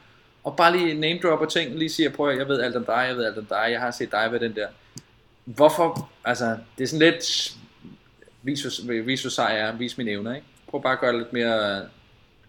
og 0.47 0.57
bare 0.57 0.77
lige 0.77 0.95
name 0.95 1.21
dropper 1.23 1.47
ting, 1.47 1.79
lige 1.79 1.89
siger, 1.89 2.11
prøv 2.11 2.31
at 2.31 2.39
jeg 2.39 2.49
ved 2.49 2.61
alt 2.61 2.77
om 2.77 2.85
dig, 2.85 3.05
jeg 3.09 3.17
ved 3.17 3.25
alt 3.25 3.39
om 3.39 3.47
dig, 3.47 3.67
jeg 3.71 3.81
har 3.81 3.91
set 3.91 4.13
dig 4.13 4.33
ved 4.33 4.41
den 4.41 4.55
der. 4.55 4.69
Hvorfor, 5.45 6.11
altså, 6.25 6.59
det 6.79 6.85
er 6.85 6.89
sådan 6.89 7.13
lidt, 7.13 7.55
vis, 8.43 8.67
vis 9.05 9.21
hvor 9.23 9.31
sej 9.31 9.59
er, 9.59 9.73
vis 9.73 9.99
mine 9.99 10.11
evner, 10.11 10.35
ikke? 10.35 10.47
Prøv 10.69 10.83
bare 10.83 10.93
at 10.93 11.01
gøre 11.01 11.13
det 11.13 11.21
lidt 11.21 11.33
mere 11.33 11.83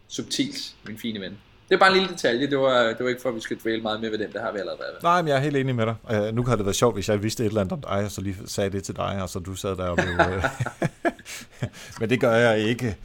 subtilt, 0.07 0.75
min 0.87 0.97
fine 0.97 1.21
ven. 1.21 1.37
Det 1.69 1.75
er 1.75 1.79
bare 1.79 1.89
en 1.89 1.97
lille 1.97 2.09
detalje, 2.09 2.49
det 2.49 2.57
var, 2.57 2.83
det 2.83 2.99
var 2.99 3.09
ikke 3.09 3.21
for, 3.21 3.29
at 3.29 3.35
vi 3.35 3.41
skal 3.41 3.57
dvæle 3.57 3.81
meget 3.81 4.01
mere 4.01 4.11
ved 4.11 4.17
den, 4.17 4.33
der 4.33 4.41
har 4.41 4.51
vi 4.51 4.59
allerede 4.59 4.79
været. 4.79 5.03
Nej, 5.03 5.21
men 5.21 5.29
jeg 5.29 5.35
er 5.37 5.39
helt 5.39 5.57
enig 5.57 5.75
med 5.75 5.85
dig. 5.85 5.95
Uh, 6.03 6.35
nu 6.35 6.43
havde 6.43 6.57
det 6.57 6.65
været 6.65 6.75
sjovt, 6.75 6.95
hvis 6.95 7.09
jeg 7.09 7.23
vidste 7.23 7.43
et 7.43 7.47
eller 7.47 7.61
andet 7.61 7.73
om 7.73 7.81
dig, 7.81 8.05
og 8.05 8.11
så 8.11 8.21
lige 8.21 8.37
sagde 8.45 8.69
det 8.69 8.83
til 8.83 8.95
dig, 8.95 9.21
og 9.21 9.29
så 9.29 9.39
du 9.39 9.55
sad 9.55 9.75
der 9.75 9.87
og 9.87 9.97
blev... 9.97 10.33
Øh, 10.33 10.43
men 11.99 12.09
det 12.09 12.19
gør 12.19 12.31
jeg 12.31 12.59
ikke, 12.59 12.97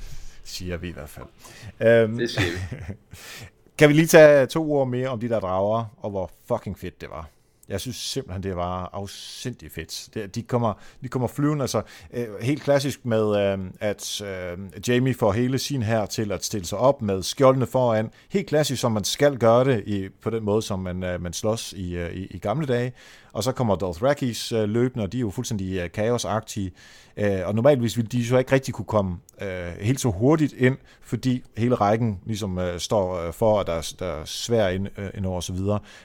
siger 0.45 0.77
vi 0.77 0.89
i 0.89 0.93
hvert 0.93 1.09
fald. 1.09 2.05
Um, 2.05 2.19
det 2.19 2.31
siger 2.31 2.51
vi. 2.51 2.95
kan 3.79 3.89
vi 3.89 3.95
lige 3.95 4.07
tage 4.07 4.47
to 4.47 4.73
ord 4.73 4.89
mere 4.89 5.09
om 5.09 5.21
de 5.21 5.29
der 5.29 5.41
drager, 5.41 5.85
og 5.97 6.11
hvor 6.11 6.31
fucking 6.49 6.79
fedt 6.79 7.01
det 7.01 7.11
var? 7.11 7.29
Jeg 7.73 7.81
synes 7.81 7.97
simpelthen, 7.97 8.43
det 8.43 8.57
var 8.57 8.91
afsindig 8.93 9.73
fedt. 9.73 10.09
Det, 10.15 10.35
de, 10.35 10.43
kommer, 10.43 10.75
de 11.03 11.09
kommer 11.09 11.29
flyvende, 11.29 11.63
altså 11.63 11.83
øh, 12.13 12.27
helt 12.41 12.63
klassisk 12.63 13.07
med, 13.07 13.53
øh, 13.53 13.59
at 13.81 14.21
øh, 14.21 14.59
Jamie 14.89 15.15
får 15.15 15.33
hele 15.33 15.59
sin 15.59 15.83
her 15.83 16.07
til 16.07 16.33
at 16.33 16.45
stille 16.45 16.67
sig 16.67 16.79
op 16.79 17.03
med 17.03 17.23
skjoldene 17.23 17.67
foran. 17.67 18.11
Helt 18.29 18.47
klassisk, 18.47 18.81
som 18.81 18.93
man 18.93 19.05
skal 19.05 19.39
gøre 19.39 19.65
det 19.65 19.83
i, 19.87 20.09
på 20.23 20.31
den 20.31 20.45
måde, 20.45 20.63
som 20.63 20.79
man, 20.79 21.05
øh, 21.05 21.23
man 21.23 21.33
slås 21.33 21.73
i, 21.73 21.97
øh, 21.97 22.13
i, 22.13 22.27
i 22.27 22.39
gamle 22.39 22.67
dage. 22.67 22.93
Og 23.33 23.45
så 23.45 23.53
kommer 23.53 23.77
Dothrakis 23.77 24.53
øh, 24.53 24.69
løbende, 24.69 25.05
og 25.05 25.13
de 25.13 25.17
er 25.17 25.21
jo 25.21 25.31
fuldstændig 25.31 25.79
øh, 25.79 25.91
kaosagtige. 25.91 26.73
Øh, 27.17 27.41
og 27.45 27.55
normalvis 27.55 27.97
ville 27.97 28.09
de 28.09 28.27
så 28.27 28.39
ikke 28.39 28.53
rigtig 28.53 28.75
kunne 28.75 28.85
komme 28.85 29.17
øh, 29.43 29.73
helt 29.81 30.01
så 30.01 30.09
hurtigt 30.09 30.53
ind, 30.53 30.77
fordi 31.03 31.45
hele 31.57 31.75
rækken 31.75 32.21
ligesom 32.27 32.59
øh, 32.59 32.79
står 32.79 33.27
øh, 33.27 33.33
for, 33.33 33.61
at 33.61 33.67
der, 33.67 33.95
der 33.99 34.07
er 34.07 34.25
svær 34.25 34.69
ind, 34.69 34.87
øh, 34.99 35.11
ind 35.15 35.27
over 35.27 35.37
osv. 35.37 35.59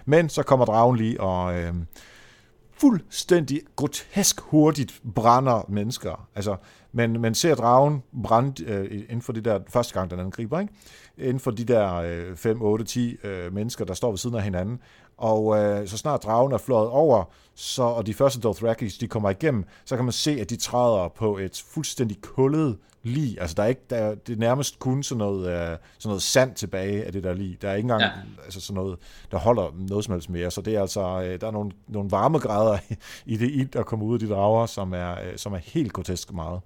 Men 0.06 0.30
så 0.30 0.44
kommer 0.44 0.66
dragen 0.66 0.98
lige 0.98 1.22
og 1.22 1.60
øh, 1.60 1.74
fuldstændig 2.78 3.62
grotesk 3.76 4.42
hurtigt 4.42 5.02
brænder 5.16 5.66
mennesker. 5.70 6.28
Altså, 6.36 6.56
men 6.92 7.22
man 7.22 7.36
ser 7.36 7.56
dragen 7.56 8.04
brænde 8.24 8.64
øh, 8.64 9.02
inden 9.02 9.22
for 9.22 9.34
det 9.34 9.46
der, 9.46 9.60
første 9.70 9.94
gang 9.94 10.12
den 10.12 10.20
angriber, 10.20 10.60
ikke? 10.60 10.74
inden 11.18 11.40
for 11.40 11.52
de 11.52 11.64
der 11.64 11.94
øh, 11.94 12.36
5, 12.36 12.62
8, 12.62 12.86
10 12.86 13.18
øh, 13.24 13.54
mennesker, 13.54 13.86
der 13.86 13.94
står 13.94 14.12
ved 14.12 14.18
siden 14.18 14.36
af 14.36 14.44
hinanden. 14.44 14.80
Og 15.18 15.58
øh, 15.58 15.88
så 15.88 15.98
snart 15.98 16.24
dragen 16.24 16.52
er 16.52 16.58
flået 16.58 16.90
over, 16.90 17.24
så, 17.56 17.84
og 17.84 18.06
de 18.06 18.14
første 18.14 18.40
Dothrakis, 18.40 18.98
de 18.98 19.08
kommer 19.08 19.30
igennem, 19.30 19.66
så 19.86 19.96
kan 19.96 20.06
man 20.06 20.12
se, 20.12 20.32
at 20.32 20.50
de 20.50 20.56
træder 20.56 21.08
på 21.08 21.38
et 21.38 21.64
fuldstændig 21.68 22.22
kullet 22.22 22.78
lig. 23.04 23.42
Altså, 23.42 23.54
der 23.56 23.64
er 23.64 23.68
ikke, 23.68 23.82
der 23.90 23.96
er, 23.96 24.16
det 24.16 24.34
er 24.34 24.40
nærmest 24.40 24.80
kun 24.80 25.04
sådan 25.04 25.18
noget, 25.18 25.40
uh, 25.40 25.78
sådan 25.98 26.10
noget 26.10 26.22
sand 26.22 26.56
tilbage 26.56 27.06
af 27.06 27.12
det 27.12 27.24
der 27.24 27.34
lig. 27.34 27.62
Der 27.62 27.70
er 27.70 27.76
ikke 27.76 27.86
engang 27.86 28.02
ja. 28.02 28.10
altså 28.44 28.62
sådan 28.62 28.76
noget, 28.76 28.98
der 29.32 29.38
holder 29.38 29.74
noget 29.90 30.06
som 30.06 30.12
helst 30.12 30.30
mere. 30.30 30.52
Så 30.52 30.62
det 30.62 30.76
er 30.76 30.82
altså, 30.82 31.02
uh, 31.02 31.24
der 31.42 31.48
er 31.48 31.52
nogle, 31.52 31.72
nogle 31.88 32.12
varmegrader 32.12 32.78
i, 33.26 33.38
det 33.38 33.52
ild, 33.52 33.70
der 33.70 33.84
kommer 33.84 34.06
ud 34.06 34.14
af 34.14 34.20
de 34.20 34.30
drager, 34.30 34.66
som 34.66 34.94
er, 34.94 35.12
uh, 35.12 35.36
som 35.36 35.54
er 35.54 35.58
helt 35.58 35.94
grotesk 35.94 36.34
meget. 36.34 36.60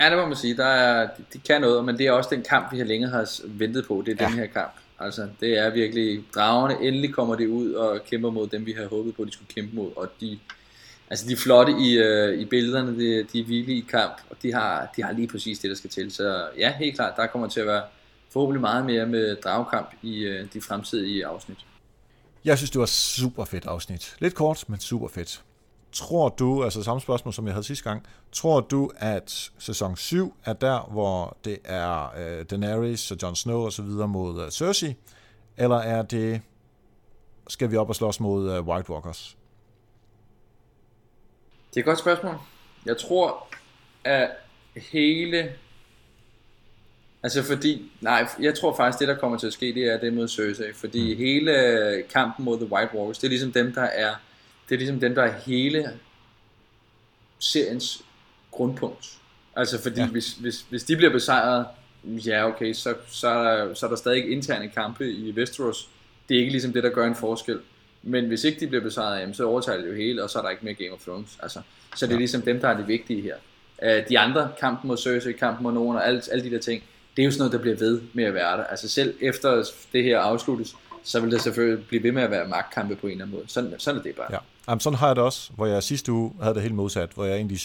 Ja, 0.00 0.10
det 0.10 0.18
må 0.18 0.26
man 0.26 0.36
sige. 0.36 0.56
Der 0.56 0.66
er, 0.66 1.08
de 1.32 1.38
kan 1.38 1.60
noget, 1.60 1.84
men 1.84 1.98
det 1.98 2.06
er 2.06 2.12
også 2.12 2.30
den 2.32 2.42
kamp, 2.42 2.72
vi 2.72 2.78
har 2.78 2.84
længe 2.84 3.08
har 3.08 3.40
ventet 3.46 3.84
på. 3.88 4.02
Det 4.06 4.20
er 4.20 4.24
ja. 4.24 4.30
den 4.30 4.38
her 4.38 4.46
kamp. 4.46 4.72
Altså, 4.98 5.28
det 5.40 5.58
er 5.58 5.70
virkelig, 5.70 6.24
dragende. 6.34 6.86
endelig 6.86 7.14
kommer 7.14 7.34
det 7.34 7.46
ud 7.46 7.72
og 7.72 8.00
kæmper 8.04 8.30
mod 8.30 8.46
dem, 8.48 8.66
vi 8.66 8.72
har 8.72 8.86
håbet 8.86 9.16
på, 9.16 9.22
at 9.22 9.28
de 9.28 9.32
skulle 9.32 9.54
kæmpe 9.54 9.76
mod, 9.76 9.90
og 9.96 10.08
de, 10.20 10.38
altså 11.10 11.26
de 11.28 11.32
er 11.32 11.36
flotte 11.36 11.72
i, 11.72 11.98
øh, 11.98 12.38
i 12.38 12.44
billederne, 12.44 12.98
de, 12.98 13.26
de 13.32 13.40
er 13.40 13.44
vilde 13.44 13.72
i 13.72 13.86
kamp, 13.90 14.16
og 14.30 14.36
de 14.42 14.52
har, 14.52 14.92
de 14.96 15.02
har 15.02 15.12
lige 15.12 15.28
præcis 15.28 15.58
det, 15.58 15.70
der 15.70 15.76
skal 15.76 15.90
til. 15.90 16.12
Så 16.12 16.48
ja, 16.58 16.72
helt 16.78 16.94
klart, 16.94 17.16
der 17.16 17.26
kommer 17.26 17.48
til 17.48 17.60
at 17.60 17.66
være 17.66 17.82
forhåbentlig 18.32 18.60
meget 18.60 18.86
mere 18.86 19.06
med 19.06 19.36
dragkamp 19.36 19.90
i 20.02 20.18
øh, 20.18 20.46
de 20.54 20.60
fremtidige 20.60 21.26
afsnit. 21.26 21.58
Jeg 22.44 22.58
synes, 22.58 22.70
det 22.70 22.80
var 22.80 22.86
super 22.86 23.44
fedt 23.44 23.66
afsnit. 23.66 24.16
Lidt 24.18 24.34
kort, 24.34 24.64
men 24.68 24.80
super 24.80 25.08
fedt. 25.08 25.42
Tror 25.96 26.28
du, 26.28 26.64
altså 26.64 26.82
samme 26.82 27.00
spørgsmål 27.00 27.34
som 27.34 27.46
jeg 27.46 27.54
havde 27.54 27.66
sidste 27.66 27.84
gang, 27.84 28.06
tror 28.32 28.60
du, 28.60 28.90
at 28.96 29.50
sæson 29.58 29.96
7 29.96 30.34
er 30.44 30.52
der, 30.52 30.80
hvor 30.80 31.36
det 31.44 31.58
er 31.64 32.12
uh, 32.16 32.44
Daenerys 32.50 33.10
og 33.10 33.18
Jon 33.22 33.36
Snow 33.36 33.64
og 33.64 33.72
så 33.72 33.82
videre 33.82 34.08
mod 34.08 34.44
uh, 34.44 34.50
Cersei, 34.50 34.96
eller 35.56 35.76
er 35.76 36.02
det, 36.02 36.40
skal 37.48 37.70
vi 37.70 37.76
op 37.76 37.88
og 37.88 37.94
slås 37.94 38.20
mod 38.20 38.58
uh, 38.58 38.66
White 38.66 38.90
Walkers? 38.90 39.36
Det 41.70 41.76
er 41.76 41.80
et 41.80 41.84
godt 41.84 41.98
spørgsmål. 41.98 42.34
Jeg 42.86 42.96
tror, 42.96 43.48
at 44.04 44.30
hele... 44.76 45.52
Altså 47.22 47.42
fordi, 47.42 47.92
nej, 48.00 48.28
jeg 48.40 48.58
tror 48.58 48.76
faktisk, 48.76 49.00
det 49.00 49.08
der 49.08 49.16
kommer 49.16 49.38
til 49.38 49.46
at 49.46 49.52
ske, 49.52 49.74
det 49.74 49.92
er 49.92 49.98
det 49.98 50.12
mod 50.12 50.28
Cersei. 50.28 50.72
Fordi 50.72 51.14
mm. 51.14 51.18
hele 51.18 51.52
kampen 52.12 52.44
mod 52.44 52.58
The 52.58 52.72
White 52.72 52.94
Walkers, 52.94 53.18
det 53.18 53.26
er 53.26 53.28
ligesom 53.28 53.52
dem, 53.52 53.74
der 53.74 53.82
er 53.82 54.14
det 54.68 54.74
er 54.74 54.78
ligesom 54.78 55.00
den, 55.00 55.16
der 55.16 55.22
er 55.22 55.32
hele 55.46 55.90
seriens 57.38 58.02
grundpunkt. 58.50 59.18
Altså 59.56 59.82
fordi 59.82 60.00
ja. 60.00 60.06
hvis, 60.06 60.32
hvis, 60.32 60.66
hvis 60.70 60.84
de 60.84 60.96
bliver 60.96 61.12
besejret, 61.12 61.66
ja 62.04 62.46
okay, 62.48 62.72
så, 62.72 62.94
så, 63.08 63.28
er 63.28 63.42
der, 63.42 63.74
så 63.74 63.86
er 63.86 63.90
der 63.90 63.96
stadig 63.96 64.30
interne 64.30 64.68
kampe 64.68 65.10
i 65.12 65.32
Westeros. 65.32 65.88
Det 66.28 66.34
er 66.34 66.38
ikke 66.38 66.52
ligesom 66.52 66.72
det, 66.72 66.82
der 66.82 66.90
gør 66.90 67.06
en 67.06 67.14
forskel. 67.14 67.60
Men 68.02 68.26
hvis 68.26 68.44
ikke 68.44 68.60
de 68.60 68.66
bliver 68.66 68.82
besejret, 68.82 69.20
jamen, 69.20 69.34
så 69.34 69.44
overtager 69.44 69.80
det 69.80 69.88
jo 69.88 69.94
hele, 69.94 70.22
og 70.22 70.30
så 70.30 70.38
er 70.38 70.42
der 70.42 70.50
ikke 70.50 70.64
mere 70.64 70.74
Game 70.74 70.92
of 70.92 71.00
Thrones. 71.00 71.38
Altså, 71.42 71.60
så 71.96 72.06
det 72.06 72.12
er 72.12 72.18
ligesom 72.18 72.42
dem, 72.42 72.60
der 72.60 72.68
er 72.68 72.76
det 72.76 72.88
vigtige 72.88 73.22
her. 73.22 73.36
Uh, 73.82 74.08
de 74.08 74.18
andre, 74.18 74.50
kampen 74.60 74.88
mod 74.88 74.96
Cersei, 74.96 75.32
kampen 75.32 75.62
mod 75.62 75.72
nogen 75.72 75.96
og 75.96 76.06
alle, 76.06 76.22
alle 76.32 76.44
de 76.44 76.50
der 76.50 76.58
ting, 76.58 76.82
det 77.16 77.22
er 77.22 77.26
jo 77.26 77.30
sådan 77.30 77.40
noget, 77.40 77.52
der 77.52 77.58
bliver 77.58 77.76
ved 77.76 78.00
med 78.12 78.24
at 78.24 78.34
være 78.34 78.56
der. 78.56 78.64
Altså 78.64 78.88
selv 78.88 79.14
efter 79.20 79.64
det 79.92 80.04
her 80.04 80.18
afsluttes, 80.18 80.74
så 81.06 81.20
vil 81.20 81.30
det 81.30 81.42
selvfølgelig 81.42 81.86
blive 81.86 82.02
ved 82.02 82.12
med 82.12 82.22
at 82.22 82.30
være 82.30 82.48
magtkampe 82.48 82.96
på 82.96 83.06
en 83.06 83.10
eller 83.12 83.24
anden 83.24 83.36
måde. 83.36 83.48
Sådan, 83.48 83.74
sådan 83.78 83.98
er 83.98 84.02
det 84.02 84.14
bare. 84.14 84.26
Ja. 84.30 84.38
Jamen, 84.68 84.80
sådan 84.80 84.98
har 84.98 85.06
jeg 85.06 85.16
det 85.16 85.24
også, 85.24 85.50
hvor 85.56 85.66
jeg 85.66 85.82
sidste 85.82 86.12
uge 86.12 86.32
havde 86.42 86.54
det 86.54 86.62
helt 86.62 86.74
modsat, 86.74 87.10
hvor 87.14 87.24
jeg 87.24 87.36
egentlig 87.36 87.60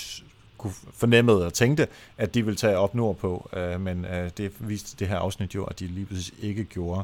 kunne 0.57 0.73
fornemme 0.93 1.31
og 1.31 1.53
tænkte, 1.53 1.87
at 2.17 2.33
de 2.33 2.45
ville 2.45 2.57
tage 2.57 2.77
op 2.77 2.95
nordpå, 2.95 3.49
øh, 3.53 3.81
men 3.81 4.05
øh, 4.05 4.29
det 4.37 4.51
viste 4.59 4.95
det 4.99 5.07
her 5.07 5.17
afsnit 5.17 5.55
jo, 5.55 5.63
at 5.63 5.79
de 5.79 5.87
lige 5.87 6.05
præcis 6.05 6.33
ikke 6.41 6.63
gjorde. 6.63 7.03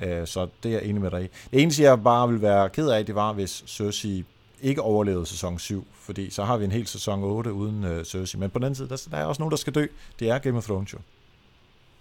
Øh, 0.00 0.26
så 0.26 0.48
det 0.62 0.68
er 0.68 0.72
jeg 0.72 0.84
enig 0.84 1.02
med 1.02 1.10
dig 1.10 1.24
i. 1.24 1.28
Det 1.52 1.62
eneste, 1.62 1.82
jeg 1.82 2.02
bare 2.02 2.28
vil 2.28 2.42
være 2.42 2.68
ked 2.68 2.88
af, 2.88 3.06
det 3.06 3.14
var, 3.14 3.32
hvis 3.32 3.64
Cersei 3.66 4.24
ikke 4.62 4.82
overlevede 4.82 5.26
sæson 5.26 5.58
7, 5.58 5.86
fordi 6.00 6.30
så 6.30 6.44
har 6.44 6.56
vi 6.56 6.64
en 6.64 6.72
hel 6.72 6.86
sæson 6.86 7.22
8 7.22 7.52
uden 7.52 7.84
øh, 7.84 8.04
Cersei. 8.04 8.40
Men 8.40 8.50
på 8.50 8.58
den 8.58 8.64
anden 8.64 8.76
side, 8.76 8.88
der, 8.88 9.08
der 9.10 9.16
er 9.16 9.24
også 9.24 9.42
nogen, 9.42 9.50
der 9.50 9.56
skal 9.56 9.74
dø. 9.74 9.86
Det 10.18 10.30
er 10.30 10.38
Game 10.38 10.58
of 10.58 10.64
Thrones 10.64 10.92
jo. 10.92 10.98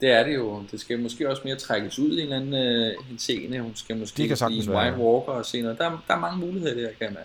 Det 0.02 0.12
er 0.12 0.24
det 0.24 0.36
jo. 0.36 0.64
Det 0.72 0.80
skal 0.80 1.00
måske 1.00 1.30
også 1.30 1.42
mere 1.46 1.56
trækkes 1.56 2.00
ud 2.00 2.18
i 2.18 2.22
en 2.22 2.34
eller 2.34 2.36
anden 2.36 2.54
øh, 3.14 3.18
scene. 3.18 3.62
Hun 3.62 3.76
skal 3.76 3.98
måske 3.98 4.28
kan 4.28 4.38
blive 4.48 4.64
en 4.64 4.70
White 4.70 4.98
Walker 4.98 5.32
og 5.32 5.46
se 5.46 5.62
noget. 5.62 5.78
Der, 5.78 6.04
der 6.08 6.14
er 6.14 6.20
mange 6.20 6.40
muligheder 6.40 6.76
der, 6.76 6.90
kan 7.00 7.14
man. 7.14 7.24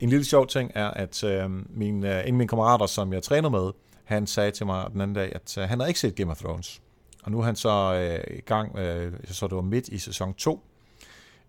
En 0.00 0.08
lille 0.08 0.24
sjov 0.24 0.46
ting 0.46 0.72
er, 0.74 0.88
at 0.88 1.24
øh, 1.24 1.50
min, 1.76 2.04
øh, 2.04 2.10
en 2.10 2.16
af 2.16 2.32
mine 2.32 2.48
kammerater, 2.48 2.86
som 2.86 3.12
jeg 3.12 3.22
træner 3.22 3.48
med, 3.48 3.70
han 4.04 4.26
sagde 4.26 4.50
til 4.50 4.66
mig 4.66 4.86
den 4.92 5.00
anden 5.00 5.14
dag, 5.14 5.32
at 5.34 5.58
øh, 5.58 5.64
han 5.64 5.80
har 5.80 5.86
ikke 5.86 6.00
set 6.00 6.14
Game 6.14 6.30
of 6.30 6.38
Thrones. 6.38 6.80
Og 7.22 7.30
nu 7.30 7.38
er 7.40 7.42
han 7.42 7.56
så 7.56 7.94
øh, 7.94 8.36
i 8.36 8.40
gang, 8.40 8.78
øh, 8.78 9.12
så 9.24 9.46
det 9.46 9.56
var 9.56 9.62
midt 9.62 9.88
i 9.88 9.98
sæson 9.98 10.34
2. 10.34 10.60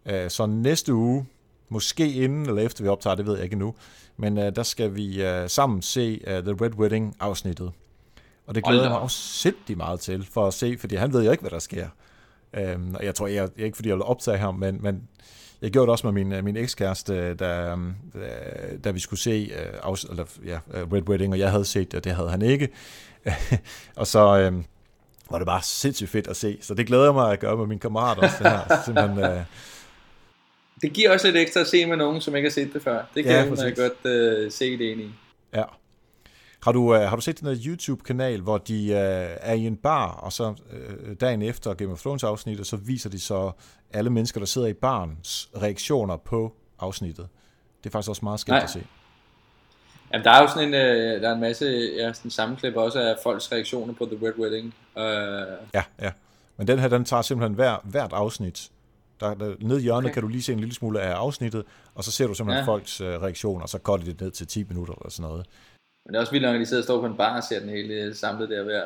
Øh, 0.06 0.30
så 0.30 0.46
næste 0.46 0.94
uge, 0.94 1.26
måske 1.70 2.14
inden 2.14 2.46
eller 2.46 2.62
efter 2.62 2.84
vi 2.84 2.90
optager, 2.90 3.16
det 3.16 3.26
ved 3.26 3.36
jeg 3.36 3.44
ikke 3.44 3.54
endnu, 3.54 3.76
men 4.18 4.38
øh, 4.38 4.56
der 4.56 4.64
skal 4.64 4.96
vi 4.96 5.24
øh, 5.24 5.50
sammen 5.50 5.82
se 5.82 6.22
uh, 6.28 6.44
The 6.44 6.66
Red 6.66 6.76
Wedding 6.76 7.16
afsnittet. 7.20 7.72
Og 8.46 8.56
det 8.56 8.64
glæder 8.64 8.82
jeg 8.82 8.92
mig 8.92 9.00
også 9.00 9.18
sindssygt 9.18 9.78
meget 9.78 10.00
til, 10.00 10.28
for 10.32 10.48
at 10.48 10.54
se, 10.54 10.78
fordi 10.80 10.96
han 10.96 11.14
ved 11.14 11.24
jo 11.24 11.32
ikke, 11.32 11.42
hvad 11.42 11.52
der 11.52 11.60
sker. 11.60 11.88
Øhm, 12.54 12.96
og 12.96 13.06
jeg 13.06 13.16
tror, 13.16 13.28
jeg, 13.28 13.50
jeg 13.58 13.66
ikke 13.66 13.76
fordi 13.76 13.90
jeg 13.90 13.96
vil 13.96 14.04
optage 14.04 14.38
ham, 14.38 14.56
men, 14.56 14.84
men 14.84 15.08
Jeg 15.62 15.72
gjorde 15.72 15.86
det 15.86 15.92
også 15.92 16.12
med 16.12 16.24
min, 16.24 16.44
min 16.44 16.58
ekskæreste, 16.58 17.34
da, 17.34 17.76
da 18.84 18.92
vi 18.92 19.00
skulle 19.00 19.20
se 19.20 19.52
uh, 19.88 19.96
eller, 20.10 20.26
ja, 20.46 20.60
Red 20.74 21.10
Wedding, 21.10 21.34
og 21.34 21.40
jeg 21.40 21.52
havde 21.52 21.66
set 21.66 21.92
det, 21.92 22.04
det 22.04 22.12
havde 22.12 22.30
han 22.30 22.42
ikke. 22.42 22.70
og 23.96 24.08
så 24.08 24.20
uh, 24.20 24.64
var 25.32 25.38
det 25.38 25.46
bare 25.46 25.62
sindssygt 25.64 26.10
fedt 26.10 26.28
at 26.28 26.36
se, 26.36 26.58
så 26.62 26.74
det 26.74 26.88
glæder 26.88 27.04
jeg 27.04 27.14
mig 27.14 27.32
at 27.32 27.40
gøre 27.40 27.58
med 27.58 27.66
min 27.66 27.80
kammerat 27.80 28.18
også. 28.18 28.36
Det, 28.40 28.52
her. 28.52 28.82
Simpelthen, 28.86 29.18
uh, 29.18 29.42
det 30.82 30.94
giver 30.94 31.14
også 31.14 31.28
lidt 31.28 31.38
ekstra 31.38 31.60
at 31.60 31.68
se 31.68 31.86
med 31.86 31.98
nogen, 31.98 32.22
som 32.22 32.36
ikke 32.36 32.50
har 32.50 32.52
set 32.52 32.74
det 32.74 32.82
før. 32.82 33.06
Det 33.16 33.24
kan 33.24 33.34
ja, 33.34 33.64
jeg 33.64 33.76
godt 33.76 34.46
uh, 34.46 34.52
se 34.52 34.78
det 34.78 34.86
ind 34.86 35.02
i. 35.02 35.12
Ja. 35.54 35.64
Har 36.64 36.72
du, 36.72 36.96
uh, 36.96 37.02
har 37.02 37.16
du 37.16 37.22
set 37.22 37.40
den 37.40 37.48
der 37.48 37.56
YouTube-kanal, 37.66 38.42
hvor 38.42 38.58
de 38.58 38.88
uh, 38.90 39.50
er 39.50 39.54
i 39.54 39.68
en 39.68 39.76
bar, 39.76 40.12
og 40.12 40.34
så 40.34 40.50
uh, 40.50 41.14
dagen 41.22 41.42
efter 41.42 41.74
Game 41.74 41.92
of 41.92 42.02
Thrones 42.02 42.24
afsnittet, 42.24 42.68
så 42.68 42.76
viser 42.76 43.10
de 43.10 43.20
så 43.20 43.52
alle 43.94 44.10
mennesker, 44.10 44.40
der 44.40 44.46
sidder 44.48 44.68
i 44.68 44.74
barns 44.74 45.50
reaktioner 45.62 46.18
på 46.18 46.54
afsnittet. 46.80 47.28
Det 47.84 47.90
er 47.90 47.92
faktisk 47.92 48.10
også 48.10 48.26
meget 48.26 48.40
skægt 48.40 48.64
at 48.64 48.70
se. 48.70 48.84
Jamen, 50.14 50.26
der 50.26 50.32
er 50.32 50.42
jo 50.42 50.48
sådan 50.48 50.68
en, 50.68 50.74
uh, 50.74 51.22
der 51.22 51.30
er 51.30 51.34
en 51.34 51.42
masse 51.42 51.66
ja, 51.98 52.14
sådan 52.14 52.32
sammenklip 52.32 52.76
også 52.76 53.00
af 53.00 53.16
folks 53.24 53.52
reaktioner 53.52 53.94
på 53.94 54.06
The 54.06 54.28
Red 54.28 54.40
Wedding. 54.40 54.74
Uh... 54.96 55.02
Ja, 55.74 55.84
ja. 56.02 56.12
Men 56.58 56.68
den 56.68 56.80
her, 56.80 56.88
den 56.88 57.06
tager 57.06 57.22
simpelthen 57.22 57.56
hver, 57.56 57.78
hvert 57.84 58.14
afsnit. 58.14 58.70
Der, 59.20 59.34
der, 59.34 59.56
ned 59.60 59.80
i 59.80 59.82
hjørnet 59.82 60.06
okay. 60.06 60.14
kan 60.14 60.22
du 60.22 60.28
lige 60.28 60.44
se 60.44 60.54
en 60.54 60.60
lille 60.60 60.76
smule 60.76 61.02
af 61.02 61.12
afsnittet, 61.12 61.64
og 61.96 62.04
så 62.04 62.12
ser 62.12 62.28
du 62.28 62.34
simpelthen 62.34 62.66
ja. 62.66 62.72
folks 62.72 63.02
uh, 63.02 63.08
reaktioner, 63.08 63.62
og 63.64 63.70
så 63.70 63.78
går 63.78 63.98
det 63.98 64.22
ned 64.22 64.32
til 64.32 64.48
10 64.48 64.64
minutter 64.64 64.94
eller 64.94 65.10
sådan 65.10 65.30
noget. 65.30 65.46
Men 66.06 66.14
det 66.14 66.16
er 66.16 66.20
også 66.20 66.32
vildt, 66.32 66.46
når 66.46 66.58
de 66.58 66.66
sidder 66.66 66.82
og 66.82 66.84
står 66.84 67.00
på 67.00 67.06
en 67.06 67.18
bar 67.18 67.38
og 67.38 67.44
ser 67.44 67.60
den 67.60 67.70
hele 67.70 68.16
samlet 68.16 68.50
der 68.50 68.64
hver, 68.64 68.84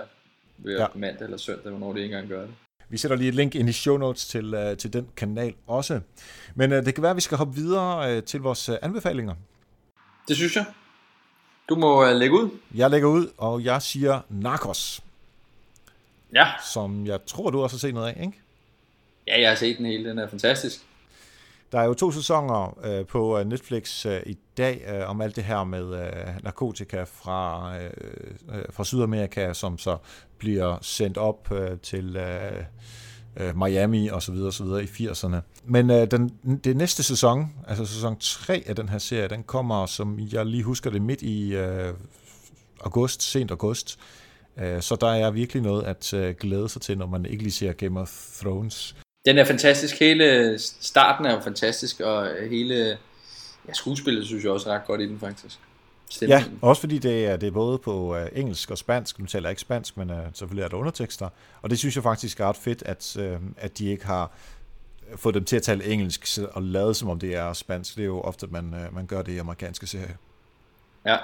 hver 0.58 0.82
ja. 0.82 0.88
mandag 0.96 1.26
eller 1.26 1.38
søndag, 1.38 1.72
hvornår 1.72 1.94
de 1.94 2.00
ikke 2.00 2.16
engang 2.16 2.30
gør 2.30 2.42
det. 2.42 2.50
Vi 2.90 2.98
sætter 2.98 3.18
lige 3.18 3.30
et 3.30 3.36
link 3.36 3.56
ind 3.56 3.70
i 3.70 3.72
show 3.72 3.98
notes 3.98 4.26
til, 4.28 4.54
uh, 4.54 4.78
til 4.78 4.94
den 4.94 5.08
kanal 5.18 5.54
også. 5.68 6.02
Men 6.56 6.72
uh, 6.72 6.78
det 6.78 6.94
kan 6.94 7.02
være, 7.02 7.10
at 7.10 7.16
vi 7.16 7.22
skal 7.22 7.38
hoppe 7.38 7.56
videre 7.56 8.18
uh, 8.18 8.24
til 8.24 8.40
vores 8.40 8.70
uh, 8.70 8.76
anbefalinger. 8.82 9.36
Det 10.28 10.36
synes 10.36 10.56
jeg. 10.56 10.66
Du 11.70 11.76
må 11.76 12.10
uh, 12.10 12.16
lægge 12.16 12.36
ud. 12.36 12.50
Jeg 12.76 12.90
lægger 12.90 13.08
ud, 13.08 13.28
og 13.38 13.64
jeg 13.64 13.82
siger 13.82 14.20
Narcos. 14.30 15.02
Ja. 16.34 16.48
Som 16.74 17.08
jeg 17.08 17.20
tror, 17.26 17.50
du 17.50 17.64
også 17.64 17.76
har 17.76 17.80
set 17.80 17.94
noget 17.94 18.08
af, 18.08 18.22
ikke? 18.22 18.40
Ja, 19.28 19.42
jeg 19.42 19.50
har 19.50 19.56
set 19.56 19.78
den 19.78 19.86
hele. 19.86 20.10
Den 20.10 20.20
er 20.20 20.28
fantastisk. 20.28 20.86
Der 21.72 21.80
er 21.80 21.86
jo 21.86 21.94
to 21.94 22.12
sæsoner 22.12 22.78
øh, 22.84 23.06
på 23.06 23.40
øh, 23.40 23.46
Netflix 23.46 24.06
øh, 24.06 24.22
i 24.26 24.38
dag 24.58 24.86
øh, 24.88 25.10
om 25.10 25.22
alt 25.22 25.36
det 25.36 25.44
her 25.44 25.64
med 25.64 26.06
øh, 26.06 26.44
narkotika 26.44 27.04
fra, 27.04 27.72
øh, 27.78 27.92
øh, 28.54 28.64
fra 28.70 28.84
Sydamerika, 28.84 29.54
som 29.54 29.78
så 29.78 29.98
bliver 30.38 30.78
sendt 30.82 31.18
op 31.18 31.52
øh, 31.52 31.80
til 31.80 32.16
øh, 32.16 32.64
øh 33.38 33.58
Miami 33.58 34.08
og 34.08 34.22
så 34.22 34.32
videre, 34.32 34.48
og 34.48 34.54
så 34.54 34.64
videre 34.64 34.84
i 34.84 34.86
80'erne. 34.86 35.36
Men 35.64 35.90
øh, 35.90 36.12
den, 36.12 36.30
det 36.64 36.78
næste 36.78 37.04
sæson, 37.04 37.54
altså 37.68 37.86
sæson 37.86 38.16
3 38.20 38.64
af 38.68 38.76
den 38.76 38.90
her 38.90 38.98
serie, 38.98 39.28
den 39.28 39.44
kommer, 39.44 39.86
som 39.86 40.20
jeg 40.20 40.46
lige 40.46 40.64
husker 40.64 40.90
det, 40.90 41.02
midt 41.02 41.22
i 41.22 41.56
øh, 41.56 41.94
august, 42.82 43.24
sent 43.24 43.52
august. 43.52 44.00
Øh, 44.58 44.82
så 44.82 44.96
der 44.96 45.08
er 45.08 45.32
virkelig 45.32 45.64
noget 45.64 45.84
at 45.84 46.14
øh, 46.14 46.36
glæde 46.40 46.70
sig 46.70 46.82
til, 46.82 46.98
når 46.98 47.06
man 47.06 47.26
ikke 47.26 47.44
lige 47.44 47.54
ser 47.54 47.74
Game 47.74 48.02
of 48.02 48.40
Thrones. 48.42 48.96
Den 49.26 49.38
er 49.38 49.46
fantastisk. 49.46 50.00
Hele 50.00 50.60
starten 50.60 51.26
er 51.26 51.34
jo 51.34 51.40
fantastisk, 51.40 52.00
og 52.00 52.30
hele 52.50 52.98
ja, 53.68 53.74
skuespillet 53.74 54.26
synes 54.26 54.44
jeg 54.44 54.52
også 54.52 54.70
er 54.70 54.74
ret 54.74 54.86
godt 54.86 55.02
i 55.02 55.08
den 55.08 55.20
faktisk. 55.20 55.60
Stemmen. 56.10 56.38
Ja, 56.38 56.44
også 56.62 56.80
fordi 56.80 56.98
det 56.98 57.26
er, 57.26 57.38
det 57.38 57.48
er 57.48 57.52
både 57.52 57.78
på 57.78 58.16
uh, 58.16 58.26
engelsk 58.34 58.72
og 58.72 58.78
spansk. 58.78 59.20
Nu 59.20 59.26
taler 59.26 59.50
jeg 59.50 59.52
ikke 59.52 59.62
spansk, 59.62 59.98
men 59.98 60.10
uh, 60.10 60.18
selvfølgelig 60.34 60.64
er 60.64 60.68
der 60.68 60.78
undertekster. 60.78 61.30
Og 61.62 61.70
det 61.70 61.80
synes 61.80 61.96
jeg 61.96 62.04
faktisk 62.04 62.40
er 62.40 62.50
ret 62.50 62.56
fedt, 62.56 62.84
at, 62.86 63.18
uh, 63.20 63.42
at 63.58 63.78
de 63.78 63.86
ikke 63.86 64.06
har 64.06 64.32
fået 65.16 65.36
dem 65.36 65.46
til 65.46 65.56
at 65.56 65.64
tale 65.64 65.86
engelsk 65.86 66.40
og 66.52 66.64
lade 66.64 66.94
som 66.94 67.10
om 67.10 67.20
det 67.20 67.36
er 67.36 67.54
spansk. 67.54 67.96
Det 67.96 68.02
er 68.02 68.06
jo 68.06 68.22
ofte, 68.22 68.48
man, 68.48 68.74
uh, 68.74 68.96
man 68.96 69.06
gør 69.06 69.22
det 69.22 69.32
i 69.32 69.38
amerikanske 69.38 69.88
serier. 69.88 70.16
Ja. 71.06 71.18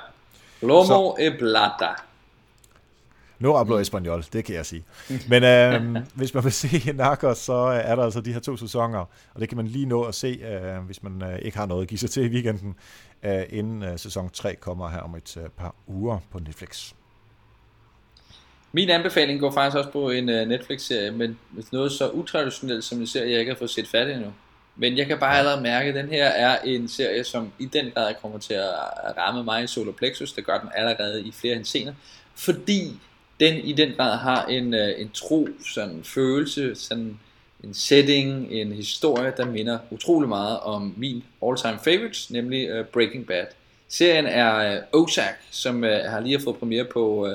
Lomo 0.62 0.84
Så. 0.86 1.16
e 1.20 1.38
plata. 1.38 1.88
No 3.42 3.58
hablo 3.58 3.80
español, 3.82 4.24
det 4.34 4.46
kan 4.46 4.56
jeg 4.56 4.66
sige. 4.66 4.84
Men 5.30 5.44
øh, 5.44 5.98
hvis 6.20 6.34
man 6.34 6.44
vil 6.44 6.52
se 6.52 6.94
Narcos, 6.94 7.38
så 7.38 7.54
er 7.54 7.96
der 7.96 8.04
altså 8.04 8.22
de 8.22 8.34
her 8.34 8.40
to 8.40 8.58
sæsoner, 8.58 9.00
og 9.34 9.42
det 9.42 9.50
kan 9.50 9.58
man 9.58 9.68
lige 9.68 9.86
nå 9.86 10.04
at 10.04 10.16
se, 10.16 10.28
øh, 10.28 10.86
hvis 10.86 11.04
man 11.04 11.22
øh, 11.24 11.40
ikke 11.40 11.58
har 11.58 11.66
noget 11.66 11.82
at 11.82 11.88
give 11.88 11.98
sig 11.98 12.10
til 12.10 12.24
i 12.26 12.28
weekenden, 12.28 12.76
øh, 13.24 13.44
inden 13.50 13.84
øh, 13.84 14.00
sæson 14.00 14.30
3 14.30 14.56
kommer 14.56 14.90
her 14.90 15.00
om 15.00 15.16
et 15.16 15.38
øh, 15.38 15.50
par 15.58 15.76
uger 15.88 16.20
på 16.32 16.40
Netflix. 16.40 16.94
Min 18.72 18.90
anbefaling 18.90 19.40
går 19.40 19.52
faktisk 19.52 19.78
også 19.78 19.90
på 19.90 20.10
en 20.10 20.30
uh, 20.30 20.36
Netflix-serie, 20.36 21.12
men 21.12 21.40
noget 21.72 21.92
så 21.92 22.10
utraditionelt 22.10 22.84
som 22.84 23.00
en 23.00 23.08
serie, 23.08 23.32
jeg 23.32 23.40
ikke 23.40 23.52
har 23.52 23.58
fået 23.58 23.70
set 23.70 23.88
fat 23.88 24.10
endnu. 24.10 24.34
Men 24.76 24.98
jeg 24.98 25.08
kan 25.08 25.20
bare 25.20 25.38
allerede 25.38 25.62
mærke, 25.62 25.90
at 25.90 25.96
den 25.96 26.10
her 26.10 26.26
er 26.26 26.60
en 26.62 26.88
serie, 26.88 27.24
som 27.24 27.52
i 27.60 27.66
den 27.66 27.92
grad 27.96 28.14
kommer 28.22 28.38
til 28.38 28.54
at 28.54 28.74
ramme 29.18 29.44
mig 29.44 29.64
i 29.64 29.68
solar 29.68 29.92
plexus. 29.92 30.34
Det 30.34 30.46
gør 30.46 30.60
den 30.60 30.70
allerede 30.76 31.22
i 31.28 31.32
flere 31.32 31.56
hensener. 31.56 31.94
Fordi 32.36 33.00
den 33.42 33.58
i 33.58 33.72
den 33.72 33.92
grad 33.98 34.18
har 34.18 34.46
en, 34.46 34.74
øh, 34.74 35.02
en 35.02 35.10
tro, 35.14 35.48
sådan 35.74 36.04
følelse, 36.04 36.76
sådan 36.76 37.20
en 37.64 37.74
setting, 37.74 38.52
en 38.52 38.72
historie, 38.72 39.34
der 39.38 39.46
minder 39.46 39.80
utrolig 39.90 40.30
meget 40.30 40.60
om 40.60 40.94
min 40.98 41.24
all-time 41.46 41.80
favorites, 41.84 42.32
nemlig 42.32 42.68
øh, 42.68 42.86
Breaking 42.86 43.28
Bad. 43.28 43.46
Serien 43.88 44.26
er 44.26 44.74
øh, 44.74 44.82
Ozark, 44.94 45.42
som 45.52 45.84
øh, 45.84 46.04
har 46.06 46.20
lige 46.20 46.40
fået 46.40 46.58
premiere 46.58 46.86
på, 46.86 47.30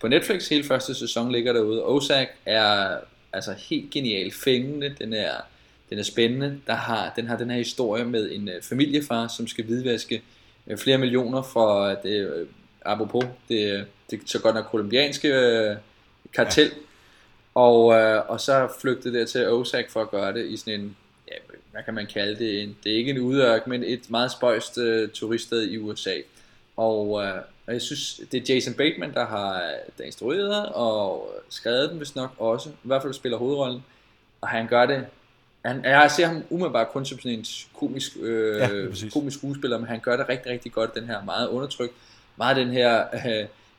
på 0.00 0.08
Netflix. 0.08 0.48
Hele 0.48 0.64
første 0.64 0.94
sæson 0.94 1.32
ligger 1.32 1.52
derude. 1.52 1.86
Ozark 1.86 2.28
er 2.46 2.96
altså 3.32 3.54
helt 3.68 3.90
genial, 3.90 4.32
fængende, 4.44 4.94
den 4.98 5.12
er, 5.12 5.32
den 5.90 5.98
er 5.98 6.02
spændende. 6.02 6.60
Der 6.66 6.74
har, 6.74 7.12
den 7.16 7.26
har 7.26 7.36
den 7.36 7.50
her 7.50 7.58
historie 7.58 8.04
med 8.04 8.32
en 8.32 8.50
familiefar, 8.62 9.28
som 9.28 9.46
skal 9.46 9.66
vidvaske 9.66 10.22
flere 10.76 10.98
millioner 10.98 11.42
for 11.42 11.88
det, 12.02 12.46
apropos 12.84 13.24
det, 13.48 13.86
det 14.10 14.20
så 14.26 14.40
godt 14.40 14.54
nok 14.54 14.64
kolumbianske 14.64 15.28
øh, 15.28 15.76
kartel, 16.34 16.66
ja. 16.66 16.70
og, 17.54 17.94
øh, 17.94 18.22
og 18.28 18.40
så 18.40 18.68
flygtede 18.80 19.18
der 19.18 19.26
til 19.26 19.50
Ozark 19.50 19.90
for 19.90 20.02
at 20.02 20.10
gøre 20.10 20.32
det 20.32 20.46
i 20.46 20.56
sådan 20.56 20.80
en, 20.80 20.96
ja, 21.28 21.34
hvad 21.72 21.82
kan 21.82 21.94
man 21.94 22.06
kalde 22.06 22.38
det, 22.38 22.62
en, 22.62 22.76
det 22.84 22.92
er 22.92 22.96
ikke 22.96 23.10
en 23.10 23.18
udørk, 23.18 23.66
men 23.66 23.84
et 23.84 24.10
meget 24.10 24.32
spøjst 24.32 24.78
øh, 24.78 25.08
turiststed 25.08 25.62
i 25.62 25.78
USA. 25.78 26.14
Og, 26.76 27.24
øh, 27.24 27.34
og 27.66 27.72
jeg 27.72 27.82
synes, 27.82 28.20
det 28.32 28.50
er 28.50 28.54
Jason 28.54 28.74
Bateman, 28.74 29.14
der 29.14 29.26
har 29.26 29.72
der 29.98 30.04
instrueret 30.04 30.66
og 30.66 31.32
skrevet 31.48 31.90
den, 31.90 31.98
hvis 31.98 32.16
nok 32.16 32.30
også, 32.38 32.68
i 32.68 32.72
hvert 32.82 33.02
fald 33.02 33.12
spiller 33.12 33.38
hovedrollen, 33.38 33.84
og 34.40 34.48
han 34.48 34.68
gør 34.68 34.86
det 34.86 35.06
han, 35.64 35.84
jeg 35.84 36.10
ser 36.10 36.26
ham 36.26 36.42
umiddelbart 36.50 36.88
kun 36.88 37.04
som 37.04 37.18
sådan 37.18 37.38
en 37.38 37.44
komisk, 37.74 38.12
øh, 38.20 38.58
ja, 38.58 38.68
komisk 39.12 39.38
skuespiller, 39.38 39.78
men 39.78 39.86
han 39.86 40.00
gør 40.00 40.16
det 40.16 40.28
rigtig, 40.28 40.52
rigtig 40.52 40.72
godt, 40.72 40.94
den 40.94 41.04
her 41.04 41.24
meget 41.24 41.48
undertrykt, 41.48 41.94
meget 42.36 42.56
den 42.56 42.70
her 42.70 43.04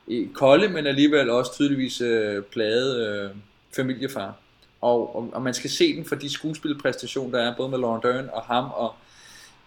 øh, 0.08 0.28
kolde, 0.32 0.68
men 0.68 0.86
alligevel 0.86 1.30
også 1.30 1.52
tydeligvis 1.54 2.00
øh, 2.00 2.42
plade 2.42 3.06
øh, 3.06 3.36
familiefar. 3.76 4.34
Og, 4.80 5.16
og, 5.16 5.30
og 5.32 5.42
man 5.42 5.54
skal 5.54 5.70
se 5.70 5.96
den 5.96 6.04
for 6.04 6.14
de 6.14 6.30
skuespilpræstationer, 6.30 7.38
der 7.38 7.44
er, 7.44 7.56
både 7.56 7.68
med 7.68 7.78
Lauren 7.78 8.02
Dern 8.02 8.28
og 8.32 8.42
ham, 8.42 8.64
og 8.74 8.94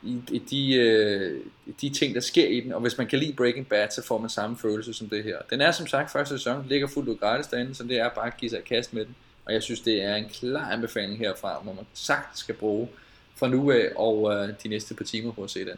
i, 0.04 0.22
i 0.32 0.40
de, 0.40 0.74
øh, 0.74 1.42
de 1.82 1.90
ting, 1.90 2.16
der 2.16 2.22
sker 2.22 2.48
i 2.48 2.60
den. 2.60 2.74
Og 2.74 2.82
hvis 2.82 2.98
man 2.98 3.08
kan 3.08 3.20
lide 3.20 3.34
Breaking 3.34 3.68
Bad, 3.68 3.88
så 3.90 4.04
får 4.04 4.18
man 4.18 4.30
samme 4.30 4.58
følelse 4.58 4.94
som 4.94 5.10
det 5.10 5.24
her. 5.24 5.38
Den 5.50 5.62
er 5.62 5.72
som 5.72 5.88
sagt 5.88 6.12
første 6.12 6.38
sæson, 6.38 6.66
ligger 6.70 6.88
fuldt 6.88 7.10
ud 7.10 7.18
gratis 7.18 7.48
derinde, 7.48 7.76
så 7.76 7.84
det 7.84 8.00
er 8.00 8.10
bare 8.10 8.28
at 8.28 8.38
give 8.38 8.50
sig 8.50 8.58
et 8.58 8.66
kast 8.66 8.94
med 8.94 9.06
den. 9.06 9.16
Og 9.46 9.54
jeg 9.54 9.64
synes, 9.64 9.80
det 9.80 10.04
er 10.04 10.16
en 10.16 10.30
klar 10.34 10.72
anbefaling 10.72 11.20
herfra, 11.20 11.60
hvor 11.64 11.74
man 11.74 11.86
sagt 11.94 12.40
skal 12.40 12.56
bruge 12.56 12.88
fra 13.36 13.48
nu 13.48 13.72
af 13.72 13.90
og 13.96 14.34
øh, 14.34 14.54
de 14.64 14.68
næste 14.68 14.94
par 14.96 15.06
timer 15.06 15.32
på 15.32 15.44
at 15.44 15.50
se 15.50 15.60
den. 15.60 15.78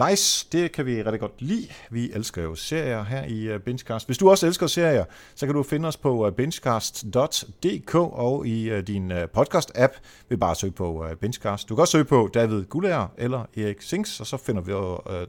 Nice, 0.00 0.46
det 0.52 0.72
kan 0.72 0.86
vi 0.86 1.02
rigtig 1.02 1.20
godt 1.20 1.42
lide. 1.42 1.68
Vi 1.90 2.12
elsker 2.12 2.42
jo 2.42 2.54
serier 2.54 3.04
her 3.04 3.24
i 3.24 3.54
uh, 3.54 3.60
Bingecast. 3.60 4.08
Hvis 4.08 4.18
du 4.18 4.30
også 4.30 4.46
elsker 4.46 4.66
serier, 4.66 5.04
så 5.34 5.46
kan 5.46 5.54
du 5.54 5.62
finde 5.62 5.88
os 5.88 5.96
på 5.96 6.26
øh, 6.26 6.32
uh, 6.32 6.36
bingecast.dk 6.36 7.94
og 7.94 8.46
i 8.46 8.70
øh, 8.70 8.86
din 8.86 9.12
podcast-app 9.12 9.92
vil 10.28 10.36
bare 10.36 10.54
søge 10.54 10.72
på 10.72 11.04
uh, 11.04 11.16
Bingecast. 11.16 11.68
Du 11.68 11.74
kan 11.74 11.80
også 11.80 11.92
søge 11.92 12.04
på 12.04 12.30
David 12.34 12.64
Gullager 12.64 13.06
eller 13.18 13.44
Erik 13.56 13.82
Sings, 13.82 14.20
og 14.20 14.26
så 14.26 14.36
finder 14.36 14.62
vi 14.62 14.72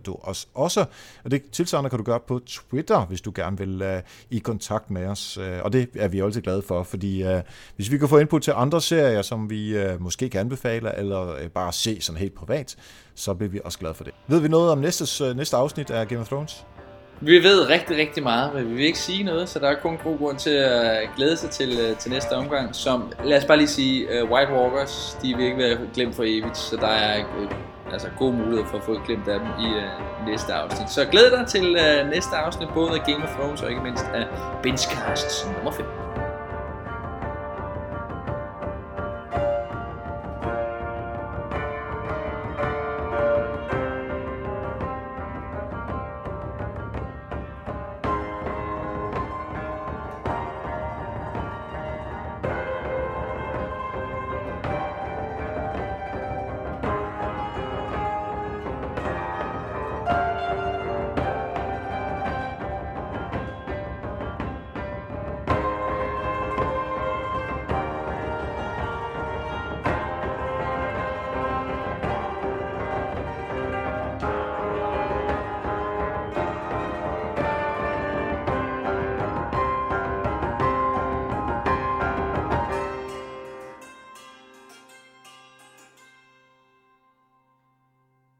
du 0.05 0.17
os 0.21 0.47
også. 0.53 0.85
Og 1.23 1.31
det 1.31 1.51
tilsvarende 1.51 1.89
kan 1.89 1.99
du 1.99 2.05
gøre 2.05 2.19
på 2.19 2.39
Twitter, 2.45 3.05
hvis 3.05 3.21
du 3.21 3.31
gerne 3.35 3.57
vil 3.57 4.01
i 4.29 4.39
kontakt 4.39 4.91
med 4.91 5.05
os. 5.05 5.37
Og 5.37 5.73
det 5.73 5.89
er 5.95 6.07
vi 6.07 6.19
altid 6.19 6.41
glade 6.41 6.61
for, 6.61 6.83
fordi 6.83 7.23
hvis 7.75 7.91
vi 7.91 7.97
kan 7.97 8.09
få 8.09 8.17
input 8.17 8.41
til 8.41 8.53
andre 8.55 8.81
serier, 8.81 9.21
som 9.21 9.49
vi 9.49 9.75
måske 9.99 10.29
kan 10.29 10.39
anbefale, 10.39 10.97
eller 10.97 11.49
bare 11.49 11.73
se 11.73 12.01
sådan 12.01 12.19
helt 12.19 12.33
privat, 12.33 12.77
så 13.15 13.33
bliver 13.33 13.49
vi 13.49 13.59
også 13.63 13.79
glade 13.79 13.93
for 13.93 14.03
det. 14.03 14.13
Ved 14.27 14.39
vi 14.39 14.47
noget 14.47 14.71
om 14.71 14.77
næste, 14.77 15.25
øh, 15.25 15.37
næste 15.37 15.57
afsnit 15.57 15.91
af 15.91 16.07
Game 16.07 16.21
of 16.21 16.27
Thrones? 16.27 16.65
Vi 17.21 17.43
ved 17.43 17.69
rigtig, 17.69 17.97
rigtig 17.97 18.23
meget, 18.23 18.53
men 18.53 18.69
vi 18.69 18.73
vil 18.73 18.85
ikke 18.85 18.99
sige 18.99 19.23
noget, 19.23 19.49
så 19.49 19.59
der 19.59 19.67
er 19.67 19.75
kun 19.81 19.97
god 20.03 20.17
grund 20.17 20.37
til 20.37 20.49
at 20.49 21.09
glæde 21.15 21.37
sig 21.37 21.49
til, 21.49 21.79
øh, 21.81 21.97
til 21.97 22.11
næste 22.11 22.31
omgang. 22.31 22.75
Som, 22.75 23.11
lad 23.23 23.37
os 23.37 23.45
bare 23.45 23.57
lige 23.57 23.67
sige, 23.67 24.23
uh, 24.23 24.31
White 24.31 24.53
Walkers, 24.53 25.17
de 25.21 25.35
vil 25.35 25.45
ikke 25.45 25.57
være 25.57 25.77
glemt 25.93 26.15
for 26.15 26.23
evigt, 26.23 26.57
så 26.57 26.75
der 26.75 26.87
er 26.87 27.19
uh, 27.19 27.93
altså 27.93 28.07
god 28.19 28.33
mulighed 28.33 28.65
for 28.65 28.77
at 28.77 28.83
få 28.83 28.99
glemt 29.05 29.27
af 29.27 29.39
dem 29.39 29.47
i 29.47 29.67
uh, 29.67 30.27
næste 30.27 30.53
afsnit. 30.53 30.89
Så 30.89 31.05
glæd 31.05 31.31
dig 31.31 31.47
til 31.47 31.65
uh, 31.69 32.09
næste 32.09 32.35
afsnit, 32.35 32.69
både 32.73 32.91
af 32.91 33.05
Game 33.05 33.23
of 33.23 33.29
Thrones 33.29 33.61
og 33.61 33.69
ikke 33.69 33.83
mindst 33.83 34.05
af 34.13 34.27
Benchcast 34.63 35.47
nummer 35.55 35.71
5. 35.71 36.02